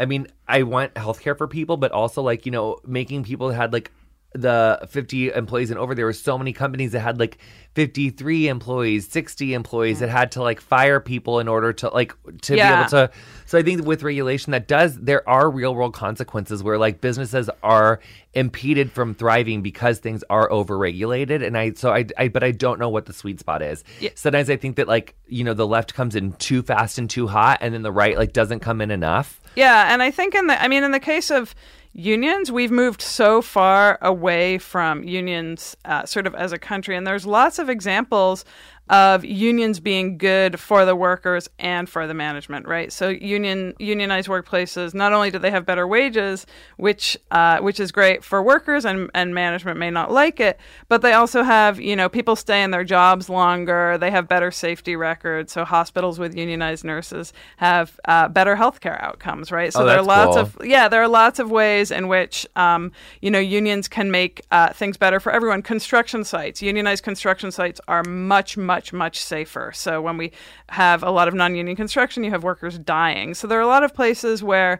I 0.02 0.06
mean, 0.06 0.28
I 0.48 0.64
want 0.64 0.94
healthcare 0.94 1.38
for 1.38 1.46
people, 1.46 1.76
but 1.76 1.92
also 1.92 2.22
like 2.22 2.46
you 2.46 2.54
know 2.54 2.78
making 2.86 3.24
people 3.24 3.50
had 3.52 3.74
like 3.74 3.92
the 4.34 4.88
50 4.90 5.32
employees 5.32 5.72
and 5.72 5.80
over 5.80 5.96
there 5.96 6.06
were 6.06 6.14
so 6.14 6.38
many 6.38 6.54
companies 6.54 6.92
that 6.92 7.00
had 7.00 7.20
like 7.20 7.40
53 7.74 8.48
employees 8.48 9.08
60 9.08 9.54
employees 9.54 10.00
that 10.00 10.10
had 10.10 10.32
to 10.34 10.42
like 10.44 10.62
fire 10.62 11.00
people 11.00 11.40
in 11.40 11.48
order 11.48 11.74
to 11.74 11.90
like 11.90 12.14
to 12.42 12.54
be 12.54 12.60
able 12.60 12.86
to 12.90 13.10
so 13.46 13.58
i 13.58 13.64
think 13.64 13.84
with 13.86 14.04
regulation 14.04 14.52
that 14.52 14.68
does 14.68 14.98
there 14.98 15.28
are 15.28 15.50
real 15.50 15.74
world 15.74 15.94
consequences 15.94 16.62
where 16.62 16.78
like 16.78 17.02
businesses 17.02 17.50
are 17.64 18.00
impeded 18.34 18.92
from 18.92 19.16
thriving 19.16 19.64
because 19.64 19.98
things 19.98 20.24
are 20.30 20.48
overregulated 20.50 21.46
and 21.46 21.58
i 21.58 21.72
so 21.74 21.92
i, 21.92 22.06
I 22.18 22.28
but 22.28 22.44
i 22.44 22.52
don't 22.52 22.80
know 22.80 22.90
what 22.90 23.08
the 23.08 23.14
sweet 23.14 23.40
spot 23.40 23.64
is. 23.64 23.84
Yeah. 24.00 24.12
sometimes 24.14 24.50
i 24.52 24.58
think 24.58 24.76
that 24.76 24.88
like 24.88 25.16
you 25.28 25.44
know 25.44 25.54
the 25.56 25.68
left 25.68 25.94
comes 25.96 26.16
in 26.16 26.34
too 26.34 26.62
fast 26.62 26.98
and 27.00 27.10
too 27.10 27.28
hot 27.28 27.60
and 27.62 27.74
then 27.74 27.82
the 27.82 27.92
right 27.92 28.18
like 28.18 28.34
doesn't 28.34 28.60
come 28.60 28.82
in 28.82 28.92
enough. 28.92 29.42
Yeah, 29.56 29.92
and 29.92 30.02
I 30.02 30.12
think 30.12 30.36
in 30.36 30.48
the 30.48 30.62
I 30.62 30.68
mean 30.68 30.84
in 30.84 30.92
the 30.92 31.00
case 31.00 31.32
of 31.32 31.56
unions, 31.94 32.52
we've 32.52 32.72
moved 32.72 33.02
so 33.02 33.42
far 33.42 33.98
away 34.02 34.58
from 34.58 35.04
unions 35.04 35.76
uh, 35.86 36.06
sort 36.06 36.28
of 36.28 36.36
as 36.36 36.52
a 36.52 36.58
country 36.60 36.96
and 36.96 37.06
there's 37.06 37.26
lots 37.26 37.60
of 37.60 37.70
examples 37.70 38.46
of 38.90 39.24
unions 39.24 39.80
being 39.80 40.18
good 40.18 40.60
for 40.60 40.84
the 40.84 40.96
workers 40.96 41.48
and 41.60 41.88
for 41.88 42.08
the 42.08 42.14
management, 42.16 42.68
right? 42.68 42.92
So 42.92 43.10
union 43.10 43.76
unionized 43.78 44.28
workplaces 44.28 44.96
not 44.96 45.14
only 45.14 45.30
do 45.30 45.38
they 45.38 45.52
have 45.52 45.64
better 45.66 45.88
wages, 45.88 46.48
which 46.78 47.16
uh, 47.30 47.60
which 47.60 47.80
is 47.80 47.92
great 47.92 48.24
for 48.24 48.42
workers 48.42 48.86
and 48.86 49.12
and 49.14 49.36
management 49.36 49.78
may 49.78 49.92
not 49.92 50.12
like 50.12 50.40
it, 50.40 50.60
but 50.88 51.04
they 51.04 51.14
also 51.14 51.44
have 51.44 51.80
you 51.80 51.96
know 51.96 52.10
people 52.10 52.36
stay 52.36 52.64
in 52.64 52.72
their 52.72 52.84
jobs 52.84 53.30
longer. 53.30 53.98
They 54.00 54.10
have 54.10 54.28
better 54.28 54.50
safety 54.50 54.96
records. 54.96 55.54
So 55.54 55.66
hospitals 55.66 56.18
with 56.18 56.36
unionized 56.36 56.84
nurses 56.84 57.32
have 57.58 58.00
uh, 58.06 58.28
better 58.30 58.56
healthcare 58.56 59.00
outcomes, 59.04 59.52
right? 59.52 59.72
So 59.72 59.84
Oh, 59.84 59.86
there 59.86 60.00
are 60.00 60.04
lots 60.04 60.36
cool. 60.36 60.46
of 60.46 60.58
yeah, 60.64 60.88
there 60.88 61.04
are 61.04 61.08
lots 61.08 61.38
of 61.38 61.52
ways 61.52 61.79
in 61.92 62.08
which 62.08 62.46
um, 62.56 62.92
you 63.22 63.32
know 63.32 63.40
unions 63.40 63.88
can 63.88 64.12
make 64.12 64.46
uh, 64.52 64.74
things 64.74 64.98
better 64.98 65.20
for 65.20 65.32
everyone. 65.32 65.62
Construction 65.62 66.24
sites, 66.24 66.62
unionized 66.62 67.04
construction 67.04 67.52
sites, 67.52 67.80
are 67.88 68.04
much, 68.04 68.58
much, 68.58 68.92
much 68.92 69.20
safer. 69.20 69.72
So 69.74 70.02
when 70.02 70.18
we 70.18 70.32
have 70.70 71.04
a 71.04 71.12
lot 71.12 71.28
of 71.28 71.34
non-union 71.34 71.76
construction, 71.76 72.24
you 72.24 72.32
have 72.32 72.44
workers 72.44 72.78
dying. 72.78 73.34
So 73.34 73.48
there 73.48 73.58
are 73.58 73.62
a 73.62 73.68
lot 73.68 73.84
of 73.84 73.94
places 73.94 74.44
where, 74.44 74.80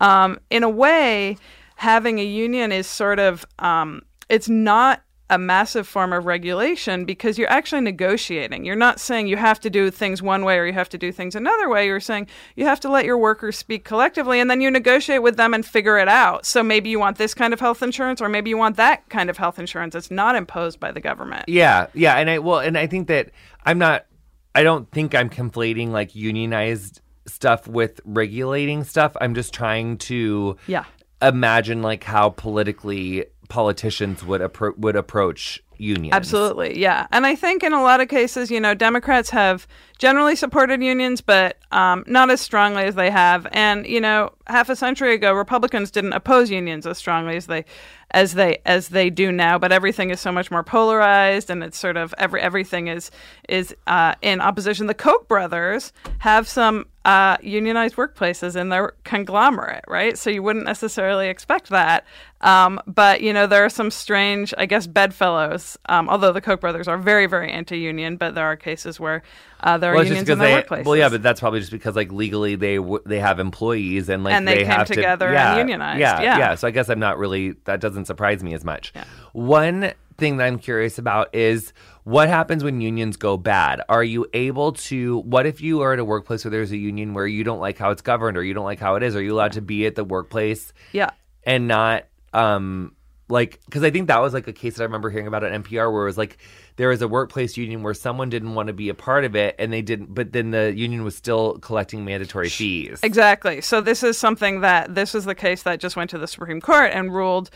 um, 0.00 0.38
in 0.50 0.62
a 0.62 0.68
way, 0.68 1.36
having 1.76 2.18
a 2.18 2.24
union 2.24 2.72
is 2.72 2.86
sort 2.86 3.18
of 3.18 3.46
um, 3.58 4.02
it's 4.28 4.48
not 4.48 5.02
a 5.30 5.38
massive 5.38 5.86
form 5.86 6.12
of 6.12 6.26
regulation 6.26 7.04
because 7.04 7.38
you're 7.38 7.48
actually 7.50 7.80
negotiating. 7.80 8.64
You're 8.64 8.76
not 8.76 9.00
saying 9.00 9.28
you 9.28 9.36
have 9.36 9.60
to 9.60 9.70
do 9.70 9.90
things 9.90 10.20
one 10.20 10.44
way 10.44 10.58
or 10.58 10.66
you 10.66 10.72
have 10.72 10.88
to 10.90 10.98
do 10.98 11.12
things 11.12 11.34
another 11.34 11.68
way. 11.68 11.86
You're 11.86 12.00
saying 12.00 12.26
you 12.56 12.66
have 12.66 12.80
to 12.80 12.90
let 12.90 13.04
your 13.04 13.16
workers 13.16 13.56
speak 13.56 13.84
collectively 13.84 14.40
and 14.40 14.50
then 14.50 14.60
you 14.60 14.70
negotiate 14.70 15.22
with 15.22 15.36
them 15.36 15.54
and 15.54 15.64
figure 15.64 15.98
it 15.98 16.08
out. 16.08 16.44
So 16.44 16.62
maybe 16.62 16.90
you 16.90 16.98
want 16.98 17.16
this 17.16 17.32
kind 17.32 17.52
of 17.54 17.60
health 17.60 17.82
insurance 17.82 18.20
or 18.20 18.28
maybe 18.28 18.50
you 18.50 18.58
want 18.58 18.76
that 18.76 19.08
kind 19.08 19.30
of 19.30 19.38
health 19.38 19.58
insurance. 19.58 19.94
It's 19.94 20.10
not 20.10 20.34
imposed 20.36 20.80
by 20.80 20.90
the 20.92 21.00
government. 21.00 21.44
Yeah, 21.48 21.86
yeah, 21.94 22.16
and 22.16 22.28
I 22.28 22.38
well, 22.40 22.58
and 22.58 22.76
I 22.76 22.86
think 22.86 23.08
that 23.08 23.30
I'm 23.64 23.78
not. 23.78 24.06
I 24.54 24.64
don't 24.64 24.90
think 24.90 25.14
I'm 25.14 25.30
conflating 25.30 25.90
like 25.90 26.16
unionized 26.16 27.00
stuff 27.26 27.68
with 27.68 28.00
regulating 28.04 28.82
stuff. 28.82 29.16
I'm 29.20 29.34
just 29.36 29.54
trying 29.54 29.98
to 29.98 30.56
Yeah. 30.66 30.84
imagine 31.22 31.82
like 31.82 32.02
how 32.02 32.30
politically 32.30 33.26
politicians 33.50 34.24
would 34.24 34.40
appro- 34.40 34.76
would 34.78 34.96
approach 34.96 35.62
unions. 35.76 36.14
Absolutely, 36.14 36.78
yeah. 36.78 37.06
And 37.10 37.26
I 37.26 37.34
think 37.34 37.62
in 37.62 37.72
a 37.72 37.82
lot 37.82 38.00
of 38.00 38.08
cases, 38.08 38.50
you 38.50 38.60
know, 38.60 38.74
Democrats 38.74 39.30
have 39.30 39.66
generally 39.98 40.36
supported 40.36 40.82
unions, 40.82 41.20
but 41.20 41.58
um, 41.72 42.04
not 42.06 42.30
as 42.30 42.40
strongly 42.40 42.84
as 42.84 42.94
they 42.94 43.10
have. 43.10 43.46
And 43.52 43.86
you 43.86 44.00
know, 44.00 44.32
half 44.46 44.68
a 44.68 44.76
century 44.76 45.14
ago, 45.14 45.32
Republicans 45.32 45.90
didn't 45.90 46.12
oppose 46.12 46.50
unions 46.50 46.86
as 46.86 46.96
strongly 46.96 47.36
as 47.36 47.46
they 47.46 47.64
as 48.12 48.34
they 48.34 48.58
as 48.64 48.88
they 48.88 49.10
do 49.10 49.32
now. 49.32 49.58
But 49.58 49.72
everything 49.72 50.10
is 50.10 50.20
so 50.20 50.32
much 50.32 50.50
more 50.50 50.62
polarized, 50.62 51.50
and 51.50 51.62
it's 51.62 51.78
sort 51.78 51.96
of 51.96 52.14
every 52.16 52.40
everything 52.40 52.88
is 52.88 53.10
is 53.48 53.74
uh, 53.86 54.14
in 54.22 54.40
opposition. 54.40 54.86
The 54.86 54.94
Koch 54.94 55.28
brothers 55.28 55.92
have 56.20 56.48
some 56.48 56.86
uh, 57.04 57.36
unionized 57.42 57.96
workplaces 57.96 58.56
in 58.56 58.68
their 58.68 58.92
conglomerate, 59.04 59.84
right? 59.88 60.18
So 60.18 60.28
you 60.28 60.42
wouldn't 60.42 60.66
necessarily 60.66 61.28
expect 61.28 61.70
that. 61.70 62.04
Um, 62.42 62.78
but 62.86 63.22
you 63.22 63.32
know, 63.32 63.46
there 63.46 63.64
are 63.64 63.70
some 63.70 63.90
strange, 63.90 64.52
I 64.58 64.66
guess, 64.66 64.86
bedfellows. 64.86 65.78
Um, 65.88 66.08
although 66.10 66.32
the 66.32 66.40
Koch 66.42 66.60
brothers 66.60 66.88
are 66.88 66.98
very, 66.98 67.26
very 67.26 67.50
anti-union, 67.50 68.16
but 68.16 68.34
there 68.34 68.44
are 68.44 68.56
cases 68.56 69.00
where 69.00 69.22
uh, 69.62 69.78
there 69.78 69.92
Well, 69.92 70.02
are 70.02 70.04
unions 70.04 70.28
in 70.28 70.38
their 70.38 70.56
they 70.56 70.62
workplaces. 70.62 70.84
well, 70.84 70.96
yeah, 70.96 71.08
but 71.08 71.22
that's 71.22 71.40
probably 71.40 71.60
just 71.60 71.72
because 71.72 71.96
like 71.96 72.12
legally 72.12 72.54
they 72.56 72.76
w- 72.76 73.02
they 73.06 73.18
have 73.18 73.40
employees 73.40 74.08
and 74.10 74.22
like 74.24 74.34
And 74.34 74.46
they 74.46 74.58
came 74.58 74.66
have 74.66 74.86
together 74.86 75.26
to, 75.30 75.36
and 75.38 75.56
yeah, 75.56 75.58
unionized, 75.58 76.00
Yeah, 76.00 76.20
yeah. 76.22 76.38
yeah. 76.38 76.54
So 76.54 76.68
I 76.68 76.70
guess 76.70 76.88
I'm 76.90 77.00
not 77.00 77.18
really 77.18 77.52
that 77.64 77.80
doesn't 77.80 78.06
surprise 78.06 78.42
me 78.42 78.52
as 78.54 78.64
much. 78.64 78.92
One 79.32 79.92
thing 80.20 80.36
that 80.36 80.46
I'm 80.46 80.58
curious 80.58 80.98
about 80.98 81.34
is 81.34 81.72
what 82.04 82.28
happens 82.28 82.62
when 82.62 82.80
unions 82.80 83.16
go 83.16 83.36
bad? 83.36 83.82
Are 83.88 84.04
you 84.04 84.26
able 84.32 84.72
to, 84.72 85.18
what 85.18 85.46
if 85.46 85.60
you 85.60 85.80
are 85.82 85.92
at 85.92 85.98
a 85.98 86.04
workplace 86.04 86.44
where 86.44 86.50
there's 86.50 86.70
a 86.70 86.76
union 86.76 87.14
where 87.14 87.26
you 87.26 87.42
don't 87.42 87.58
like 87.60 87.78
how 87.78 87.90
it's 87.90 88.02
governed 88.02 88.36
or 88.36 88.44
you 88.44 88.54
don't 88.54 88.64
like 88.64 88.78
how 88.78 88.94
it 88.94 89.02
is? 89.02 89.16
Are 89.16 89.22
you 89.22 89.34
allowed 89.34 89.52
to 89.52 89.62
be 89.62 89.86
at 89.86 89.96
the 89.96 90.04
workplace 90.04 90.72
Yeah. 90.92 91.10
and 91.44 91.66
not, 91.66 92.04
um, 92.32 92.94
like, 93.28 93.60
because 93.66 93.84
I 93.84 93.90
think 93.92 94.08
that 94.08 94.20
was 94.20 94.34
like 94.34 94.48
a 94.48 94.52
case 94.52 94.74
that 94.76 94.82
I 94.82 94.86
remember 94.86 95.08
hearing 95.08 95.28
about 95.28 95.44
at 95.44 95.52
NPR 95.52 95.92
where 95.92 96.02
it 96.02 96.06
was 96.06 96.18
like 96.18 96.38
there 96.74 96.88
was 96.88 97.00
a 97.00 97.06
workplace 97.06 97.56
union 97.56 97.82
where 97.84 97.94
someone 97.94 98.28
didn't 98.28 98.54
want 98.54 98.66
to 98.68 98.72
be 98.72 98.88
a 98.88 98.94
part 98.94 99.24
of 99.24 99.36
it 99.36 99.54
and 99.58 99.72
they 99.72 99.82
didn't, 99.82 100.12
but 100.14 100.32
then 100.32 100.50
the 100.50 100.74
union 100.74 101.04
was 101.04 101.14
still 101.14 101.58
collecting 101.58 102.04
mandatory 102.04 102.48
fees. 102.48 102.98
Exactly. 103.04 103.60
So 103.60 103.80
this 103.80 104.02
is 104.02 104.18
something 104.18 104.62
that 104.62 104.96
this 104.96 105.14
is 105.14 105.26
the 105.26 105.34
case 105.36 105.62
that 105.62 105.78
just 105.78 105.94
went 105.94 106.10
to 106.10 106.18
the 106.18 106.26
Supreme 106.26 106.60
Court 106.60 106.90
and 106.92 107.14
ruled 107.14 107.50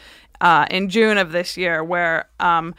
uh, 0.45 0.67
in 0.71 0.91
June 0.91 1.17
of 1.17 1.33
this 1.33 1.57
year, 1.57 1.83
where 1.83 2.29
um, 2.39 2.75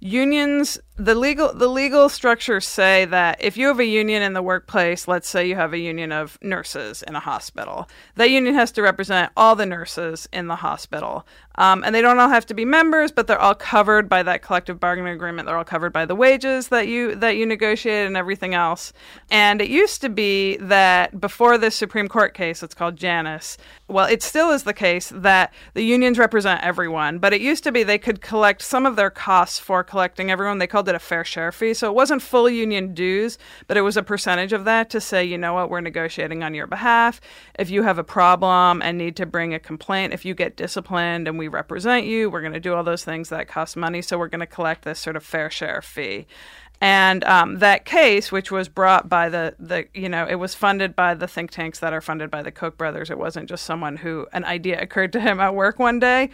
unions 0.00 0.80
the 1.00 1.14
legal 1.14 1.52
the 1.54 1.66
legal 1.66 2.10
structures 2.10 2.66
say 2.66 3.06
that 3.06 3.42
if 3.42 3.56
you 3.56 3.68
have 3.68 3.80
a 3.80 3.86
union 3.86 4.22
in 4.22 4.34
the 4.34 4.42
workplace 4.42 5.08
let's 5.08 5.28
say 5.28 5.48
you 5.48 5.56
have 5.56 5.72
a 5.72 5.78
union 5.78 6.12
of 6.12 6.38
nurses 6.42 7.02
in 7.02 7.16
a 7.16 7.20
hospital 7.20 7.88
that 8.16 8.28
union 8.28 8.54
has 8.54 8.70
to 8.70 8.82
represent 8.82 9.32
all 9.34 9.56
the 9.56 9.64
nurses 9.64 10.28
in 10.32 10.46
the 10.46 10.56
hospital. 10.56 11.26
Um, 11.56 11.82
and 11.84 11.94
they 11.94 12.00
don't 12.00 12.18
all 12.18 12.28
have 12.28 12.46
to 12.46 12.54
be 12.54 12.64
members 12.66 13.12
but 13.12 13.26
they're 13.26 13.40
all 13.40 13.54
covered 13.54 14.08
by 14.08 14.22
that 14.22 14.42
collective 14.42 14.78
bargaining 14.78 15.14
agreement. 15.14 15.46
They're 15.46 15.56
all 15.56 15.64
covered 15.64 15.92
by 15.92 16.04
the 16.04 16.14
wages 16.14 16.68
that 16.68 16.86
you 16.86 17.14
that 17.16 17.36
you 17.36 17.46
negotiated 17.46 18.06
and 18.06 18.16
everything 18.16 18.54
else. 18.54 18.92
And 19.30 19.62
it 19.62 19.70
used 19.70 20.02
to 20.02 20.10
be 20.10 20.58
that 20.58 21.18
before 21.18 21.56
this 21.56 21.74
supreme 21.74 22.08
court 22.08 22.34
case 22.34 22.62
it's 22.62 22.74
called 22.74 22.96
janus 22.96 23.56
well 23.88 24.06
it 24.06 24.22
still 24.22 24.50
is 24.50 24.64
the 24.64 24.74
case 24.74 25.10
that 25.14 25.52
the 25.72 25.82
unions 25.82 26.18
represent 26.18 26.62
everyone 26.62 27.18
but 27.18 27.32
it 27.32 27.40
used 27.40 27.64
to 27.64 27.72
be 27.72 27.82
they 27.82 27.98
could 27.98 28.20
collect 28.20 28.60
some 28.60 28.84
of 28.84 28.96
their 28.96 29.10
costs 29.10 29.58
for 29.58 29.82
collecting 29.82 30.30
everyone. 30.30 30.58
They 30.58 30.66
called 30.66 30.89
it 30.90 30.94
a 30.94 30.98
fair 30.98 31.24
share 31.24 31.50
fee. 31.52 31.72
So 31.72 31.88
it 31.88 31.94
wasn't 31.94 32.20
full 32.20 32.50
union 32.50 32.92
dues 32.92 33.38
but 33.66 33.76
it 33.76 33.82
was 33.82 33.96
a 33.96 34.02
percentage 34.02 34.52
of 34.52 34.64
that 34.64 34.90
to 34.90 35.00
say 35.00 35.24
you 35.24 35.38
know 35.38 35.54
what? 35.54 35.70
We're 35.70 35.80
negotiating 35.80 36.42
on 36.42 36.54
your 36.54 36.66
behalf. 36.66 37.20
If 37.58 37.70
you 37.70 37.82
have 37.82 37.98
a 37.98 38.04
problem 38.04 38.82
and 38.82 38.98
need 38.98 39.16
to 39.16 39.26
bring 39.26 39.54
a 39.54 39.58
complaint 39.58 40.12
if 40.12 40.24
you 40.24 40.34
get 40.34 40.56
disciplined 40.56 41.26
and 41.26 41.38
we 41.38 41.48
represent 41.48 42.04
you 42.04 42.28
we're 42.28 42.42
going 42.42 42.52
to 42.52 42.60
do 42.60 42.74
all 42.74 42.84
those 42.84 43.04
things 43.04 43.30
that 43.30 43.48
cost 43.48 43.76
money. 43.76 44.02
So 44.02 44.18
we're 44.18 44.28
going 44.28 44.40
to 44.40 44.46
collect 44.46 44.84
this 44.84 44.98
sort 44.98 45.16
of 45.16 45.24
fair 45.24 45.50
share 45.50 45.80
fee 45.80 46.26
and 46.80 47.24
um, 47.24 47.58
that 47.58 47.84
case, 47.84 48.32
which 48.32 48.50
was 48.50 48.68
brought 48.68 49.08
by 49.08 49.28
the, 49.28 49.54
the, 49.58 49.86
you 49.92 50.08
know, 50.08 50.26
it 50.26 50.36
was 50.36 50.54
funded 50.54 50.96
by 50.96 51.14
the 51.14 51.28
think 51.28 51.50
tanks 51.50 51.78
that 51.80 51.92
are 51.92 52.00
funded 52.00 52.30
by 52.30 52.42
the 52.42 52.50
Koch 52.50 52.78
brothers. 52.78 53.10
It 53.10 53.18
wasn't 53.18 53.48
just 53.48 53.64
someone 53.64 53.96
who 53.96 54.26
an 54.32 54.44
idea 54.44 54.80
occurred 54.80 55.12
to 55.12 55.20
him 55.20 55.40
at 55.40 55.54
work 55.54 55.78
one 55.78 55.98
day. 55.98 56.30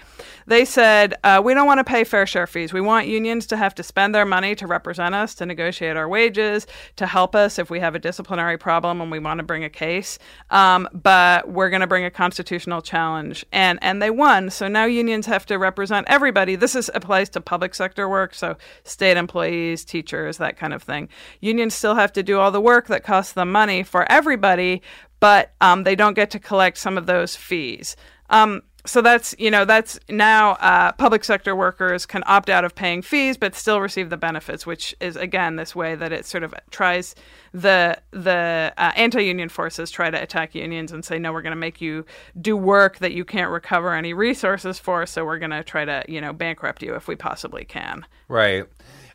They 0.47 0.64
said, 0.64 1.14
uh, 1.24 1.42
we 1.44 1.53
don't 1.53 1.66
want 1.66 1.78
to 1.78 1.84
pay 1.84 2.05
fair 2.05 2.26
share 2.26 2.47
fees. 2.47 2.72
We 2.72 2.80
want 2.80 3.09
unions 3.09 3.47
to 3.49 3.57
have 3.57 3.74
to 3.74 3.82
spend 3.82 4.14
their 4.14 4.24
money 4.24 4.55
to 4.55 4.66
represent 4.66 5.14
us, 5.14 5.34
to 5.36 5.47
negotiate 5.47 5.97
our 5.97 6.09
wages, 6.09 6.66
to 6.94 7.07
help 7.07 7.34
us 7.34 7.59
if 7.59 7.68
we 7.68 7.80
have 7.80 7.97
a 7.97 7.99
disciplinary 7.99 8.57
problem 8.57 9.01
and 9.01 9.11
we 9.11 9.18
want 9.18 9.38
to 9.38 9.44
bring 9.44 9.64
a 9.64 9.70
case. 9.70 10.18
Um, 10.51 10.88
but 10.92 11.49
we're 11.49 11.70
going 11.70 11.80
to 11.80 11.86
bring 11.88 12.05
a 12.05 12.11
constitutional 12.11 12.82
challenge. 12.82 13.44
And, 13.51 13.80
and 13.82 14.01
they 14.01 14.11
won. 14.11 14.51
So 14.51 14.68
now 14.68 14.84
unions 14.84 15.26
have 15.26 15.44
to 15.47 15.59
represent 15.59 16.07
everybody. 16.09 16.55
This 16.55 16.76
is 16.76 16.88
applies 16.94 17.28
to 17.30 17.40
public 17.40 17.74
sector 17.74 18.09
work. 18.09 18.32
So 18.32 18.57
state 18.84 19.16
employees, 19.16 19.84
teachers, 19.84 20.36
that 20.39 20.57
kind 20.57 20.72
of 20.72 20.82
thing. 20.82 21.09
Unions 21.41 21.74
still 21.74 21.95
have 21.95 22.12
to 22.12 22.22
do 22.22 22.39
all 22.39 22.51
the 22.51 22.61
work 22.61 22.87
that 22.89 23.05
costs 23.05 23.32
them 23.32 23.53
money 23.53 23.82
for 23.82 24.11
everybody, 24.11 24.82
but 25.20 25.53
um, 25.61 25.84
they 25.84 25.95
don't 25.95 26.14
get 26.14 26.30
to 26.30 26.39
collect 26.39 26.78
some 26.78 26.99
of 26.99 27.07
those 27.07 27.37
fees. 27.37 27.97
Um, 28.30 28.62
so 28.87 29.03
that's 29.03 29.34
you 29.39 29.51
know 29.51 29.64
that's 29.64 29.99
now 30.09 30.53
uh, 30.53 30.93
public 30.93 31.24
sector 31.24 31.55
workers 31.55 32.07
can 32.07 32.22
opt 32.26 32.49
out 32.49 32.64
of 32.64 32.74
paying 32.74 33.03
fees 33.03 33.37
but 33.37 33.55
still 33.55 33.80
receive 33.80 34.11
the 34.11 34.16
benefits 34.16 34.66
which 34.66 34.95
is 35.01 35.16
again 35.16 35.57
this 35.57 35.74
way 35.74 35.95
that 35.95 36.12
it 36.12 36.24
sort 36.24 36.43
of 36.43 36.55
tries 36.70 37.14
the 37.53 37.99
the 38.12 38.72
uh, 38.78 38.93
anti-union 38.97 39.49
forces 39.49 39.91
try 39.91 40.11
to 40.11 40.20
attack 40.22 40.55
unions 40.55 40.93
and 40.93 41.05
say 41.05 41.18
no 41.18 41.32
we're 41.32 41.43
going 41.43 41.51
to 41.51 41.57
make 41.57 41.80
you 41.80 42.05
do 42.41 42.57
work 42.57 42.99
that 42.99 43.12
you 43.12 43.24
can't 43.24 43.51
recover 43.51 43.93
any 43.93 44.14
resources 44.14 44.78
for 44.78 45.05
so 45.05 45.24
we're 45.24 45.39
going 45.39 45.51
to 45.51 45.64
try 45.64 45.84
to 45.84 46.05
you 46.09 46.20
know 46.20 46.32
bankrupt 46.32 46.82
you 46.82 46.95
if 46.95 47.09
we 47.09 47.16
possibly 47.16 47.64
can 47.64 48.07
Right. 48.28 48.66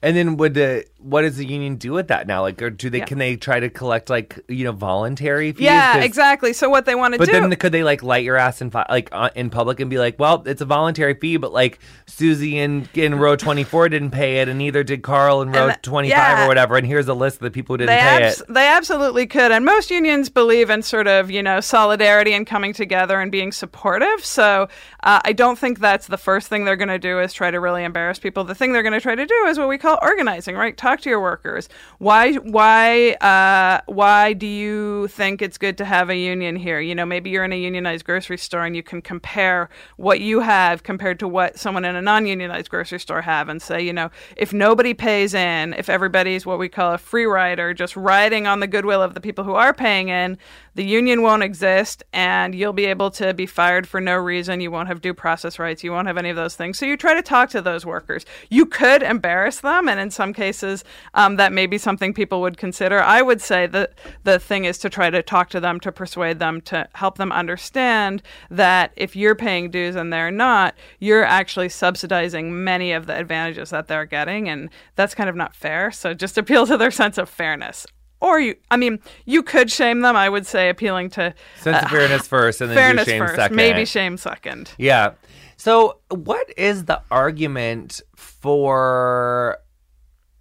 And 0.04 0.18
then 0.18 0.38
would 0.38 0.56
the 0.56 0.86
what 0.98 1.22
does 1.22 1.38
the 1.38 1.46
union 1.46 1.76
do 1.76 1.94
with 1.94 2.08
that 2.10 2.28
now? 2.28 2.42
Like, 2.42 2.62
or 2.62 2.70
do 2.70 2.90
they 2.90 3.00
Yeah. 3.00 3.06
can 3.06 3.18
they 3.18 3.36
try 3.36 3.60
to 3.60 3.70
collect 3.70 4.10
like 4.10 4.40
you 4.48 4.64
know 4.64 4.72
voluntary 4.72 5.52
fees? 5.52 5.62
Yeah, 5.62 5.98
exactly 5.98 6.54
so 6.54 6.70
what 6.70 6.86
they 6.86 6.96
want 6.96 7.14
to 7.14 7.18
do? 7.20 7.26
But 7.26 7.32
then 7.32 7.56
could 7.56 7.72
they 7.72 7.84
like 7.84 8.02
light 8.02 8.24
your 8.24 8.38
ass 8.38 8.62
in 8.62 8.72
fi- 8.72 8.86
like 8.90 9.10
uh, 9.12 9.30
in 9.36 9.50
public 9.50 9.80
and 9.80 9.90
be 9.90 10.00
like, 10.00 10.18
well, 10.20 10.44
it's 10.46 10.62
a 10.62 10.66
voluntary 10.66 11.14
fee, 11.14 11.38
but 11.38 11.54
like 11.54 11.80
Susie 12.08 12.58
in 12.58 12.90
in 12.94 13.16
row 13.16 13.36
twenty 13.36 13.64
four 13.64 13.90
didn't 13.90 14.12
pay 14.12 14.42
it, 14.42 14.48
and 14.48 14.58
neither 14.58 14.84
did 14.84 15.04
Carl 15.04 15.42
in 15.42 15.52
row 15.52 15.72
twenty 15.82 16.10
five 16.10 16.38
yeah. 16.40 16.46
or 16.46 16.48
whatever. 16.48 16.78
And 16.78 16.88
here's 16.88 17.08
a 17.08 17.14
list 17.14 17.38
of 17.38 17.42
the 17.42 17.52
people 17.52 17.74
who 17.74 17.78
didn't 17.80 17.90
they, 17.90 18.00
pay 18.00 18.24
abs- 18.24 18.42
it. 18.42 18.48
they 18.54 18.68
absolutely 18.68 19.28
could. 19.28 19.52
And 19.52 19.66
most 19.66 19.92
unions 19.92 20.30
believe 20.30 20.70
in 20.70 20.82
sort 20.82 21.08
of, 21.08 21.30
you 21.30 21.44
know, 21.44 21.60
solidarity 21.62 22.34
and 22.34 22.48
coming 22.48 22.74
together 22.74 23.20
and 23.20 23.32
being 23.32 23.52
supportive. 23.52 24.26
So 24.26 24.68
uh, 25.04 25.22
I 25.24 25.34
don't 25.34 25.60
think 25.60 25.80
that's 25.80 26.08
the 26.08 26.18
first 26.18 26.48
thing 26.48 26.66
they're 26.66 26.76
going 26.76 26.90
to 26.90 27.00
do 27.00 27.20
is 27.20 27.34
try 27.34 27.52
to 27.52 27.60
really 27.60 27.84
embarrass 27.84 28.20
people. 28.20 28.44
The 28.44 28.56
thing 28.56 28.74
they're 28.74 28.84
going 28.84 28.94
to 28.94 29.02
try 29.02 29.16
to 29.16 29.26
do 29.26 29.46
is 29.48 29.58
what 29.58 29.68
we 29.68 29.78
call 29.78 29.91
organizing, 30.02 30.56
right? 30.56 30.76
Talk 30.76 31.02
to 31.02 31.10
your 31.10 31.22
workers. 31.22 31.70
Why, 32.00 32.34
why, 32.36 33.12
uh, 33.22 33.82
why 33.86 34.34
do 34.34 34.48
you 34.48 35.08
think 35.10 35.42
it's 35.42 35.58
good 35.58 35.78
to 35.80 35.86
have 35.86 36.10
a 36.10 36.16
union 36.16 36.56
here? 36.56 36.80
You 36.80 36.96
know, 36.96 37.06
maybe 37.06 37.30
you're 37.30 37.44
in 37.44 37.54
a 37.54 37.60
unionized 37.60 38.06
grocery 38.06 38.38
store 38.38 38.66
and 38.66 38.76
you 38.76 38.84
can 38.84 39.02
compare 39.02 39.70
what 39.98 40.20
you 40.20 40.40
have 40.42 40.84
compared 40.84 41.20
to 41.20 41.28
what 41.28 41.58
someone 41.58 41.86
in 41.86 41.96
a 41.96 42.02
non-unionized 42.02 42.70
grocery 42.70 43.00
store 43.00 43.22
have 43.22 43.50
and 43.50 43.62
say, 43.62 43.82
you 43.82 43.94
know, 43.94 44.10
if 44.38 44.54
nobody 44.54 44.94
pays 44.94 45.34
in, 45.34 45.74
if 45.74 45.90
everybody's 45.90 46.46
what 46.46 46.60
we 46.60 46.70
call 46.70 46.94
a 46.94 46.98
free 46.98 47.26
rider, 47.26 47.74
just 47.74 47.96
riding 47.96 48.48
on 48.48 48.60
the 48.60 48.68
goodwill 48.68 49.02
of 49.02 49.14
the 49.14 49.22
people 49.22 49.44
who 49.44 49.54
are 49.54 49.74
paying 49.74 50.10
in, 50.10 50.38
the 50.76 50.86
union 50.86 51.22
won't 51.22 51.44
exist 51.44 52.04
and 52.14 52.56
you'll 52.56 52.74
be 52.74 52.86
able 52.86 53.12
to 53.12 53.34
be 53.34 53.46
fired 53.46 53.88
for 53.88 54.00
no 54.00 54.16
reason. 54.16 54.62
You 54.62 54.72
won't 54.72 54.88
have 54.88 55.02
due 55.02 55.14
process 55.14 55.60
rights. 55.60 55.84
You 55.84 55.92
won't 55.92 56.08
have 56.08 56.18
any 56.18 56.30
of 56.30 56.36
those 56.36 56.56
things. 56.56 56.80
So 56.80 56.86
you 56.86 56.96
try 56.98 57.14
to 57.14 57.22
talk 57.22 57.50
to 57.50 57.62
those 57.62 57.86
workers. 57.86 58.26
You 58.50 58.66
could 58.66 59.04
embarrass 59.04 59.60
them, 59.60 59.90
and 59.90 60.00
in 60.00 60.12
some 60.12 60.34
cases, 60.34 60.84
um, 61.14 61.36
that 61.36 61.52
may 61.52 61.68
be 61.68 61.78
something 61.78 62.14
people 62.14 62.42
would 62.42 62.58
consider. 62.58 63.02
I 63.02 63.22
would 63.22 63.42
say 63.42 63.68
that 63.68 63.94
the 64.24 64.40
thing 64.40 64.66
is 64.66 64.78
to 64.80 64.90
try 64.90 65.10
to 65.10 65.22
talk 65.22 65.50
to 65.50 65.60
them, 65.60 65.80
to 65.82 65.92
persuade 65.92 66.40
them, 66.40 66.62
to 66.62 66.88
help 66.96 67.18
them 67.18 67.32
understand 67.32 68.22
that 68.50 68.92
if 68.96 69.16
you're 69.16 69.36
paying 69.36 69.72
dues 69.72 69.96
and 69.96 70.12
they're 70.12 70.32
not, 70.32 70.76
you're 71.00 71.24
actually 71.24 71.70
subsidizing 71.70 72.64
many 72.64 72.92
of 72.92 73.08
the 73.08 73.18
advantages 73.18 73.72
that 73.72 73.88
they're 73.88 74.06
getting, 74.06 74.48
and 74.48 74.70
that's 74.96 75.16
kind 75.16 75.30
of 75.30 75.36
not 75.36 75.56
fair. 75.56 75.92
So 75.92 76.14
just 76.14 76.38
appeal 76.38 76.66
to 76.68 76.78
their 76.78 76.92
sense 76.92 77.18
of 77.18 77.30
fairness. 77.30 77.86
Or 78.22 78.40
you, 78.40 78.56
I 78.70 78.78
mean, 78.78 79.00
you 79.26 79.42
could 79.42 79.72
shame 79.72 80.02
them. 80.02 80.16
I 80.16 80.30
would 80.30 80.46
say 80.46 80.70
appealing 80.70 81.10
to 81.12 81.34
Sense 81.60 81.78
of 81.78 81.86
uh, 81.86 81.90
fairness 81.90 82.28
first, 82.28 82.62
and 82.62 82.70
then 82.70 82.78
fairness 82.78 83.08
shame 83.08 83.20
first, 83.20 83.36
second. 83.36 83.56
maybe 83.56 83.84
shame 83.84 84.16
second. 84.18 84.72
Yeah. 84.78 85.14
So, 85.58 85.98
what 86.10 86.48
is 86.58 86.86
the 86.86 87.02
argument 87.12 88.02
for 88.16 89.58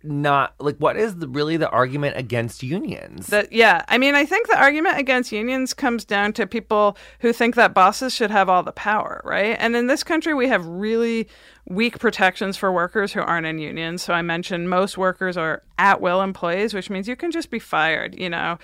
not 0.03 0.55
like 0.59 0.77
what 0.77 0.97
is 0.97 1.17
the, 1.17 1.29
really 1.29 1.57
the 1.57 1.69
argument 1.69 2.17
against 2.17 2.63
unions? 2.63 3.29
That 3.29 3.53
yeah, 3.53 3.85
I 3.89 3.99
mean, 3.99 4.15
I 4.15 4.25
think 4.25 4.49
the 4.49 4.59
argument 4.59 4.99
against 4.99 5.33
unions 5.33 5.75
comes 5.75 6.05
down 6.05 6.33
to 6.35 6.47
people 6.47 6.97
who 7.21 7.33
think 7.33 7.55
that 7.57 7.75
bosses 7.75 8.15
should 8.15 8.31
have 8.31 8.49
all 8.49 8.63
the 8.63 8.73
power, 8.73 9.21
right? 9.25 9.57
And 9.59 9.77
in 9.77 9.87
this 9.87 10.03
country, 10.03 10.35
we 10.35 10.49
have 10.49 10.65
really 10.67 11.29
weak 11.67 11.99
protections 11.99 12.57
for 12.57 12.73
workers 12.73 13.13
who 13.13 13.21
aren't 13.21 13.47
in 13.47 13.59
unions. 13.59 14.03
So 14.03 14.15
I 14.15 14.23
mentioned 14.23 14.71
most 14.71 14.97
workers 14.97 15.37
are 15.37 15.63
at 15.79 16.01
will 16.01 16.23
employees, 16.23 16.75
which 16.75 16.91
means 16.91 17.07
you 17.07 17.17
can 17.17 17.31
just 17.31 17.51
be 17.51 17.59
fired. 17.59 18.19
You 18.19 18.31
know, 18.31 18.59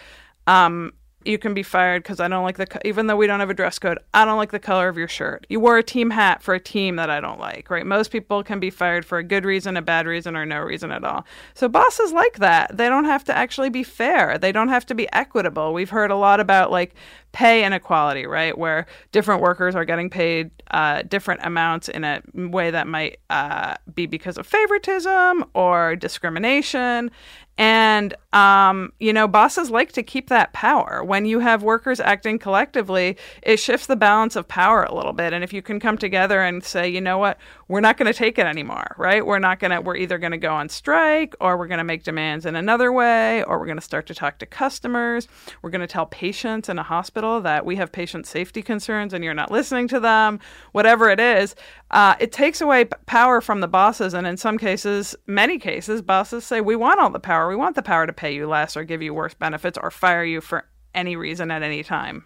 um, 0.47 0.93
you 1.26 1.38
can 1.38 1.54
be 1.54 1.62
fired 1.62 2.02
because 2.02 2.20
I 2.20 2.28
don't 2.28 2.44
like 2.44 2.56
the 2.56 2.66
co- 2.66 2.80
even 2.84 3.06
though 3.06 3.16
we 3.16 3.26
don't 3.26 3.40
have 3.40 3.50
a 3.50 3.54
dress 3.54 3.78
code, 3.78 3.98
I 4.14 4.24
don't 4.24 4.36
like 4.36 4.52
the 4.52 4.58
color 4.58 4.88
of 4.88 4.96
your 4.96 5.08
shirt. 5.08 5.46
You 5.48 5.60
wore 5.60 5.78
a 5.78 5.82
team 5.82 6.10
hat 6.10 6.42
for 6.42 6.54
a 6.54 6.60
team 6.60 6.96
that 6.96 7.10
I 7.10 7.20
don't 7.20 7.40
like, 7.40 7.70
right? 7.70 7.86
Most 7.86 8.10
people 8.10 8.42
can 8.42 8.60
be 8.60 8.70
fired 8.70 9.04
for 9.04 9.18
a 9.18 9.22
good 9.22 9.44
reason, 9.44 9.76
a 9.76 9.82
bad 9.82 10.06
reason, 10.06 10.36
or 10.36 10.46
no 10.46 10.60
reason 10.60 10.92
at 10.92 11.04
all. 11.04 11.26
So 11.54 11.68
bosses 11.68 12.12
like 12.12 12.38
that. 12.38 12.76
They 12.76 12.88
don't 12.88 13.04
have 13.04 13.24
to 13.24 13.36
actually 13.36 13.70
be 13.70 13.82
fair. 13.82 14.38
They 14.38 14.52
don't 14.52 14.68
have 14.68 14.86
to 14.86 14.94
be 14.94 15.08
equitable. 15.12 15.72
We've 15.72 15.90
heard 15.90 16.10
a 16.10 16.16
lot 16.16 16.40
about 16.40 16.70
like 16.70 16.94
pay 17.37 17.66
inequality, 17.66 18.24
right? 18.24 18.57
Where 18.57 18.87
different 19.12 19.43
workers 19.43 19.74
are 19.74 19.84
getting 19.84 20.09
paid 20.09 20.51
uh, 20.70 21.03
different 21.03 21.43
amounts 21.45 21.87
in 21.87 22.03
a 22.03 22.22
way 22.34 22.70
that 22.70 22.87
might 22.87 23.18
uh, 23.28 23.74
be 23.95 24.07
because 24.07 24.39
of 24.39 24.47
favoritism 24.47 25.45
or 25.53 25.97
discrimination. 25.97 27.11
And, 27.59 28.14
um, 28.32 28.91
you 29.01 29.12
know, 29.12 29.28
bosses 29.28 29.70
like 29.70 29.93
to 29.93 30.03
keep 30.03 30.28
that 30.28 30.55
power. 30.55 31.05
When 31.05 31.26
you 31.26 31.41
have 31.41 31.62
workers 31.62 32.01
acting 32.01 32.39
collectively, 32.39 33.18
it 33.43 33.59
shifts 33.59 33.87
the 33.87 33.97
balance 33.97 34.34
of 34.34 34.49
power 34.49 34.84
a 34.84 34.95
little 34.95 35.12
bit. 35.12 35.34
And 35.34 35.45
if 35.45 35.53
you 35.53 35.61
can 35.61 35.78
come 35.78 35.99
together 35.99 36.41
and 36.43 36.64
say, 36.64 36.89
you 36.89 37.03
know 37.03 37.18
what, 37.18 37.37
we're 37.68 37.80
not 37.80 37.96
going 37.96 38.10
to 38.10 38.16
take 38.16 38.38
it 38.38 38.46
anymore, 38.46 38.94
right? 38.96 39.26
We're 39.26 39.40
not 39.40 39.58
going 39.58 39.72
to, 39.72 39.80
we're 39.80 39.96
either 39.96 40.18
going 40.18 40.32
to 40.32 40.38
go 40.38 40.54
on 40.54 40.68
strike 40.68 41.34
or 41.40 41.56
we're 41.56 41.66
going 41.66 41.78
to 41.78 41.84
make 41.84 42.04
demands 42.04 42.46
in 42.46 42.54
another 42.54 42.92
way 42.92 43.42
or 43.42 43.58
we're 43.58 43.66
going 43.66 43.78
to 43.78 43.82
start 43.82 44.06
to 44.06 44.14
talk 44.14 44.38
to 44.38 44.46
customers. 44.46 45.26
We're 45.62 45.70
going 45.70 45.80
to 45.80 45.86
tell 45.88 46.06
patients 46.06 46.68
in 46.68 46.78
a 46.78 46.84
hospital 46.84 47.40
that 47.40 47.66
we 47.66 47.76
have 47.76 47.90
patient 47.90 48.26
safety 48.26 48.62
concerns 48.62 49.12
and 49.12 49.24
you're 49.24 49.34
not 49.34 49.50
listening 49.50 49.88
to 49.88 49.98
them, 49.98 50.38
whatever 50.72 51.10
it 51.10 51.18
is. 51.18 51.56
Uh, 51.90 52.14
it 52.20 52.30
takes 52.30 52.60
away 52.60 52.84
p- 52.84 52.92
power 53.06 53.40
from 53.40 53.60
the 53.60 53.68
bosses. 53.68 54.14
And 54.14 54.26
in 54.26 54.36
some 54.36 54.58
cases, 54.58 55.16
many 55.26 55.58
cases, 55.58 56.02
bosses 56.02 56.44
say, 56.44 56.60
we 56.60 56.76
want 56.76 57.00
all 57.00 57.10
the 57.10 57.18
power. 57.18 57.48
We 57.48 57.56
want 57.56 57.74
the 57.74 57.82
power 57.82 58.06
to 58.06 58.12
pay 58.12 58.32
you 58.32 58.46
less 58.46 58.76
or 58.76 58.84
give 58.84 59.02
you 59.02 59.12
worse 59.12 59.34
benefits 59.34 59.76
or 59.76 59.90
fire 59.90 60.24
you 60.24 60.40
for 60.40 60.66
any 60.94 61.16
reason 61.16 61.50
at 61.50 61.62
any 61.62 61.82
time. 61.82 62.24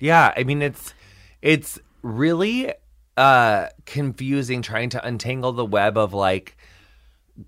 Yeah, 0.00 0.32
I 0.36 0.44
mean 0.44 0.62
it's 0.62 0.94
it's 1.42 1.78
really 2.02 2.72
uh 3.16 3.68
confusing 3.86 4.62
trying 4.62 4.90
to 4.90 5.06
untangle 5.06 5.52
the 5.52 5.64
web 5.64 5.96
of 5.96 6.12
like 6.12 6.56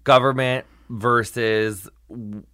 government 0.05 0.67
versus 0.89 1.89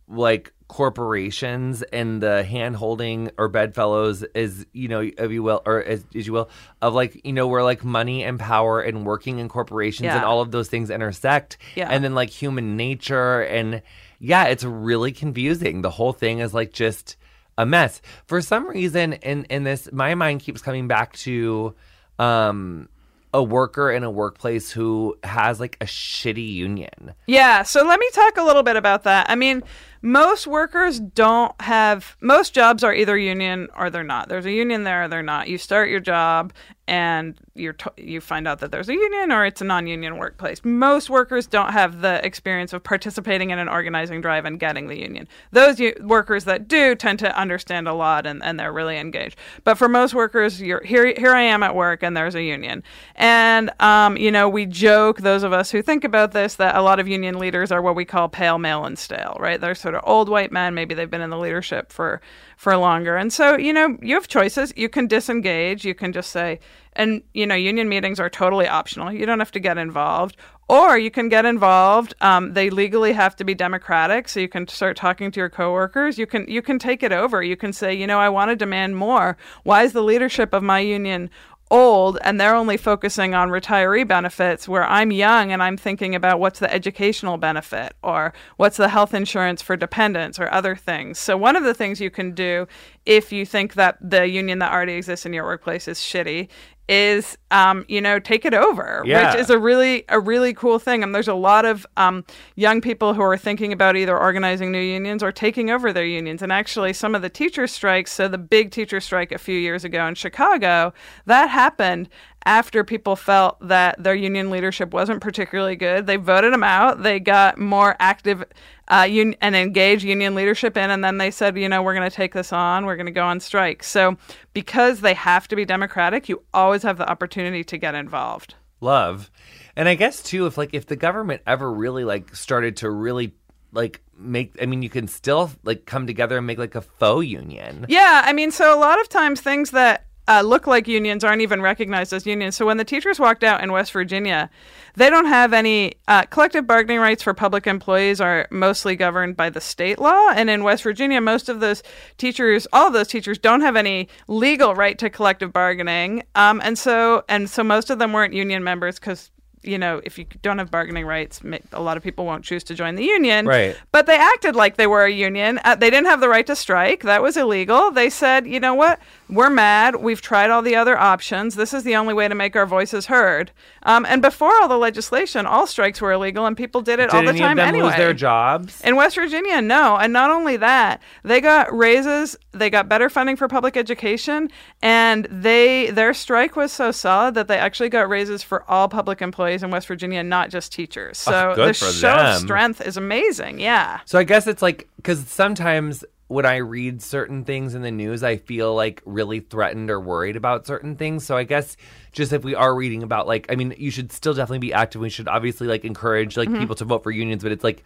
like 0.09 0.53
corporations 0.73 1.83
and 1.83 2.23
the 2.23 2.43
hand 2.43 2.75
holding 2.75 3.31
or 3.37 3.49
bedfellows 3.49 4.25
is 4.35 4.65
you 4.73 4.89
know 4.89 5.01
if 5.01 5.31
you 5.31 5.43
will 5.43 5.61
or 5.67 5.85
as, 5.85 6.03
as 6.15 6.27
you 6.27 6.33
will 6.33 6.49
of 6.81 6.95
like 6.95 7.21
you 7.27 7.33
know 7.35 7.47
where 7.47 7.63
like 7.63 7.85
money 7.85 8.25
and 8.25 8.41
power 8.41 8.81
and 8.81 9.05
working 9.05 9.39
in 9.39 9.51
corporations 9.51 10.09
and 10.09 10.25
all 10.25 10.41
of 10.41 10.51
those 10.51 10.69
things 10.69 10.89
intersect. 10.89 11.59
Yeah. 11.75 11.89
and 11.91 12.03
then 12.03 12.15
like 12.15 12.31
human 12.31 12.79
nature 12.79 13.43
and 13.43 13.83
yeah 14.19 14.45
it's 14.45 14.65
really 14.65 15.13
confusing. 15.13 15.83
The 15.83 15.91
whole 15.91 16.15
thing 16.15 16.39
is 16.39 16.55
like 16.55 16.73
just 16.73 17.17
a 17.59 17.67
mess. 17.67 18.01
For 18.25 18.41
some 18.41 18.67
reason 18.67 19.13
in 19.13 19.45
in 19.45 19.65
this 19.65 19.91
my 19.93 20.15
mind 20.15 20.41
keeps 20.41 20.63
coming 20.63 20.89
back 20.89 21.13
to 21.19 21.75
um 22.19 22.89
a 23.35 23.43
worker 23.43 23.91
in 23.91 24.05
a 24.05 24.11
workplace 24.11 24.71
who 24.71 25.17
has 25.25 25.59
like 25.59 25.77
a 25.81 25.87
shitty 25.87 26.53
union 26.53 27.15
Yeah, 27.27 27.63
so 27.63 27.85
let 27.85 27.99
me 27.99 28.09
talk 28.13 28.37
a 28.37 28.43
little 28.43 28.63
bit 28.63 28.77
about 28.77 29.05
that. 29.05 29.31
I 29.31 29.35
mean, 29.35 29.63
most 30.03 30.47
workers 30.49 30.99
don't 30.99 31.59
have 31.61 32.17
most 32.21 32.53
jobs 32.53 32.83
are 32.83 32.93
either 32.93 33.17
union 33.17 33.69
or 33.77 33.89
they're 33.89 34.03
not. 34.03 34.29
There's 34.29 34.47
a 34.47 34.53
union 34.53 34.83
there 34.83 35.05
or 35.05 35.09
they're 35.09 35.23
not. 35.23 35.49
You 35.49 35.59
start 35.59 35.89
your 35.89 36.01
job 36.01 36.53
and 36.89 37.39
you're 37.55 37.75
t- 37.75 38.03
you 38.03 38.21
find 38.21 38.49
out 38.49 38.59
that 38.59 38.73
there's 38.73 38.89
a 38.89 38.95
union 38.95 39.31
or 39.31 39.47
it's 39.47 39.61
a 39.61 39.65
non-union 39.65 40.17
workplace. 40.17 40.65
Most 40.65 41.09
workers 41.09 41.47
don't 41.47 41.73
have 41.73 42.01
the 42.01 42.25
experience 42.27 42.73
of 42.73 42.83
participating 42.83 43.51
in 43.51 43.59
an 43.59 43.69
organizing 43.69 44.21
drive 44.21 44.45
and 44.45 44.59
getting 44.59 44.89
the 44.89 44.99
union. 44.99 45.29
Those 45.53 45.79
u- 45.79 45.95
workers 46.01 46.45
that 46.45 46.67
do 46.67 46.97
tend 46.97 47.21
to 47.21 47.39
understand 47.39 47.87
a 47.87 47.95
lot 47.95 48.27
and, 48.27 48.43
and 48.43 48.59
they're 48.59 48.73
really 48.73 48.99
engaged. 48.99 49.37
But 49.63 49.79
for 49.79 49.89
most 49.89 50.13
workers, 50.13 50.61
you're 50.61 50.83
here 50.83 51.15
here 51.17 51.35
I 51.35 51.43
am 51.43 51.63
at 51.63 51.77
work 51.77 52.03
and 52.03 52.17
there's 52.17 52.35
a 52.35 52.43
union. 52.43 52.83
And 53.15 53.71
um, 53.81 54.17
you 54.17 54.33
know, 54.33 54.49
we 54.49 54.67
joke 54.67 55.21
those 55.21 55.45
of 55.45 55.53
us 55.53 55.71
who 55.71 55.83
think 55.83 56.03
about 56.03 56.33
this 56.33 56.57
that 56.57 56.75
a 56.75 56.83
lot 56.83 56.99
of 56.99 57.07
union 57.07 57.39
leaders 57.39 57.71
are 57.71 57.81
what 57.81 57.95
we 57.95 58.05
call 58.05 58.29
pale 58.29 58.59
male 58.59 58.85
and 58.85 58.99
stale, 58.99 59.37
right? 59.39 59.61
They're 59.61 59.77
sort 59.93 60.03
of 60.03 60.09
old 60.09 60.29
white 60.29 60.53
men, 60.53 60.75
maybe 60.75 60.95
they've 60.95 61.11
been 61.11 61.21
in 61.21 61.31
the 61.31 61.39
leadership 61.39 61.93
for 61.93 62.21
for 62.57 62.77
longer. 62.77 63.17
And 63.17 63.33
so, 63.33 63.57
you 63.57 63.73
know, 63.73 63.99
you 64.01 64.15
have 64.15 64.29
choices. 64.29 64.73
You 64.77 64.89
can 64.89 65.07
disengage, 65.07 65.85
you 65.85 65.95
can 65.95 66.13
just 66.13 66.31
say 66.31 66.61
and 66.95 67.23
you 67.33 67.47
know, 67.47 67.55
union 67.55 67.89
meetings 67.89 68.21
are 68.21 68.29
totally 68.29 68.69
optional. 68.69 69.13
You 69.13 69.25
don't 69.27 69.39
have 69.39 69.53
to 69.53 69.61
get 69.61 69.79
involved. 69.79 70.37
Or 70.69 70.97
you 70.97 71.11
can 71.11 71.29
get 71.29 71.45
involved. 71.45 72.15
Um, 72.21 72.55
they 72.55 72.71
legally 72.71 73.13
have 73.13 73.37
to 73.37 73.45
be 73.45 73.53
democratic, 73.53 74.29
so 74.29 74.41
you 74.41 74.49
can 74.49 74.67
start 74.69 74.97
talking 74.97 75.31
to 75.31 75.41
your 75.41 75.51
coworkers. 75.51 76.19
You 76.19 76.27
can 76.27 76.47
you 76.49 76.63
can 76.63 76.79
take 76.79 77.03
it 77.03 77.13
over. 77.13 77.43
You 77.43 77.57
can 77.57 77.75
say, 77.75 77.93
you 77.93 78.07
know, 78.07 78.19
I 78.19 78.31
want 78.31 78.51
to 78.51 78.57
demand 78.57 78.97
more. 78.97 79.37
Why 79.65 79.83
is 79.83 79.93
the 79.93 80.03
leadership 80.03 80.55
of 80.55 80.63
my 80.63 80.79
union 80.79 81.29
old 81.73 82.19
and 82.23 82.39
they're 82.39 82.55
only 82.55 82.77
focusing 82.77 83.35
on 83.35 83.49
retiree 83.49 84.07
benefits 84.07 84.69
where 84.69 84.85
I'm 84.85 85.11
young 85.11 85.51
and 85.51 85.63
I'm 85.63 85.79
thinking 85.79 86.15
about 86.15 86.39
what's 86.39 86.59
the 86.61 86.73
educational 86.73 87.39
benefit 87.39 87.95
or 88.03 88.35
what's 88.59 88.77
the 88.77 88.91
health 88.91 89.15
insurance 89.15 89.63
for 89.63 89.75
dependents 89.75 90.39
or 90.39 90.53
other 90.53 90.77
things. 90.77 91.19
So 91.19 91.37
one 91.37 91.57
of 91.57 91.65
the 91.65 91.75
things 91.75 92.01
you 92.01 92.11
can 92.11 92.33
do 92.33 92.69
if 93.07 93.33
you 93.33 93.45
think 93.45 93.75
that 93.75 93.99
the 94.01 94.27
union 94.29 94.59
that 94.61 94.73
already 94.73 94.93
exists 94.95 95.27
in 95.27 95.33
your 95.33 95.45
workplace 95.45 95.89
is 95.89 95.99
shitty 95.99 96.49
is 96.89 97.39
um, 97.53 97.85
you 97.89 98.01
know 98.01 98.19
take 98.19 98.45
it 98.45 98.53
over 98.55 99.03
Yeah. 99.07 99.31
which 99.33 99.41
is 99.41 99.51
a 99.51 99.59
really 99.59 100.05
a 100.09 100.19
really 100.19 100.53
cool 100.53 100.79
thing. 100.79 101.03
And 101.03 101.15
there's 101.15 101.29
a 101.29 101.35
lot 101.35 101.65
of 101.65 101.87
um, 101.97 102.25
young 102.57 102.81
people 102.81 103.15
who 103.15 103.23
are 103.23 103.37
thinking 103.39 103.73
about 103.73 103.97
either 103.97 104.19
organizing 104.19 104.73
new 104.73 104.81
unions 104.81 105.23
or 105.23 105.31
taking 105.33 105.71
over 105.71 105.93
their 105.93 106.05
unions. 106.05 106.43
And 106.43 106.53
actually 106.53 106.93
some 106.93 107.15
of 107.15 107.23
the 107.23 107.29
teacher 107.31 107.67
strikes 107.67 108.13
so 108.13 108.27
the 108.29 108.37
big 108.39 108.73
teacher 108.73 109.01
strike 109.01 109.31
a 109.33 109.39
few 109.39 109.59
years 109.59 109.85
ago 109.85 110.07
in 110.07 110.15
chicago 110.17 110.93
that 111.27 111.49
happened 111.49 112.09
after 112.45 112.83
people 112.83 113.15
felt 113.15 113.57
that 113.69 114.03
their 114.03 114.17
union 114.17 114.51
leadership 114.51 114.93
wasn't 114.93 115.21
particularly 115.21 115.77
good. 115.77 116.07
They 116.09 116.17
voted 116.17 116.53
them 116.53 116.65
out. 116.65 117.05
They 117.05 117.21
got 117.21 117.59
more 117.59 117.95
active 118.01 118.45
uh, 118.89 119.07
un- 119.09 119.37
and 119.41 119.55
engage 119.57 120.05
union 120.05 120.35
leadership 120.35 120.77
in 120.77 120.91
and 120.91 121.05
then 121.05 121.19
they 121.19 121.31
said 121.31 121.57
you 121.57 121.69
know 121.69 121.83
we're 121.83 121.95
going 121.95 122.09
to 122.09 122.15
take 122.15 122.35
this 122.35 122.53
on. 122.53 122.87
We're 122.87 122.97
going 122.97 123.07
to 123.07 123.13
go 123.13 123.25
on 123.25 123.41
strike. 123.41 123.83
So 123.83 124.17
because 124.53 125.01
they 125.01 125.15
have 125.15 125.49
to 125.49 125.57
be 125.57 125.65
democratic 125.65 126.29
you 126.29 126.43
always 126.53 126.83
have 126.83 126.99
the 126.99 127.09
opportunity 127.09 127.65
to 127.65 127.79
get 127.79 127.95
involved. 127.95 128.55
Love. 128.81 129.31
And 129.77 129.89
i 129.89 129.95
guess 129.95 130.23
too 130.23 130.47
if 130.47 130.59
like 130.59 130.75
if 130.75 130.87
the 130.87 130.97
government 130.97 131.43
ever 131.47 131.73
really 131.73 132.05
like 132.05 132.35
started 132.35 132.79
to 132.79 132.91
really 132.91 133.35
like 133.73 134.03
make 134.19 134.55
i 134.61 134.67
mean 134.67 134.83
you 134.83 134.91
can 134.91 135.09
still 135.09 135.51
like 135.65 135.87
come 135.87 136.07
together 136.07 136.39
and 136.39 136.47
make 136.47 136.59
like 136.59 136.75
a 136.75 136.83
faux 136.83 137.27
union. 137.27 137.87
Yeah, 137.89 138.23
I 138.25 138.33
mean, 138.33 138.51
so 138.51 138.77
a 138.77 138.79
lot 138.79 139.01
of 139.01 139.09
times 139.09 139.41
things 139.41 139.71
that 139.71 140.07
uh, 140.33 140.43
look 140.43 140.67
like 140.67 140.89
unions 140.89 141.25
aren't 141.25 141.43
even 141.43 141.61
recognized 141.61 142.13
as 142.13 142.27
unions. 142.27 142.57
So 142.57 142.65
when 142.65 142.79
the 142.79 142.85
teachers 142.85 143.21
walked 143.21 143.45
out 143.45 143.63
in 143.63 143.73
West 143.73 143.93
Virginia, 143.93 144.49
they 144.95 145.11
don't 145.11 145.27
have 145.27 145.53
any 145.53 145.95
uh, 146.09 146.23
collective 146.23 146.67
bargaining 146.67 147.01
rights 147.01 147.23
for 147.23 147.35
public 147.35 147.67
employees 147.67 148.21
are 148.21 148.49
mostly 148.51 148.97
governed 148.97 149.37
by 149.37 149.51
the 149.51 149.61
state 149.61 149.99
law. 149.99 150.31
And 150.31 150.49
in 150.49 150.65
West 150.65 150.83
Virginia, 150.83 151.21
most 151.21 151.49
of 151.49 151.61
those 151.61 151.83
teachers, 152.17 152.67
all 152.73 152.87
of 152.87 152.93
those 152.95 153.09
teachers, 153.09 153.39
don't 153.39 153.61
have 153.61 153.77
any 153.77 154.09
legal 154.27 154.75
right 154.75 154.99
to 154.99 155.11
collective 155.11 155.53
bargaining. 155.53 156.23
Um, 156.35 156.61
and 156.65 156.79
so 156.79 157.25
and 157.29 157.51
so 157.51 157.63
most 157.63 157.91
of 157.91 157.99
them 157.99 158.13
weren't 158.13 158.35
union 158.35 158.65
members 158.65 158.99
because. 158.99 159.31
You 159.63 159.79
know, 159.79 160.01
if 160.05 160.19
you 160.19 160.27
don't 160.43 160.59
have 160.59 160.71
bargaining 160.71 161.07
rights, 161.07 161.41
a 161.73 161.81
lot 161.81 161.97
of 161.97 162.03
people 162.03 162.25
won't 162.27 162.45
choose 162.45 162.65
to 162.65 162.75
join 162.75 162.97
the 162.97 163.05
union. 163.05 163.47
Right. 163.47 163.77
But 163.93 164.07
they 164.07 164.17
acted 164.17 164.57
like 164.57 164.77
they 164.77 164.87
were 164.87 165.05
a 165.05 165.11
union. 165.11 165.61
Uh, 165.65 165.77
they 165.77 165.91
didn't 165.91 166.07
have 166.07 166.21
the 166.21 166.29
right 166.29 166.47
to 166.47 166.57
strike. 166.57 167.03
That 167.03 167.23
was 167.23 167.37
illegal. 167.37 167.91
They 167.91 168.11
said, 168.11 168.47
you 168.47 168.59
know 168.59 168.75
what? 168.75 169.01
We're 169.29 169.51
mad. 169.51 169.97
We've 169.97 170.21
tried 170.21 170.51
all 170.51 170.63
the 170.63 170.75
other 170.75 170.99
options. 170.99 171.55
This 171.55 171.73
is 171.73 171.85
the 171.85 171.97
only 171.97 172.15
way 172.15 172.29
to 172.29 172.35
make 172.35 172.57
our 172.57 172.67
voices 172.67 173.07
heard. 173.07 173.53
Um, 173.85 174.05
and 174.07 174.21
before 174.23 174.53
all 174.61 174.69
the 174.69 174.79
legislation, 174.79 175.47
all 175.47 175.67
strikes 175.67 176.01
were 176.01 176.13
illegal 176.13 176.47
and 176.47 176.57
people 176.57 176.81
did 176.81 176.99
it 176.99 177.11
did 177.11 177.15
all 177.15 177.33
the 177.33 177.39
time 177.39 177.59
anyway. 177.59 177.89
lose 177.89 177.97
their 177.97 178.15
jobs 178.15 178.81
In 178.83 178.97
West 178.97 179.17
Virginia, 179.17 179.61
no. 179.61 179.97
And 179.97 180.13
not 180.13 180.31
only 180.31 180.57
that, 180.57 181.01
they 181.23 181.41
got 181.41 181.75
raises, 181.77 182.37
they 182.53 182.71
got 182.71 182.89
better 182.89 183.09
funding 183.09 183.37
for 183.37 183.49
public 183.49 183.77
education, 183.77 184.51
and 184.83 185.27
they 185.31 185.91
their 185.91 186.15
strike 186.15 186.57
was 186.57 186.73
so 186.73 186.91
solid 186.91 187.35
that 187.35 187.49
they 187.49 187.59
actually 187.59 187.89
got 187.89 188.09
raises 188.09 188.43
for 188.43 188.69
all 188.71 188.89
public 188.89 189.23
employees 189.23 189.52
in 189.61 189.71
West 189.71 189.89
Virginia, 189.89 190.23
not 190.23 190.51
just 190.51 190.73
teachers. 190.73 191.19
So 191.19 191.55
good 191.55 191.71
the 191.71 191.75
for 191.75 191.93
show 191.93 192.17
them. 192.17 192.37
of 192.37 192.41
strength 192.41 192.81
is 192.81 192.97
amazing. 192.97 193.59
Yeah. 193.59 194.01
So 194.05 194.19
I 194.19 194.25
guess 194.25 194.47
it's 194.47 194.63
like 194.63 194.89
because 194.97 195.27
sometimes 195.27 196.05
when 196.29 196.47
I 196.47 196.57
read 196.57 197.03
certain 197.03 197.45
things 197.45 197.75
in 197.75 197.83
the 197.83 197.91
news, 197.91 198.23
I 198.23 198.39
feel 198.39 198.75
like 198.75 199.03
really 199.05 199.41
threatened 199.41 199.91
or 199.91 200.01
worried 200.01 200.37
about 200.37 200.67
certain 200.67 200.97
things. 200.97 201.27
So 201.27 201.37
I 201.37 201.45
guess 201.45 201.77
just 202.13 202.33
if 202.33 202.45
we 202.45 202.55
are 202.55 202.75
reading 202.75 203.03
about 203.03 203.27
like, 203.27 203.53
I 203.53 203.57
mean, 203.57 203.75
you 203.77 203.91
should 203.91 204.13
still 204.13 204.33
definitely 204.33 204.61
be 204.61 204.73
active. 204.73 205.03
We 205.03 205.11
should 205.11 205.29
obviously 205.29 205.67
like 205.67 205.85
encourage 205.85 206.39
like 206.39 206.49
mm-hmm. 206.49 206.61
people 206.61 206.77
to 206.77 206.87
vote 206.87 207.03
for 207.03 207.11
unions, 207.11 207.43
but 207.43 207.53
it's 207.53 207.65
like. 207.65 207.85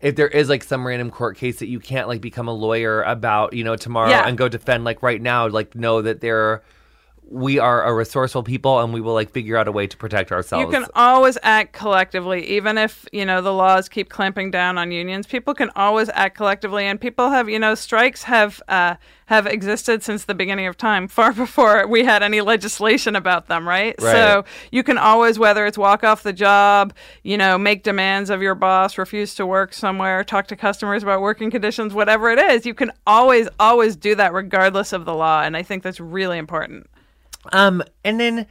If 0.00 0.16
there 0.16 0.28
is 0.28 0.50
like 0.50 0.62
some 0.62 0.86
random 0.86 1.10
court 1.10 1.38
case 1.38 1.60
that 1.60 1.68
you 1.68 1.80
can't 1.80 2.08
like 2.08 2.20
become 2.20 2.46
a 2.46 2.52
lawyer 2.52 3.02
about, 3.04 3.54
you 3.54 3.64
know, 3.64 3.74
tomorrow 3.74 4.10
Yeah. 4.10 4.28
and 4.28 4.36
go 4.36 4.50
defend 4.50 4.84
like 4.84 5.02
right 5.02 5.22
now, 5.22 5.48
like 5.48 5.74
know 5.74 6.02
that 6.02 6.20
there 6.20 6.62
we 7.30 7.58
are 7.58 7.84
a 7.84 7.94
resourceful 7.94 8.42
people 8.42 8.80
and 8.80 8.92
we 8.92 9.00
will 9.00 9.14
like 9.14 9.30
figure 9.30 9.56
out 9.56 9.66
a 9.66 9.72
way 9.72 9.86
to 9.86 9.96
protect 9.96 10.30
ourselves. 10.30 10.64
You 10.64 10.70
can 10.70 10.88
always 10.94 11.38
act 11.42 11.72
collectively, 11.72 12.46
even 12.46 12.76
if 12.76 13.06
you 13.12 13.24
know 13.24 13.40
the 13.40 13.52
laws 13.52 13.88
keep 13.88 14.08
clamping 14.10 14.50
down 14.50 14.76
on 14.78 14.92
unions. 14.92 15.26
People 15.26 15.54
can 15.54 15.70
always 15.74 16.10
act 16.10 16.36
collectively, 16.36 16.84
and 16.84 17.00
people 17.00 17.30
have 17.30 17.48
you 17.48 17.58
know 17.58 17.74
strikes 17.74 18.24
have 18.24 18.62
uh, 18.68 18.96
have 19.26 19.46
existed 19.46 20.02
since 20.02 20.24
the 20.26 20.34
beginning 20.34 20.66
of 20.66 20.76
time, 20.76 21.08
far 21.18 21.32
before 21.32 21.86
we 21.86 22.04
had 22.04 22.22
any 22.22 22.40
legislation 22.40 23.16
about 23.16 23.48
them. 23.48 23.66
Right? 23.66 23.94
Right. 24.00 24.12
So 24.12 24.44
you 24.70 24.82
can 24.82 24.98
always, 24.98 25.38
whether 25.38 25.66
it's 25.66 25.78
walk 25.78 26.04
off 26.04 26.22
the 26.22 26.32
job, 26.32 26.92
you 27.22 27.38
know, 27.38 27.56
make 27.56 27.82
demands 27.82 28.28
of 28.28 28.42
your 28.42 28.54
boss, 28.54 28.98
refuse 28.98 29.34
to 29.36 29.46
work 29.46 29.72
somewhere, 29.72 30.24
talk 30.24 30.46
to 30.48 30.56
customers 30.56 31.02
about 31.02 31.22
working 31.22 31.50
conditions, 31.50 31.94
whatever 31.94 32.30
it 32.30 32.38
is, 32.38 32.66
you 32.66 32.74
can 32.74 32.92
always 33.06 33.48
always 33.58 33.96
do 33.96 34.14
that 34.14 34.32
regardless 34.34 34.92
of 34.92 35.04
the 35.04 35.14
law, 35.14 35.42
and 35.42 35.56
I 35.56 35.62
think 35.62 35.82
that's 35.82 36.00
really 36.00 36.38
important. 36.38 36.86
Um, 37.52 37.82
and 38.04 38.18
then, 38.18 38.46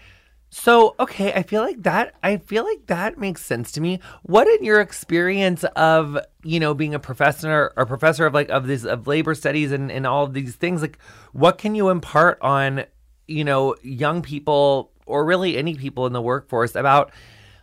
so 0.50 0.96
okay, 1.00 1.34
I 1.34 1.44
feel 1.44 1.62
like 1.62 1.82
that. 1.84 2.14
I 2.22 2.38
feel 2.38 2.64
like 2.64 2.86
that 2.88 3.18
makes 3.18 3.44
sense 3.44 3.72
to 3.74 3.82
me. 3.82 4.00
What 4.24 4.48
in 4.48 4.64
your 4.64 4.80
experience 4.80 5.64
of 5.76 6.18
you 6.44 6.60
know 6.60 6.74
being 6.74 6.94
a 6.94 7.00
professor 7.00 7.74
or 7.76 7.86
professor 7.86 8.26
of 8.26 8.34
like 8.34 8.50
of 8.50 8.68
this 8.68 8.86
of 8.86 9.08
labor 9.08 9.34
studies 9.34 9.72
and 9.72 9.91
and 9.91 10.06
all 10.06 10.24
of 10.24 10.34
these 10.34 10.56
things, 10.56 10.82
like 10.82 11.00
what 11.32 11.58
can 11.58 11.74
you 11.74 11.89
impart 11.89 12.38
on 12.41 12.86
you 13.28 13.44
know 13.44 13.76
young 13.82 14.22
people 14.22 14.91
or 15.06 15.26
really 15.26 15.58
any 15.58 15.76
people 15.76 16.06
in 16.06 16.14
the 16.14 16.22
workforce 16.22 16.76
about 16.76 17.12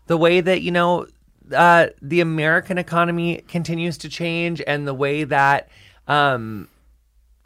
the 0.07 0.16
way 0.16 0.41
that 0.41 0.62
you 0.62 0.72
know 0.72 1.07
uh, 1.53 1.87
the 2.03 2.20
American 2.20 2.78
economy 2.78 3.43
continues 3.49 3.99
to 3.99 4.09
change, 4.09 4.62
and 4.66 4.87
the 4.87 4.95
way 4.95 5.24
that 5.24 5.68
um, 6.09 6.68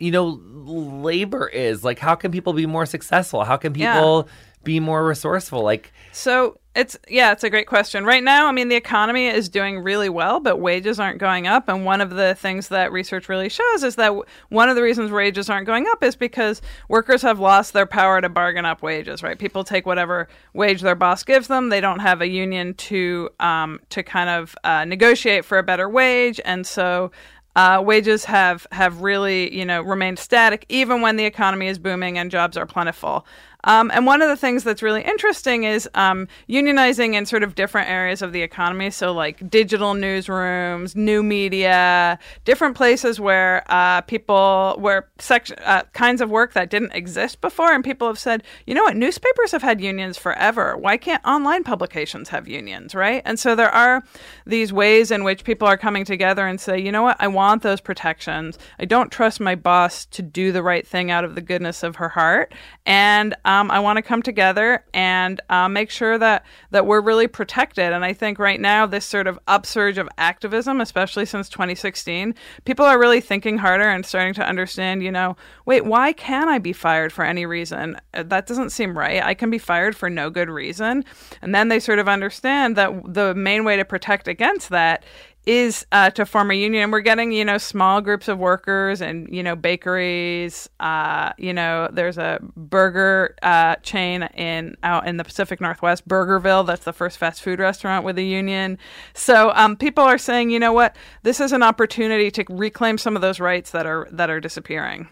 you 0.04 0.10
know 0.10 0.40
labor 0.66 1.48
is. 1.48 1.82
Like, 1.82 1.98
how 1.98 2.14
can 2.14 2.30
people 2.30 2.52
be 2.52 2.66
more 2.66 2.86
successful? 2.86 3.44
How 3.44 3.56
can 3.56 3.72
people 3.72 4.28
be 4.62 4.80
more 4.80 5.04
resourceful? 5.06 5.62
Like, 5.62 5.92
So 6.12 6.58
it's 6.74 6.98
yeah, 7.08 7.30
it's 7.30 7.44
a 7.44 7.50
great 7.50 7.68
question. 7.68 8.04
Right 8.04 8.22
now, 8.22 8.48
I 8.48 8.52
mean, 8.52 8.68
the 8.68 8.74
economy 8.74 9.26
is 9.26 9.48
doing 9.48 9.78
really 9.78 10.08
well, 10.08 10.40
but 10.40 10.58
wages 10.58 10.98
aren't 10.98 11.18
going 11.18 11.46
up. 11.46 11.68
And 11.68 11.84
one 11.84 12.00
of 12.00 12.10
the 12.10 12.34
things 12.34 12.68
that 12.68 12.90
research 12.90 13.28
really 13.28 13.48
shows 13.48 13.84
is 13.84 13.94
that 13.94 14.08
w- 14.08 14.24
one 14.48 14.68
of 14.68 14.74
the 14.74 14.82
reasons 14.82 15.12
wages 15.12 15.48
aren't 15.48 15.66
going 15.66 15.86
up 15.92 16.02
is 16.02 16.16
because 16.16 16.60
workers 16.88 17.22
have 17.22 17.38
lost 17.38 17.74
their 17.74 17.86
power 17.86 18.20
to 18.20 18.28
bargain 18.28 18.64
up 18.64 18.82
wages. 18.82 19.22
Right? 19.22 19.38
People 19.38 19.62
take 19.62 19.86
whatever 19.86 20.28
wage 20.52 20.80
their 20.80 20.96
boss 20.96 21.22
gives 21.22 21.46
them. 21.46 21.68
They 21.68 21.80
don't 21.80 22.00
have 22.00 22.20
a 22.20 22.28
union 22.28 22.74
to 22.74 23.30
um, 23.38 23.78
to 23.90 24.02
kind 24.02 24.30
of 24.30 24.56
uh, 24.64 24.84
negotiate 24.84 25.44
for 25.44 25.58
a 25.58 25.62
better 25.62 25.88
wage, 25.88 26.40
and 26.44 26.66
so 26.66 27.12
uh, 27.56 27.82
wages 27.84 28.24
have 28.24 28.66
have 28.72 29.00
really 29.02 29.54
you 29.56 29.64
know 29.64 29.82
remained 29.82 30.18
static 30.18 30.66
even 30.68 31.00
when 31.00 31.16
the 31.16 31.24
economy 31.24 31.68
is 31.68 31.78
booming 31.78 32.18
and 32.18 32.30
jobs 32.30 32.56
are 32.56 32.66
plentiful. 32.66 33.26
Um, 33.64 33.90
and 33.92 34.06
one 34.06 34.22
of 34.22 34.28
the 34.28 34.36
things 34.36 34.64
that's 34.64 34.82
really 34.82 35.02
interesting 35.02 35.64
is 35.64 35.88
um, 35.94 36.28
unionizing 36.48 37.14
in 37.14 37.26
sort 37.26 37.42
of 37.42 37.54
different 37.54 37.90
areas 37.90 38.22
of 38.22 38.32
the 38.32 38.42
economy. 38.42 38.90
So, 38.90 39.12
like 39.12 39.50
digital 39.50 39.94
newsrooms, 39.94 40.94
new 40.94 41.22
media, 41.22 42.18
different 42.44 42.76
places 42.76 43.18
where 43.18 43.64
uh, 43.68 44.02
people, 44.02 44.76
where 44.78 45.08
section, 45.18 45.58
uh, 45.64 45.82
kinds 45.92 46.20
of 46.20 46.30
work 46.30 46.52
that 46.52 46.70
didn't 46.70 46.92
exist 46.92 47.40
before. 47.40 47.72
And 47.72 47.82
people 47.82 48.06
have 48.06 48.18
said, 48.18 48.42
you 48.66 48.74
know 48.74 48.82
what, 48.82 48.96
newspapers 48.96 49.52
have 49.52 49.62
had 49.62 49.80
unions 49.80 50.18
forever. 50.18 50.76
Why 50.76 50.96
can't 50.96 51.24
online 51.24 51.64
publications 51.64 52.28
have 52.28 52.46
unions, 52.46 52.94
right? 52.94 53.22
And 53.24 53.38
so 53.38 53.54
there 53.54 53.70
are 53.70 54.02
these 54.46 54.72
ways 54.72 55.10
in 55.10 55.24
which 55.24 55.44
people 55.44 55.66
are 55.66 55.78
coming 55.78 56.04
together 56.04 56.46
and 56.46 56.60
say, 56.60 56.78
you 56.78 56.92
know 56.92 57.02
what, 57.02 57.16
I 57.18 57.28
want 57.28 57.62
those 57.62 57.80
protections. 57.80 58.58
I 58.78 58.84
don't 58.84 59.10
trust 59.10 59.40
my 59.40 59.54
boss 59.54 60.04
to 60.06 60.22
do 60.22 60.52
the 60.52 60.62
right 60.62 60.86
thing 60.86 61.10
out 61.10 61.24
of 61.24 61.34
the 61.34 61.40
goodness 61.40 61.82
of 61.82 61.96
her 61.96 62.10
heart. 62.10 62.52
And 62.84 63.34
um, 63.44 63.53
I 63.70 63.78
want 63.80 63.96
to 63.96 64.02
come 64.02 64.22
together 64.22 64.84
and 64.92 65.40
uh, 65.48 65.68
make 65.68 65.90
sure 65.90 66.18
that, 66.18 66.44
that 66.70 66.86
we're 66.86 67.00
really 67.00 67.26
protected. 67.26 67.92
And 67.92 68.04
I 68.04 68.12
think 68.12 68.38
right 68.38 68.60
now, 68.60 68.86
this 68.86 69.04
sort 69.04 69.26
of 69.26 69.38
upsurge 69.48 69.98
of 69.98 70.08
activism, 70.18 70.80
especially 70.80 71.26
since 71.26 71.48
2016, 71.48 72.34
people 72.64 72.84
are 72.84 72.98
really 72.98 73.20
thinking 73.20 73.58
harder 73.58 73.88
and 73.88 74.04
starting 74.04 74.34
to 74.34 74.46
understand, 74.46 75.02
you 75.02 75.12
know, 75.12 75.36
wait, 75.66 75.84
why 75.84 76.12
can 76.12 76.48
I 76.48 76.58
be 76.58 76.72
fired 76.72 77.12
for 77.12 77.24
any 77.24 77.46
reason? 77.46 77.96
Uh, 78.12 78.22
That 78.22 78.46
doesn't 78.46 78.70
seem 78.70 78.96
right. 78.96 79.22
I 79.22 79.34
can 79.34 79.50
be 79.50 79.58
fired 79.58 79.96
for 79.96 80.10
no 80.10 80.30
good 80.30 80.50
reason. 80.50 81.04
And 81.42 81.54
then 81.54 81.68
they 81.68 81.80
sort 81.80 81.98
of 81.98 82.08
understand 82.08 82.76
that 82.76 82.92
the 83.04 83.34
main 83.34 83.64
way 83.64 83.76
to 83.76 83.84
protect 83.84 84.28
against 84.28 84.70
that 84.70 85.04
is 85.46 85.86
uh, 85.92 86.10
to 86.10 86.24
form 86.24 86.50
a 86.50 86.54
union. 86.54 86.84
And 86.84 86.92
we're 86.92 87.00
getting, 87.00 87.32
you 87.32 87.44
know, 87.44 87.58
small 87.58 88.00
groups 88.00 88.28
of 88.28 88.38
workers 88.38 89.00
and, 89.00 89.28
you 89.34 89.42
know, 89.42 89.54
bakeries. 89.54 90.68
Uh, 90.80 91.32
you 91.38 91.52
know, 91.52 91.88
there's 91.92 92.18
a 92.18 92.38
burger 92.56 93.34
uh, 93.42 93.76
chain 93.76 94.22
in 94.34 94.76
out 94.82 95.06
in 95.06 95.16
the 95.16 95.24
Pacific 95.24 95.60
Northwest, 95.60 96.08
Burgerville. 96.08 96.66
That's 96.66 96.84
the 96.84 96.92
first 96.92 97.18
fast 97.18 97.42
food 97.42 97.58
restaurant 97.58 98.04
with 98.04 98.18
a 98.18 98.22
union. 98.22 98.78
So 99.12 99.52
um, 99.54 99.76
people 99.76 100.04
are 100.04 100.18
saying, 100.18 100.50
you 100.50 100.58
know 100.58 100.72
what, 100.72 100.96
this 101.22 101.40
is 101.40 101.52
an 101.52 101.62
opportunity 101.62 102.30
to 102.32 102.44
reclaim 102.48 102.98
some 102.98 103.16
of 103.16 103.22
those 103.22 103.40
rights 103.40 103.70
that 103.72 103.86
are 103.86 104.08
that 104.12 104.30
are 104.30 104.40
disappearing. 104.40 105.08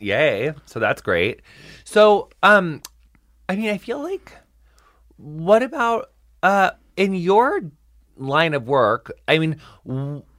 yay! 0.00 0.54
So 0.66 0.80
that's 0.80 1.02
great. 1.02 1.42
So, 1.84 2.30
um, 2.42 2.82
I 3.48 3.56
mean, 3.56 3.68
I 3.68 3.78
feel 3.78 4.02
like, 4.02 4.32
what 5.16 5.62
about 5.62 6.10
uh 6.42 6.70
in 6.96 7.14
your 7.14 7.70
line 8.16 8.54
of 8.54 8.66
work? 8.66 9.12
I 9.28 9.38
mean, 9.38 9.60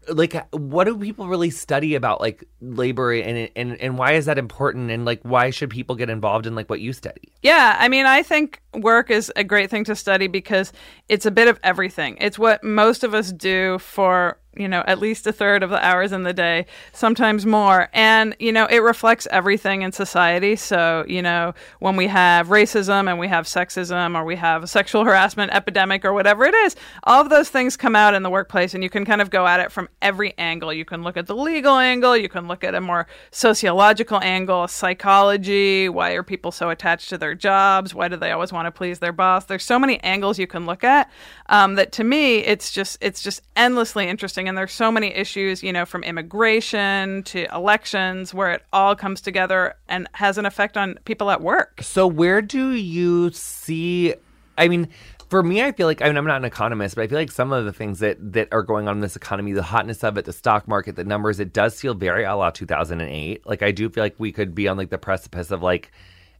like, 0.08 0.36
what 0.54 0.86
do 0.86 0.98
people 0.98 1.28
really 1.28 1.50
study 1.50 1.96
about 1.96 2.22
like 2.22 2.44
labor 2.62 3.12
and 3.12 3.50
and 3.56 3.80
and 3.80 3.98
why 3.98 4.14
is 4.14 4.26
that 4.26 4.38
important? 4.38 4.92
And 4.92 5.06
like, 5.06 5.22
why 5.24 5.50
should 5.50 5.70
people 5.70 5.96
get 5.96 6.10
involved 6.10 6.46
in 6.46 6.56
like 6.56 6.70
what 6.70 6.80
you 6.80 6.94
study? 6.94 7.34
Yeah, 7.42 7.76
I 7.80 7.88
mean, 7.88 8.06
I 8.06 8.24
think 8.24 8.62
work 8.74 9.10
is 9.10 9.32
a 9.36 9.44
great 9.44 9.70
thing 9.70 9.84
to 9.86 9.96
study 9.96 10.28
because 10.28 10.74
it's 11.10 11.26
a 11.26 11.32
bit 11.32 11.48
of 11.48 11.60
everything. 11.64 12.18
It's 12.20 12.40
what 12.40 12.64
most 12.64 13.04
of 13.04 13.14
us 13.14 13.32
do 13.32 13.80
for, 13.80 14.38
you 14.56 14.68
know, 14.68 14.84
at 14.88 14.99
least 14.99 15.28
a 15.28 15.32
third 15.32 15.64
of 15.64 15.70
the 15.70 15.84
hours 15.84 16.12
in 16.12 16.24
the 16.24 16.34
day, 16.34 16.66
sometimes 16.93 17.45
more. 17.45 17.89
And, 17.93 18.36
you 18.39 18.51
know, 18.51 18.66
it 18.66 18.80
reflects 18.80 19.28
everything 19.32 19.82
in 19.82 19.91
society. 19.91 20.56
So, 20.56 21.06
you 21.08 21.22
know, 21.22 21.53
when 21.80 21.95
we 21.95 22.08
have 22.08 22.47
racism 22.47 23.10
and 23.10 23.20
we 23.20 23.28
have 23.28 23.45
sexism 23.45 24.18
or 24.18 24.24
we 24.24 24.36
have 24.36 24.64
a 24.64 24.68
sexual 24.68 25.03
harassment 25.03 25.51
epidemic 25.51 26.06
or 26.06 26.14
whatever 26.14 26.45
it 26.45 26.53
is, 26.53 26.76
all 27.03 27.22
of 27.22 27.30
those 27.30 27.49
things 27.49 27.78
come 27.78 27.95
out 27.95 28.14
in 28.14 28.24
the 28.24 28.30
workplace 28.30 28.74
and 28.74 28.84
you 28.84 28.89
can 28.89 29.06
kind 29.06 29.22
of 29.22 29.30
go 29.30 29.45
at 29.45 29.60
it 29.60 29.72
from 29.72 29.89
every 30.01 30.34
angle. 30.38 30.74
You 30.74 30.86
can 30.86 31.03
look 31.03 31.18
at 31.18 31.28
the 31.28 31.36
legal 31.36 31.78
angle, 31.78 32.16
you 32.16 32.30
can 32.30 32.47
look 32.47 32.64
at 32.64 32.76
a 32.76 32.82
more 32.82 33.08
sociological 33.32 34.22
angle, 34.22 34.68
psychology, 34.68 35.89
why 35.89 36.12
are 36.12 36.24
people 36.24 36.51
so 36.51 36.70
attached 36.70 37.10
to 37.10 37.18
their 37.18 37.36
jobs? 37.36 37.93
Why 37.93 38.08
do 38.08 38.16
they 38.16 38.32
always 38.32 38.51
want 38.51 38.68
to 38.68 38.72
please 38.72 38.99
their 38.99 39.12
boss? 39.12 39.45
There's 39.45 39.64
so 39.64 39.80
many 39.80 40.01
angles 40.03 40.39
you 40.39 40.47
can 40.47 40.66
look 40.66 40.84
at 40.84 41.10
um, 41.47 41.76
that 41.76 41.91
to 41.93 42.03
me 42.03 42.38
it's 42.38 42.72
just 42.72 42.97
it's 43.01 43.22
just 43.22 43.41
endlessly 43.56 44.08
interesting 44.08 44.45
and 44.48 44.58
there's 44.58 44.74
so 44.74 44.91
many 44.91 45.14
issues, 45.14 45.64
you 45.64 45.74
know, 45.74 45.86
from 45.86 46.04
immigration 46.04 47.24
to 47.24 47.46
elections 47.54 48.34
where 48.34 48.52
it 48.52 48.64
all 48.74 48.96
comes 48.96 49.22
together 49.22 49.76
and 49.88 50.08
has 50.14 50.38
an 50.38 50.46
effect 50.46 50.78
on 50.78 51.00
people 51.06 51.32
at 51.32 51.41
work. 51.41 51.82
So 51.82 52.08
where 52.08 52.41
do 52.41 52.72
you 52.72 53.32
see? 53.32 54.14
I 54.58 54.68
mean, 54.68 54.89
for 55.30 55.43
me, 55.43 55.64
I 55.64 55.72
feel 55.72 55.88
like 55.88 56.02
I 56.02 56.08
mean 56.08 56.18
I'm 56.18 56.26
not 56.26 56.38
an 56.38 56.46
economist, 56.46 56.96
but 56.96 57.04
I 57.04 57.08
feel 57.08 57.18
like 57.18 57.32
some 57.32 57.52
of 57.52 57.66
the 57.66 57.74
things 57.74 58.00
that 58.00 58.18
that 58.34 58.50
are 58.52 58.64
going 58.64 58.88
on 58.88 58.96
in 58.96 59.02
this 59.02 59.16
economy, 59.16 59.54
the 59.54 59.64
hotness 59.64 60.04
of 60.04 60.18
it, 60.18 60.26
the 60.26 60.34
stock 60.34 60.68
market, 60.68 60.96
the 60.96 61.04
numbers, 61.04 61.39
it 61.39 61.54
does 61.54 61.80
feel 61.80 61.93
very 61.93 62.24
a 62.24 62.36
la 62.36 62.52
2008. 62.52 63.46
Like 63.46 63.64
I 63.64 63.72
do 63.72 63.89
feel 63.89 64.04
like 64.04 64.16
we 64.18 64.32
could 64.32 64.54
be 64.56 64.68
on 64.68 64.78
like 64.78 64.89
the 64.89 64.98
precipice 64.98 65.52
of 65.52 65.62
like. 65.62 65.91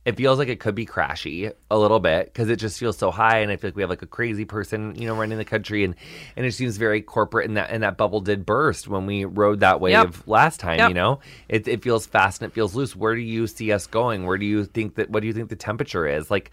It 0.06 0.16
feels 0.18 0.38
like 0.38 0.50
it 0.50 0.60
could 0.60 0.76
be 0.76 0.86
crashy 0.86 1.52
a 1.72 1.78
little 1.78 2.00
bit 2.00 2.26
because 2.28 2.48
it 2.50 2.58
just 2.58 2.80
feels 2.80 2.96
so 2.98 3.10
high, 3.10 3.40
and 3.40 3.52
I 3.52 3.56
feel 3.58 3.70
like 3.70 3.76
we 3.76 3.82
have 3.82 3.90
like 3.90 4.04
a 4.04 4.08
crazy 4.08 4.46
person, 4.46 4.94
you 4.96 5.08
know, 5.08 5.16
running 5.16 5.40
the 5.40 5.46
country, 5.46 5.84
and 5.84 5.96
and 6.36 6.46
it 6.46 6.52
seems 6.54 6.78
very 6.78 7.02
corporate, 7.02 7.48
and 7.48 7.58
that 7.58 7.72
and 7.72 7.82
that 7.84 7.98
bubble 7.98 8.22
did 8.22 8.46
burst 8.46 8.88
when 8.88 9.08
we 9.08 9.26
rode 9.26 9.62
that 9.62 9.82
wave 9.82 9.92
Yep. 9.92 10.28
last 10.28 10.60
time. 10.60 10.78
Yep. 10.80 10.90
You 10.90 10.94
know, 10.94 11.20
it 11.50 11.68
it 11.68 11.82
feels 11.84 12.06
fast 12.06 12.42
and 12.42 12.52
it 12.52 12.54
feels 12.54 12.76
loose. 12.76 12.96
Where 12.96 13.16
do 13.16 13.22
you 13.22 13.48
see 13.48 13.72
us 13.72 13.88
going? 13.88 14.26
Where 14.26 14.38
do 14.38 14.46
you 14.46 14.66
think 14.66 14.96
that? 14.96 15.10
What 15.10 15.22
do 15.22 15.28
you 15.28 15.34
think 15.34 15.50
the 15.50 15.56
temperature 15.56 16.06
is? 16.08 16.30
Like, 16.30 16.52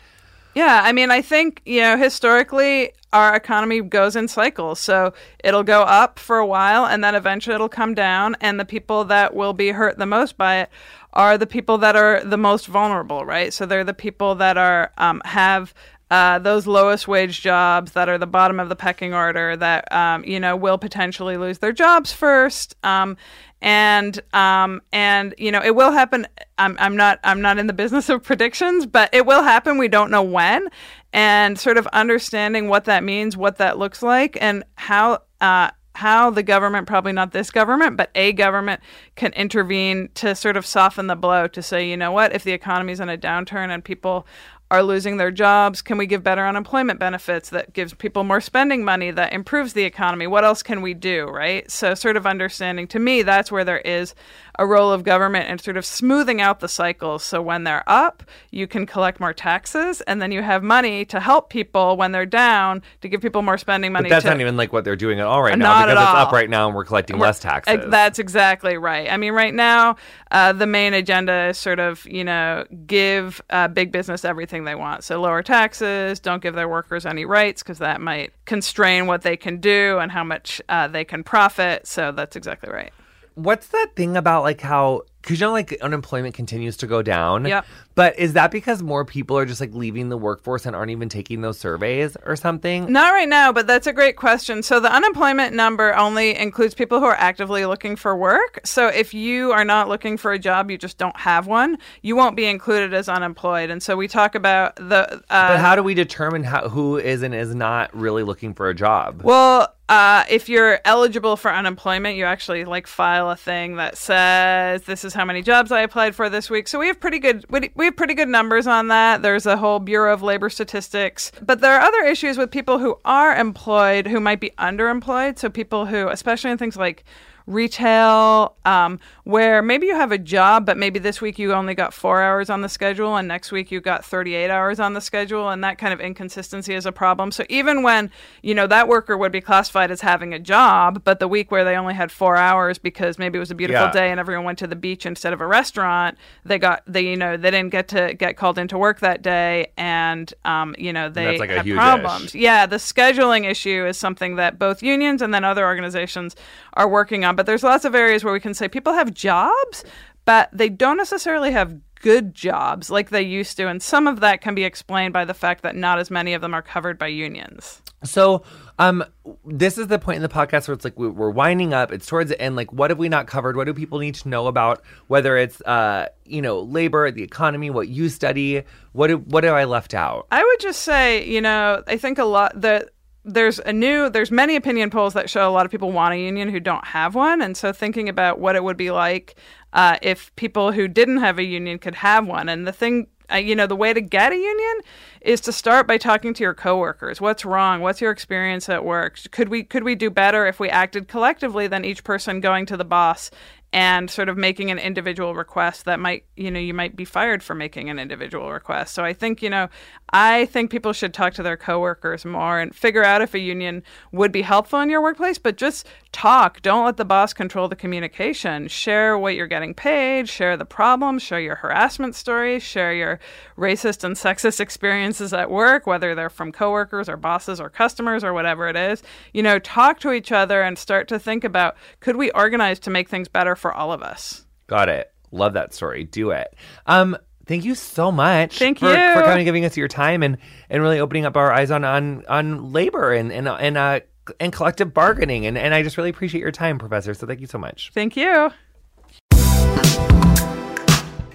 Yeah, 0.55 0.82
I 0.84 0.92
mean, 0.92 1.11
I 1.11 1.22
think, 1.22 1.62
you 1.64 1.80
know, 1.80 1.96
historically, 1.96 2.92
our 3.12 3.34
economy 3.34 3.80
goes 3.80 4.16
in 4.16 4.28
cycles. 4.28 4.80
So 4.80 5.14
it'll 5.42 5.62
go 5.62 5.80
up 5.82 6.18
for 6.18 6.38
a 6.38 6.46
while 6.46 6.84
and 6.84 7.03
then 7.03 7.14
eventually 7.14 7.55
it'll 7.55 7.68
come 7.70 7.94
down. 7.94 8.36
And 8.40 8.61
the 8.61 8.64
people 8.66 9.05
that 9.07 9.34
will 9.34 9.55
be 9.55 9.70
hurt 9.70 9.96
the 9.98 10.07
most 10.07 10.36
by 10.36 10.61
it 10.61 10.70
are 11.12 11.36
the 11.36 11.46
people 11.46 11.78
that 11.78 11.96
are 11.96 12.24
the 12.24 12.38
most 12.38 12.66
vulnerable, 12.66 13.24
right? 13.24 13.52
So 13.52 13.66
they're 13.66 13.84
the 13.84 13.94
people 13.94 14.34
that 14.36 14.56
are, 14.56 14.92
um, 14.98 15.20
have, 15.24 15.74
uh, 16.12 16.38
those 16.38 16.66
lowest 16.66 17.08
wage 17.08 17.40
jobs 17.40 17.92
that 17.92 18.06
are 18.06 18.18
the 18.18 18.26
bottom 18.26 18.60
of 18.60 18.68
the 18.68 18.76
pecking 18.76 19.14
order 19.14 19.56
that 19.56 19.90
um, 19.90 20.22
you 20.24 20.38
know 20.38 20.54
will 20.54 20.76
potentially 20.76 21.38
lose 21.38 21.60
their 21.60 21.72
jobs 21.72 22.12
first. 22.12 22.76
Um, 22.84 23.16
and 23.62 24.20
um, 24.34 24.82
and 24.92 25.34
you 25.38 25.50
know 25.50 25.62
it 25.64 25.74
will 25.74 25.90
happen 25.92 26.26
I'm, 26.58 26.76
I'm 26.78 26.96
not 26.96 27.20
i'm 27.24 27.40
not 27.40 27.58
in 27.58 27.68
the 27.68 27.72
business 27.72 28.08
of 28.10 28.22
predictions 28.30 28.84
but 28.84 29.08
it 29.14 29.24
will 29.24 29.42
happen. 29.42 29.78
We 29.78 29.88
don't 29.88 30.10
know 30.10 30.22
when. 30.22 30.68
And 31.14 31.58
sort 31.58 31.78
of 31.78 31.86
understanding 31.88 32.68
what 32.68 32.84
that 32.84 33.04
means 33.04 33.36
what 33.36 33.56
that 33.56 33.78
looks 33.78 34.02
like 34.02 34.36
and 34.40 34.64
how 34.76 35.20
uh, 35.40 35.70
how 35.95 36.30
the 36.30 36.43
government, 36.43 36.86
probably 36.86 37.12
not 37.12 37.32
this 37.32 37.51
government, 37.51 37.97
but 37.97 38.11
a 38.14 38.32
government 38.32 38.80
can 39.14 39.32
intervene 39.34 40.09
to 40.14 40.34
sort 40.34 40.57
of 40.57 40.64
soften 40.64 41.07
the 41.07 41.16
blow 41.16 41.47
to 41.49 41.62
say, 41.62 41.88
you 41.88 41.97
know 41.97 42.12
what, 42.12 42.34
if 42.34 42.45
the 42.45 42.53
economy's 42.53 43.01
in 43.01 43.09
a 43.09 43.18
downturn 43.18 43.68
and 43.70 43.84
people 43.84 44.26
are 44.72 44.82
losing 44.82 45.18
their 45.18 45.30
jobs, 45.30 45.82
can 45.82 45.98
we 45.98 46.06
give 46.06 46.24
better 46.24 46.46
unemployment 46.46 46.98
benefits 46.98 47.50
that 47.50 47.74
gives 47.74 47.92
people 47.92 48.24
more 48.24 48.40
spending 48.40 48.82
money 48.82 49.10
that 49.10 49.34
improves 49.34 49.74
the 49.74 49.84
economy? 49.84 50.26
What 50.26 50.44
else 50.44 50.62
can 50.62 50.80
we 50.80 50.94
do, 50.94 51.26
right? 51.26 51.70
So, 51.70 51.92
sort 51.94 52.16
of 52.16 52.26
understanding 52.26 52.88
to 52.88 52.98
me, 52.98 53.20
that's 53.20 53.52
where 53.52 53.64
there 53.64 53.80
is 53.80 54.14
a 54.58 54.66
role 54.66 54.90
of 54.90 55.04
government 55.04 55.50
and 55.50 55.60
sort 55.60 55.76
of 55.76 55.84
smoothing 55.84 56.40
out 56.40 56.60
the 56.60 56.68
cycles. 56.68 57.22
So, 57.22 57.42
when 57.42 57.64
they're 57.64 57.84
up, 57.86 58.22
you 58.50 58.66
can 58.66 58.86
collect 58.86 59.20
more 59.20 59.34
taxes, 59.34 60.00
and 60.02 60.22
then 60.22 60.32
you 60.32 60.40
have 60.40 60.62
money 60.62 61.04
to 61.04 61.20
help 61.20 61.50
people 61.50 61.98
when 61.98 62.12
they're 62.12 62.24
down 62.24 62.82
to 63.02 63.10
give 63.10 63.20
people 63.20 63.42
more 63.42 63.58
spending 63.58 63.92
money. 63.92 64.08
But 64.08 64.14
that's 64.16 64.24
to, 64.24 64.30
not 64.30 64.40
even 64.40 64.56
like 64.56 64.72
what 64.72 64.84
they're 64.84 64.96
doing 64.96 65.20
at 65.20 65.26
all 65.26 65.42
right 65.42 65.58
now 65.58 65.84
because 65.84 66.02
it's 66.02 66.18
up 66.18 66.32
right 66.32 66.48
now 66.48 66.68
and 66.68 66.74
we're 66.74 66.86
collecting 66.86 67.18
less 67.18 67.38
taxes. 67.38 67.78
That's 67.88 68.18
exactly 68.18 68.78
right. 68.78 69.12
I 69.12 69.18
mean, 69.18 69.34
right 69.34 69.52
now, 69.52 69.96
uh, 70.30 70.54
the 70.54 70.66
main 70.66 70.94
agenda 70.94 71.48
is 71.48 71.58
sort 71.58 71.78
of, 71.78 72.06
you 72.06 72.24
know, 72.24 72.64
give 72.86 73.42
uh, 73.50 73.68
big 73.68 73.92
business 73.92 74.24
everything 74.24 74.61
they 74.64 74.74
want. 74.74 75.04
So 75.04 75.20
lower 75.20 75.42
taxes, 75.42 76.20
don't 76.20 76.42
give 76.42 76.54
their 76.54 76.68
workers 76.68 77.06
any 77.06 77.24
rights 77.24 77.62
because 77.62 77.78
that 77.78 78.00
might 78.00 78.32
constrain 78.44 79.06
what 79.06 79.22
they 79.22 79.36
can 79.36 79.58
do 79.60 79.98
and 79.98 80.10
how 80.12 80.24
much 80.24 80.60
uh, 80.68 80.88
they 80.88 81.04
can 81.04 81.24
profit. 81.24 81.86
So 81.86 82.12
that's 82.12 82.36
exactly 82.36 82.70
right. 82.70 82.92
What's 83.34 83.68
that 83.68 83.88
thing 83.96 84.16
about 84.16 84.42
like 84.42 84.60
how 84.60 85.02
because 85.22 85.40
you 85.40 85.46
know 85.46 85.52
like 85.52 85.72
unemployment 85.80 86.34
continues 86.34 86.76
to 86.78 86.86
go 86.86 87.00
down, 87.00 87.46
Yep. 87.46 87.64
But 87.95 88.18
is 88.18 88.32
that 88.34 88.51
because 88.51 88.82
more 88.82 89.05
people 89.05 89.36
are 89.38 89.45
just 89.45 89.61
like 89.61 89.74
leaving 89.74 90.09
the 90.09 90.16
workforce 90.16 90.66
and 90.66 90.74
aren't 90.74 90.90
even 90.90 91.09
taking 91.09 91.40
those 91.40 91.59
surveys 91.59 92.16
or 92.24 92.36
something? 92.36 92.90
Not 92.90 93.12
right 93.12 93.28
now, 93.28 93.53
but 93.53 93.66
that's 93.66 93.86
a 93.86 93.93
great 93.93 94.16
question. 94.16 94.62
So 94.62 94.80
the 94.80 94.93
unemployment 94.93 95.55
number 95.55 95.95
only 95.97 96.36
includes 96.36 96.74
people 96.74 97.01
who 97.01 97.07
are 97.07 97.16
actively 97.16 97.66
looking 97.66 97.97
for 97.97 98.16
work. 98.16 98.61
So 98.64 98.88
if 98.88 99.12
you 99.14 99.53
are 99.53 99.64
not 99.64 99.88
looking 99.88 100.16
for 100.16 100.32
a 100.32 100.38
job, 100.38 100.70
you 100.70 100.78
just 100.78 100.99
don't 100.99 101.16
have 101.16 101.47
one, 101.47 101.78
you 102.03 102.16
won't 102.16 102.36
be 102.36 102.47
included 102.47 102.95
as 102.95 103.09
unemployed. 103.09 103.70
And 103.70 103.82
so 103.82 103.97
we 103.97 104.09
talk 104.09 104.34
about 104.34 104.76
the. 104.76 105.22
Uh, 105.30 105.49
But 105.49 105.61
how 105.61 105.76
do 105.76 105.82
we 105.82 105.95
determine 105.95 106.45
how, 106.45 106.68
who 106.68 106.97
is 106.97 107.22
and 107.22 107.34
is 107.34 107.55
not 107.55 107.95
really 107.95 108.22
looking 108.22 108.55
for 108.55 108.68
a 108.68 108.74
job? 108.74 109.22
Well, 109.22 109.74
uh, 109.88 110.24
if 110.30 110.49
you're 110.49 110.80
eligible 110.86 111.36
for 111.36 111.53
unemployment, 111.53 112.16
you 112.16 112.24
actually 112.24 112.64
like 112.64 112.86
file 112.86 113.30
a 113.30 113.36
thing 113.36 113.76
that 113.76 113.99
says 113.99 114.84
this 114.84 115.05
is 115.05 115.12
how 115.12 115.24
many 115.24 115.43
jobs 115.43 115.70
I 115.70 115.80
applied 115.80 116.14
for 116.14 116.30
this 116.30 116.49
week. 116.49 116.66
So 116.66 116.78
we 116.78 116.86
have 116.86 116.99
pretty 116.99 117.18
good 117.18 117.45
we 117.51 117.82
we 117.83 117.87
have 117.87 117.97
pretty 117.97 118.14
good 118.14 118.28
numbers 118.28 118.68
on 118.68 118.87
that. 118.89 119.22
There's 119.22 119.45
a 119.45 119.57
whole 119.57 119.80
Bureau 119.80 120.14
of 120.14 120.22
Labor 120.22 120.49
Statistics, 120.49 121.33
but 121.45 121.61
there 121.61 121.74
are 121.74 121.80
other 121.80 122.05
issues 122.05 122.39
with 122.39 122.49
people 122.49 122.78
who 122.78 122.97
are 123.05 123.35
employed 123.35 124.07
who 124.07 124.20
might 124.20 124.39
be 124.39 124.51
underemployed. 124.51 125.37
So 125.37 125.51
people 125.51 125.87
who, 125.87 126.07
especially 126.07 126.53
in 126.53 126.59
things 126.59 126.76
like 126.76 127.03
retail, 127.47 128.55
um, 128.64 128.99
where 129.24 129.62
maybe 129.62 129.86
you 129.86 129.95
have 129.95 130.12
a 130.12 130.18
job, 130.18 130.66
but 130.66 130.76
maybe 130.76 130.99
this 130.99 131.20
week 131.20 131.38
you 131.38 131.53
only 131.53 131.74
got 131.74 131.95
four 131.95 132.22
hours 132.22 132.51
on 132.51 132.61
the 132.61 132.68
schedule, 132.68 133.16
and 133.16 133.26
next 133.28 133.53
week 133.53 133.70
you 133.70 133.80
got 133.80 134.05
38 134.05 134.51
hours 134.51 134.80
on 134.80 134.95
the 134.95 135.01
schedule, 135.01 135.49
and 135.49 135.62
that 135.64 135.78
kind 135.78 135.93
of 135.93 136.01
inconsistency 136.01 136.74
is 136.74 136.86
a 136.86 136.93
problem. 136.93 137.30
So 137.30 137.45
even 137.49 137.82
when 137.82 138.11
you 138.43 138.55
know 138.55 138.66
that 138.66 138.88
worker 138.88 139.16
would 139.16 139.32
be 139.32 139.40
classified 139.40 139.90
as 139.90 140.01
having 140.01 140.32
a 140.34 140.38
job, 140.38 141.03
but 141.05 141.18
the 141.20 141.28
week 141.28 141.51
where 141.51 141.64
they 141.64 141.76
only 141.76 141.95
had 141.95 142.11
four 142.12 142.36
hours 142.36 142.78
because 142.78 143.18
maybe 143.18 143.36
it 143.36 143.40
was 143.40 143.51
a 143.51 143.55
beautiful 143.55 143.86
Yeah. 143.86 143.93
day 143.93 144.11
and 144.11 144.20
everyone 144.20 144.45
went 144.45 144.59
to 144.59 144.66
the 144.66 144.76
beach 144.76 145.07
instead 145.07 145.32
of 145.32 145.40
a 145.40 145.47
restaurant, 145.47 146.18
they 146.45 146.59
got 146.59 146.82
they 146.86 147.03
you 147.03 147.16
know 147.16 147.36
they 147.36 147.51
didn't 147.51 147.70
get 147.70 147.88
to 147.88 148.14
get 148.14 148.36
called 148.36 148.59
into 148.59 148.76
work 148.78 149.01
that 149.01 149.22
day, 149.22 149.72
and 149.76 150.32
um, 150.45 150.74
you 150.78 150.93
know 150.93 151.09
they 151.09 151.38
like 151.38 151.51
have 151.51 151.66
problems. 151.66 152.34
ish. 152.34 152.40
Yeah, 152.40 152.66
the 152.66 152.76
scheduling 152.76 153.49
issue 153.49 153.86
is 153.86 153.97
something 153.99 154.36
that 154.36 154.59
both 154.59 154.82
unions 154.82 155.22
and 155.22 155.32
then 155.32 155.45
other 155.45 155.64
organizations 155.64 156.36
are 156.74 156.88
working 156.88 157.24
on. 157.24 157.32
But 157.37 157.47
there's 157.47 157.62
lots 157.62 157.85
of 157.85 157.95
areas 157.95 158.24
where 158.24 158.33
we 158.33 158.41
can 158.41 158.55
say 158.55 158.68
people 158.68 158.93
have 158.93 159.12
jobs, 159.14 159.85
but 160.24 160.49
they 160.53 160.68
don't 160.68 160.97
necessarily 160.97 161.53
have 161.53 161.76
good 162.01 162.35
jobs 162.35 162.91
like 162.91 163.11
they 163.11 163.22
used 163.22 163.57
to. 163.57 163.68
And 163.68 163.80
some 163.80 164.07
of 164.09 164.20
that 164.20 164.41
can 164.41 164.55
be 164.57 164.64
explained 164.64 165.12
by 165.12 165.24
the 165.24 165.35
fact 165.35 165.62
that 165.62 165.76
not 165.76 165.99
as 166.01 166.11
many 166.11 166.35
of 166.35 166.41
them 166.43 166.53
are 166.53 166.62
covered 166.62 166.99
by 166.99 167.07
unions. 167.07 167.80
So, 168.03 168.43
um, 168.80 169.05
this 169.45 169.78
is 169.78 169.87
the 169.87 170.01
point 170.01 170.16
in 170.16 170.22
the 170.22 170.28
podcast 170.28 170.66
where 170.66 170.74
it's 170.74 170.85
like 170.85 170.99
we- 170.99 171.07
we're 171.07 171.30
winding 171.30 171.72
up. 171.72 171.93
It's 171.93 172.07
towards 172.07 172.30
the 172.30 172.43
end. 172.43 172.57
Like, 172.57 172.72
what 172.72 172.91
have 172.91 172.99
we 172.99 173.09
not 173.09 173.28
covered? 173.28 173.55
What 173.57 173.66
do 173.66 173.74
people 173.74 174.01
need 174.01 174.16
to 174.16 174.28
know 174.28 174.49
about? 174.49 174.83
Whether 175.07 175.37
it's, 175.37 175.61
uh, 175.61 176.09
you 176.24 176.43
know, 176.43 176.61
labor, 176.61 177.12
the 177.12 177.22
economy, 177.22 177.70
what 177.70 177.87
you 177.87 178.09
study. 178.09 178.64
What 178.91 179.07
do, 179.07 179.18
what 179.18 179.45
have 179.45 179.55
I 179.55 179.64
left 179.64 179.95
out? 179.95 180.26
I 180.33 180.43
would 180.43 180.59
just 180.61 180.83
say, 180.83 181.24
you 181.24 181.41
know, 181.41 181.85
I 181.87 181.97
think 181.97 182.18
a 182.18 182.24
lot 182.24 182.61
that 182.61 182.91
there's 183.24 183.58
a 183.60 183.72
new 183.72 184.10
there's 184.10 184.30
many 184.30 184.56
opinion 184.56 184.90
polls 184.90 185.14
that 185.14 185.30
show 185.30 185.48
a 185.48 185.52
lot 185.52 185.64
of 185.64 185.70
people 185.70 185.92
want 185.92 186.14
a 186.14 186.18
union 186.18 186.48
who 186.48 186.60
don't 186.60 186.84
have 186.86 187.14
one. 187.14 187.40
And 187.40 187.56
so 187.56 187.72
thinking 187.72 188.08
about 188.08 188.40
what 188.40 188.56
it 188.56 188.64
would 188.64 188.76
be 188.76 188.90
like 188.90 189.36
uh, 189.72 189.96
if 190.02 190.34
people 190.36 190.72
who 190.72 190.88
didn't 190.88 191.18
have 191.18 191.38
a 191.38 191.44
union 191.44 191.78
could 191.78 191.94
have 191.96 192.26
one. 192.26 192.48
And 192.48 192.66
the 192.66 192.72
thing 192.72 193.06
uh, 193.32 193.36
you 193.36 193.54
know 193.54 193.66
the 193.66 193.76
way 193.76 193.92
to 193.92 194.00
get 194.00 194.32
a 194.32 194.36
union 194.36 194.80
is 195.20 195.40
to 195.40 195.52
start 195.52 195.86
by 195.86 195.96
talking 195.98 196.34
to 196.34 196.42
your 196.42 196.54
coworkers. 196.54 197.20
What's 197.20 197.44
wrong? 197.44 197.80
What's 197.80 198.00
your 198.00 198.10
experience 198.10 198.68
at 198.68 198.84
work? 198.84 199.18
Could 199.30 199.48
we 199.48 199.62
could 199.62 199.84
we 199.84 199.94
do 199.94 200.10
better 200.10 200.46
if 200.46 200.58
we 200.58 200.68
acted 200.68 201.08
collectively 201.08 201.66
than 201.66 201.84
each 201.84 202.04
person 202.04 202.40
going 202.40 202.66
to 202.66 202.76
the 202.76 202.84
boss 202.84 203.30
and 203.72 204.10
sort 204.10 204.28
of 204.28 204.36
making 204.36 204.70
an 204.70 204.78
individual 204.78 205.34
request 205.34 205.86
that 205.86 205.98
might 205.98 206.24
you 206.36 206.50
know 206.50 206.60
you 206.60 206.74
might 206.74 206.94
be 206.94 207.04
fired 207.04 207.42
for 207.42 207.54
making 207.54 207.88
an 207.88 207.98
individual 207.98 208.52
request. 208.52 208.94
So 208.94 209.04
i 209.04 209.12
think 209.12 209.42
you 209.42 209.48
know 209.48 209.68
i 210.10 210.44
think 210.46 210.70
people 210.70 210.92
should 210.92 211.14
talk 211.14 211.32
to 211.34 211.42
their 211.42 211.56
coworkers 211.56 212.24
more 212.24 212.60
and 212.60 212.74
figure 212.74 213.04
out 213.04 213.22
if 213.22 213.34
a 213.34 213.38
union 213.38 213.82
would 214.12 214.32
be 214.32 214.42
helpful 214.42 214.80
in 214.80 214.90
your 214.90 215.00
workplace 215.00 215.38
but 215.38 215.56
just 215.56 215.86
talk. 216.12 216.60
Don't 216.60 216.84
let 216.84 216.98
the 216.98 217.04
boss 217.06 217.32
control 217.32 217.68
the 217.68 217.76
communication. 217.76 218.68
Share 218.68 219.16
what 219.16 219.34
you're 219.34 219.46
getting 219.46 219.72
paid 219.72 220.28
share 220.28 220.56
the 220.56 220.64
problems 220.64 221.22
share 221.22 221.40
your 221.40 221.56
harassment 221.56 222.14
stories 222.14 222.62
share 222.62 222.92
your 222.92 223.18
racist 223.56 224.04
and 224.04 224.16
sexist 224.16 224.60
experiences 224.60 225.32
at 225.32 225.50
work 225.50 225.86
whether 225.86 226.14
they're 226.14 226.28
from 226.28 226.52
coworkers 226.52 227.08
or 227.08 227.16
bosses 227.16 227.60
or 227.60 227.70
customers 227.70 228.22
or 228.22 228.32
whatever 228.34 228.68
it 228.68 228.76
is. 228.76 229.02
You 229.32 229.42
know 229.42 229.58
talk 229.58 229.98
to 230.00 230.12
each 230.12 230.30
other 230.30 230.60
and 230.62 230.78
start 230.78 231.08
to 231.08 231.18
think 231.18 231.44
about 231.44 231.76
could 232.00 232.16
we 232.16 232.30
organize 232.32 232.78
to 232.80 232.90
make 232.90 233.08
things 233.08 233.28
better 233.28 233.56
for 233.62 233.72
all 233.72 233.92
of 233.92 234.02
us 234.02 234.44
Got 234.72 234.88
it. 234.88 235.12
Love 235.32 235.52
that 235.52 235.74
story. 235.74 236.04
Do 236.04 236.30
it. 236.30 236.54
Um, 236.86 237.14
thank 237.44 237.64
you 237.64 237.74
so 237.74 238.10
much. 238.10 238.58
Thank 238.58 238.78
for, 238.78 238.86
you. 238.86 239.14
for 239.14 239.22
kind 239.22 239.38
of 239.38 239.44
giving 239.44 239.66
us 239.66 239.76
your 239.76 239.86
time 239.86 240.22
and 240.22 240.38
and 240.70 240.82
really 240.82 240.98
opening 240.98 241.26
up 241.26 241.36
our 241.36 241.52
eyes 241.52 241.70
on 241.70 241.84
on 241.84 242.24
on 242.26 242.72
labor 242.72 243.12
and 243.12 243.30
and 243.30 243.46
and 243.46 243.76
uh 243.76 244.00
and 244.40 244.50
collective 244.50 244.94
bargaining. 244.94 245.44
And 245.44 245.58
and 245.58 245.74
I 245.74 245.82
just 245.82 245.98
really 245.98 246.08
appreciate 246.08 246.40
your 246.40 246.52
time, 246.52 246.78
Professor. 246.78 247.12
So 247.12 247.26
thank 247.26 247.40
you 247.40 247.46
so 247.46 247.58
much. 247.58 247.90
thank 247.92 248.16
you 248.16 248.50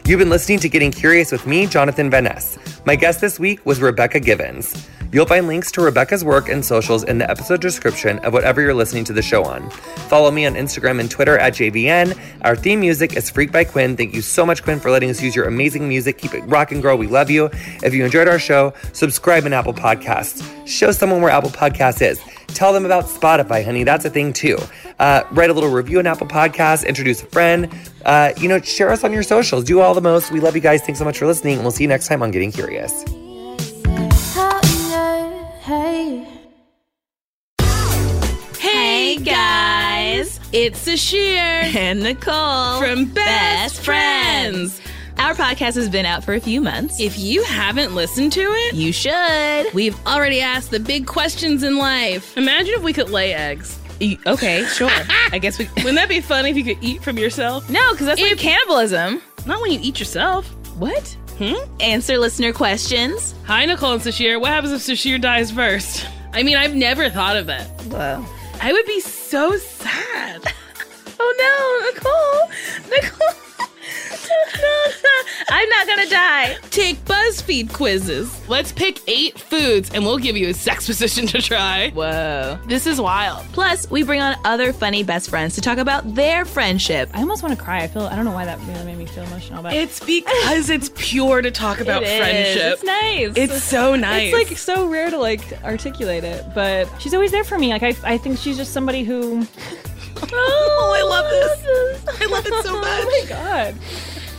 You've 0.06 0.20
been 0.20 0.30
listening 0.30 0.60
to 0.60 0.70
Getting 0.70 0.92
Curious 0.92 1.32
with 1.32 1.46
me, 1.46 1.68
Jonathan 1.68 2.10
Van 2.10 2.24
Ness. 2.24 2.58
My 2.86 2.96
guest 2.96 3.22
this 3.22 3.40
week 3.40 3.64
was 3.68 3.82
Rebecca 3.82 4.20
Givan. 4.20 4.64
You'll 5.12 5.26
find 5.26 5.48
links 5.48 5.72
to 5.72 5.82
Rebecca's 5.82 6.24
work 6.24 6.50
and 6.50 6.64
socials 6.64 7.04
in 7.04 7.18
the 7.18 7.30
episode 7.30 7.62
description 7.62 8.20
of 8.20 8.34
whatever 8.34 8.62
you're 8.62 8.74
listening 8.74 9.04
to 9.06 9.14
the 9.14 9.22
show 9.22 9.44
on. 9.46 9.70
Follow 10.10 10.32
me 10.32 10.46
on 10.46 10.56
Instagram 10.56 11.00
and 11.00 11.10
Twitter 11.10 11.38
at 11.38 11.54
JVN. 11.54 12.20
Our 12.42 12.56
theme 12.56 12.82
music 12.82 13.16
is 13.16 13.30
Freak 13.30 13.52
by 13.52 13.64
Quiñ. 13.64 13.96
Thank 13.96 14.14
you 14.14 14.22
so 14.22 14.46
much, 14.46 14.64
Quiñ, 14.64 14.82
for 14.82 14.92
letting 14.92 15.10
us 15.10 15.22
use 15.22 15.36
your 15.36 15.46
amazing 15.46 15.88
music. 15.88 16.18
Keep 16.18 16.34
it 16.34 16.42
rockin', 16.42 16.82
girl. 16.82 16.98
We 16.98 17.08
love 17.08 17.30
you. 17.30 17.50
If 17.84 17.94
you 17.94 18.04
enjoyed 18.04 18.28
our 18.28 18.40
show, 18.40 18.74
subscribe 18.94 19.46
in 19.46 19.54
Apple 19.54 19.74
Podcasts. 19.74 20.44
Show 20.68 20.92
someone 20.92 21.22
where 21.22 21.32
Apple 21.32 21.52
Podcasts 21.52 22.02
is. 22.02 22.20
Tell 22.48 22.74
them 22.74 22.86
about 22.86 23.06
Spotify, 23.06 23.64
honey. 23.64 23.84
That's 23.84 24.06
a 24.06 24.10
thing 24.10 24.34
too. 24.34 24.58
Uh, 25.00 25.24
write 25.32 25.50
a 25.50 25.54
little 25.54 25.70
review 25.70 26.00
on 26.00 26.08
Apple 26.08 26.28
Podcasts. 26.28 26.86
Introduce 26.86 27.22
a 27.22 27.28
friend. 27.28 27.70
Uh, 28.04 28.34
you 28.38 28.50
know, 28.50 28.60
share 28.60 28.90
us 28.90 29.04
on 29.04 29.14
your 29.14 29.24
socials. 29.24 29.64
Do 29.64 29.80
all 29.80 29.94
the 29.94 30.02
most. 30.02 30.32
We 30.32 30.40
love 30.40 30.56
you 30.56 30.62
guys. 30.62 30.82
Thanks 30.82 31.00
so 31.00 31.06
much 31.06 31.18
for 31.18 31.28
listening. 31.28 31.56
And 31.56 31.64
we'll 31.64 31.72
see 31.72 31.84
you 31.84 31.90
next 31.90 32.08
time 32.08 32.24
on 32.24 32.32
Getting 32.32 32.52
Curious. 32.52 33.06
Guys, 39.24 40.40
it's 40.54 40.86
Sasheer 40.88 41.36
and 41.76 42.02
Nicole 42.04 42.80
from 42.80 43.06
Best 43.06 43.82
Friends. 43.82 44.80
Our 45.18 45.34
podcast 45.34 45.74
has 45.74 45.90
been 45.90 46.06
out 46.06 46.24
for 46.24 46.36
a 46.36 46.40
few 46.40 46.62
months. 46.62 47.00
If 47.00 47.18
you 47.18 47.44
haven't 47.44 47.96
listened 47.96 48.32
to 48.34 48.42
it, 48.42 48.76
you 48.76 48.94
should. 48.94 49.74
we've 49.74 49.98
already 50.06 50.40
asked 50.42 50.70
the 50.70 50.80
big 50.80 51.08
questions 51.08 51.64
in 51.64 51.78
life. 51.80 52.38
Imagine 52.38 52.76
if 52.76 52.84
we 52.84 52.94
could 52.94 53.10
lay 53.10 53.34
eggs. 53.34 53.80
E- 54.00 54.20
okay, 54.28 54.64
sure. 54.66 54.90
I 55.32 55.40
guess 55.40 55.58
we. 55.58 55.66
Wouldn't 55.78 55.96
that 55.96 56.10
be 56.10 56.22
funny 56.22 56.52
if 56.52 56.56
you 56.58 56.64
could 56.64 56.78
eat 56.84 57.02
from 57.02 57.18
yourself? 57.18 57.68
No, 57.72 57.92
because 57.94 58.06
that's 58.06 58.22
like 58.22 58.38
cannibalism. 58.38 59.22
Not 59.48 59.62
when 59.62 59.72
you 59.72 59.80
eat 59.82 60.00
yourself. 60.00 60.48
What? 60.78 61.08
Hmm? 61.40 61.56
Answer 61.80 62.20
listener 62.20 62.54
questions. 62.54 63.34
Hi, 63.46 63.66
Nicole 63.66 63.94
and 63.94 64.02
Sasheer. 64.02 64.40
What 64.40 64.52
happens 64.52 64.74
if 64.74 64.82
Sasheer 64.82 65.20
dies 65.20 65.50
first? 65.50 66.06
I 66.34 66.44
mean, 66.44 66.56
I've 66.58 66.76
never 66.76 67.10
thought 67.10 67.36
of 67.36 67.48
that. 67.48 67.66
Whoa. 67.86 68.24
I 68.62 68.74
would 68.74 68.86
be 68.86 69.00
so 69.00 69.58
sad. 69.58 70.42
Oh 71.20 71.34
no, 71.40 71.90
Nicole. 71.90 72.92
Nicole. 72.92 73.47
No, 74.30 74.62
no. 75.04 75.32
I'm 75.50 75.70
not 75.70 75.88
gonna 75.88 76.10
die. 76.10 76.58
Take 76.72 77.04
BuzzFeed 77.06 77.72
quizzes. 77.74 78.48
Let's 78.50 78.72
pick 78.72 79.00
eight 79.08 79.40
foods 79.40 79.90
and 79.94 80.04
we'll 80.04 80.18
give 80.18 80.36
you 80.36 80.50
a 80.50 80.54
sex 80.54 80.86
position 80.88 81.26
to 81.28 81.42
try. 81.42 81.90
Whoa. 81.92 82.58
This 82.68 82.86
is 82.88 83.00
wild. 83.00 83.46
Plus, 83.54 83.90
we 83.90 84.04
bring 84.04 84.22
on 84.22 84.36
other 84.46 84.74
funny 84.74 85.04
best 85.04 85.30
friends 85.30 85.56
to 85.56 85.62
talk 85.62 85.78
about 85.78 86.16
their 86.16 86.44
friendship. 86.46 87.10
I 87.14 87.20
almost 87.22 87.44
want 87.44 87.58
to 87.58 87.64
cry. 87.64 87.84
I 87.84 87.88
feel 87.88 88.04
I 88.04 88.16
don't 88.16 88.26
know 88.26 88.32
why 88.32 88.46
that 88.46 88.60
really 88.68 88.86
made 88.86 88.98
me 88.98 89.06
feel 89.06 89.24
emotional, 89.24 89.64
but 89.64 89.74
It's 89.74 90.00
because 90.04 90.70
it's 90.70 90.92
pure 90.96 91.42
to 91.42 91.52
talk 91.52 91.80
about 91.82 92.04
It 92.04 92.10
is. 92.10 92.18
friendship. 92.20 92.74
It's 92.74 92.84
nice. 92.84 93.34
It's 93.38 93.64
so 93.64 93.96
nice. 93.96 94.34
It's 94.34 94.50
like 94.50 94.58
so 94.58 94.88
rare 94.88 95.10
to 95.10 95.18
like 95.18 95.42
articulate 95.64 96.24
it, 96.24 96.46
but 96.54 96.90
she's 97.00 97.14
always 97.14 97.32
there 97.32 97.44
for 97.44 97.58
me. 97.58 97.70
Like 97.70 97.84
I, 97.84 97.96
I 98.04 98.18
think 98.18 98.38
she's 98.38 98.58
just 98.58 98.74
somebody 98.74 99.04
who. 99.04 99.46
oh, 100.34 100.96
I 100.98 101.04
love 101.04 101.30
this. 101.30 102.22
I 102.22 102.26
love 102.26 102.46
it 102.46 102.54
so 102.66 102.76
oh 102.76 102.82
much. 102.82 103.04
Oh 103.04 103.22
my 103.22 103.30
god. 103.30 103.76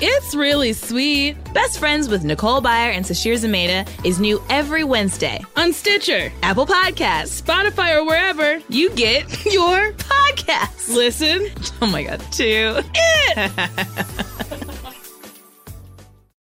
It's 0.00 0.34
really 0.34 0.72
sweet. 0.74 1.34
Best 1.52 1.78
Friends 1.80 2.08
with 2.08 2.22
Nicole 2.22 2.62
Byer 2.62 2.92
and 2.94 3.04
Sasheer 3.04 3.34
Zamata 3.34 3.88
is 4.06 4.20
new 4.20 4.40
every 4.48 4.84
Wednesday. 4.84 5.44
On 5.56 5.72
Stitcher, 5.72 6.30
Apple 6.42 6.66
Podcasts. 6.66 7.42
Spotify, 7.42 7.96
or 7.96 8.04
wherever 8.06 8.60
You 8.68 8.90
get 8.90 9.22
your 9.52 9.92
podcasts. 9.94 10.88
listen. 10.94 11.48
Oh 11.82 11.86
my 11.86 12.04
god, 12.04 12.20
two. 12.30 12.78
It. 13.36 14.64